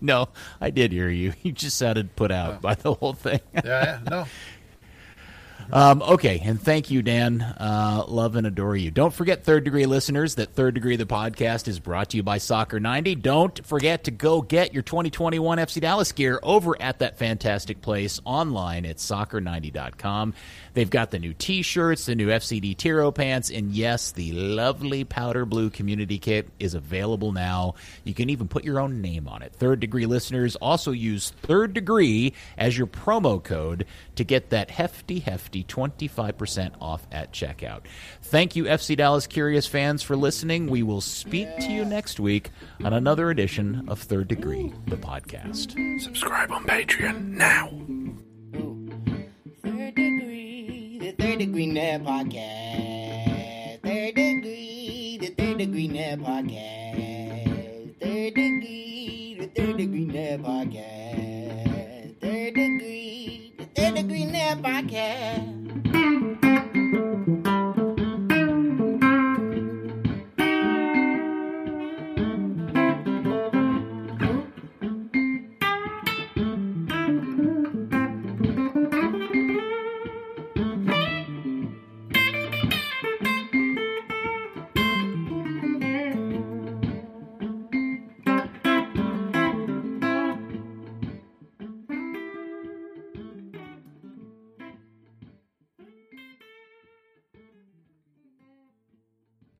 No, 0.00 0.30
I 0.60 0.70
did 0.70 0.90
hear 0.90 1.08
you. 1.08 1.32
You 1.42 1.52
just 1.52 1.78
sounded 1.78 2.16
put 2.16 2.32
out 2.32 2.54
oh. 2.54 2.58
by 2.60 2.74
the 2.74 2.92
whole 2.92 3.12
thing. 3.12 3.38
yeah, 3.54 3.62
yeah, 3.64 4.00
no. 4.10 4.26
Um, 5.72 6.02
okay, 6.02 6.40
and 6.44 6.60
thank 6.60 6.90
you, 6.90 7.02
Dan. 7.02 7.42
Uh, 7.42 8.04
love 8.08 8.34
and 8.34 8.46
adore 8.46 8.76
you. 8.76 8.90
Don't 8.90 9.14
forget, 9.14 9.44
third 9.44 9.64
degree 9.64 9.86
listeners, 9.86 10.34
that 10.34 10.52
third 10.54 10.74
degree 10.74 10.96
the 10.96 11.06
podcast 11.06 11.68
is 11.68 11.78
brought 11.78 12.10
to 12.10 12.16
you 12.16 12.22
by 12.22 12.38
Soccer 12.38 12.80
90. 12.80 13.14
Don't 13.16 13.64
forget 13.64 14.04
to 14.04 14.10
go 14.10 14.42
get 14.42 14.74
your 14.74 14.82
2021 14.82 15.58
FC 15.58 15.80
Dallas 15.80 16.10
gear 16.10 16.40
over 16.42 16.80
at 16.82 16.98
that 16.98 17.18
fantastic 17.18 17.80
place 17.82 18.20
online 18.24 18.84
at 18.84 18.96
soccer90.com. 18.96 20.34
They've 20.74 20.88
got 20.88 21.10
the 21.10 21.18
new 21.18 21.34
T-shirts, 21.34 22.06
the 22.06 22.14
new 22.14 22.28
FCD 22.28 22.76
Tiro 22.76 23.10
pants, 23.10 23.50
and 23.50 23.72
yes, 23.72 24.12
the 24.12 24.32
lovely 24.32 25.04
powder 25.04 25.44
blue 25.44 25.70
community 25.70 26.18
kit 26.18 26.48
is 26.58 26.74
available 26.74 27.32
now. 27.32 27.74
You 28.04 28.14
can 28.14 28.30
even 28.30 28.48
put 28.48 28.64
your 28.64 28.80
own 28.80 29.00
name 29.00 29.28
on 29.28 29.42
it. 29.42 29.52
Third 29.54 29.80
degree 29.80 30.06
listeners 30.06 30.56
also 30.56 30.92
use 30.92 31.30
third 31.42 31.74
degree 31.74 32.34
as 32.56 32.76
your 32.76 32.86
promo 32.86 33.42
code 33.42 33.86
to 34.16 34.24
get 34.24 34.50
that 34.50 34.70
hefty, 34.70 35.20
hefty 35.20 35.64
25% 35.64 36.74
off 36.80 37.06
at 37.10 37.32
checkout. 37.32 37.82
Thank 38.22 38.56
you, 38.56 38.64
FC 38.64 38.96
Dallas 38.96 39.26
Curious 39.26 39.66
fans, 39.66 40.02
for 40.02 40.16
listening. 40.16 40.68
We 40.68 40.82
will 40.82 41.00
speak 41.00 41.48
to 41.60 41.70
you 41.70 41.84
next 41.84 42.20
week 42.20 42.50
on 42.84 42.92
another 42.92 43.30
edition 43.30 43.88
of 43.88 44.00
Third 44.00 44.28
Degree, 44.28 44.72
the 44.86 44.96
podcast. 44.96 46.00
Subscribe 46.00 46.52
on 46.52 46.64
Patreon 46.64 47.28
now. 47.30 47.70
Degree 51.40 51.66
never 51.68 52.04
Podcast. 52.04 53.80
Third 53.82 54.14
Degree, 54.14 55.16
the 55.22 55.28
Third 55.28 55.56
Degree 55.56 55.88
never 55.88 56.22
Podcast. 56.22 57.98
Third 57.98 58.34
Degree, 58.34 59.38
the 59.40 59.46
Third 59.46 59.78
Degree 59.78 60.04
never 60.04 60.42
Podcast. 60.42 62.20
Third 62.20 62.54
Degree, 62.54 63.54
the 63.56 63.64
Third 63.74 63.94
Degree 63.94 64.24
never 64.26 64.60
Podcast. 64.60 65.60